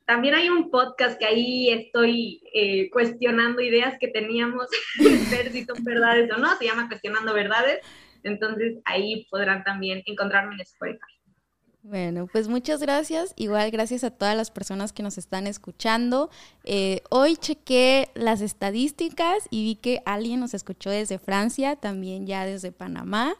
También 0.05 0.35
hay 0.35 0.49
un 0.49 0.69
podcast 0.69 1.17
que 1.17 1.25
ahí 1.25 1.69
estoy 1.69 2.41
eh, 2.53 2.89
cuestionando 2.91 3.61
ideas 3.61 3.97
que 3.99 4.07
teníamos, 4.07 4.67
ver 5.31 5.51
si 5.51 5.65
son 5.65 5.83
verdades 5.83 6.31
o 6.31 6.37
no, 6.37 6.55
se 6.57 6.65
llama 6.65 6.87
Cuestionando 6.87 7.33
Verdades. 7.33 7.79
Entonces 8.23 8.77
ahí 8.85 9.27
podrán 9.29 9.63
también 9.63 10.01
encontrarme 10.05 10.55
en 10.55 10.61
Spotify. 10.61 11.15
Bueno, 11.87 12.25
pues 12.25 12.47
muchas 12.47 12.81
gracias. 12.81 13.33
Igual 13.35 13.69
gracias 13.69 14.03
a 14.03 14.09
todas 14.09 14.35
las 14.35 14.49
personas 14.49 14.91
que 14.91 15.03
nos 15.03 15.19
están 15.19 15.45
escuchando. 15.45 16.31
Eh, 16.63 17.01
hoy 17.11 17.37
chequé 17.37 18.09
las 18.15 18.41
estadísticas 18.41 19.47
y 19.51 19.63
vi 19.63 19.75
que 19.75 20.01
alguien 20.03 20.39
nos 20.39 20.55
escuchó 20.55 20.89
desde 20.89 21.19
Francia, 21.19 21.75
también 21.75 22.25
ya 22.25 22.43
desde 22.43 22.71
Panamá. 22.71 23.35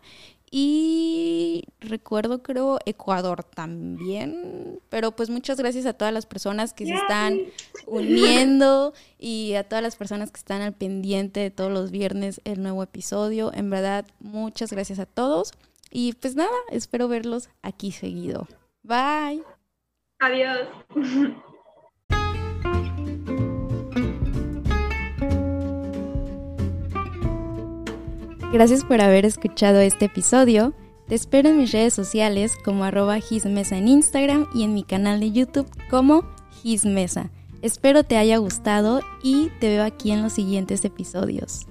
Y 0.58 1.66
recuerdo, 1.82 2.42
creo, 2.42 2.80
Ecuador 2.86 3.44
también. 3.44 4.80
Pero 4.88 5.12
pues 5.12 5.30
muchas 5.30 5.58
gracias 5.58 5.86
a 5.86 5.92
todas 5.92 6.14
las 6.14 6.26
personas 6.26 6.72
que 6.72 6.86
se 6.86 6.94
están 6.94 7.42
uniendo 7.88 8.94
y 9.20 9.56
a 9.56 9.68
todas 9.68 9.84
las 9.84 9.98
personas 9.98 10.32
que 10.32 10.38
están 10.38 10.62
al 10.62 10.72
pendiente 10.72 11.42
de 11.42 11.52
todos 11.52 11.74
los 11.74 11.92
viernes 11.92 12.40
el 12.46 12.64
nuevo 12.64 12.82
episodio. 12.84 13.52
En 13.54 13.70
verdad, 13.70 14.06
muchas 14.22 14.72
gracias 14.72 15.00
a 15.00 15.06
todos. 15.06 15.52
Y 15.92 16.14
pues 16.14 16.38
nada, 16.38 16.56
espero 16.72 17.10
verlos 17.10 17.50
aquí 17.62 17.92
seguido. 17.92 18.48
Bye. 18.82 19.44
Adiós. 20.20 20.70
Gracias 28.56 28.86
por 28.86 29.02
haber 29.02 29.26
escuchado 29.26 29.82
este 29.82 30.06
episodio. 30.06 30.74
Te 31.10 31.16
espero 31.16 31.50
en 31.50 31.58
mis 31.58 31.74
redes 31.74 31.94
sociales 31.94 32.54
como 32.64 32.86
arroba 32.86 33.20
gizmesa 33.20 33.76
en 33.76 33.90
Instagram 33.90 34.48
y 34.56 34.64
en 34.64 34.74
mi 34.74 34.86
canal 34.86 35.20
de 35.20 35.34
YouTube 35.34 35.68
como 35.90 36.24
gizmesa. 36.64 37.32
Espero 37.62 38.06
te 38.06 38.16
haya 38.16 38.38
gustado 38.38 39.02
y 39.22 39.50
te 39.60 39.68
veo 39.68 39.84
aquí 39.84 40.12
en 40.12 40.24
los 40.24 40.32
siguientes 40.32 40.86
episodios. 40.86 41.68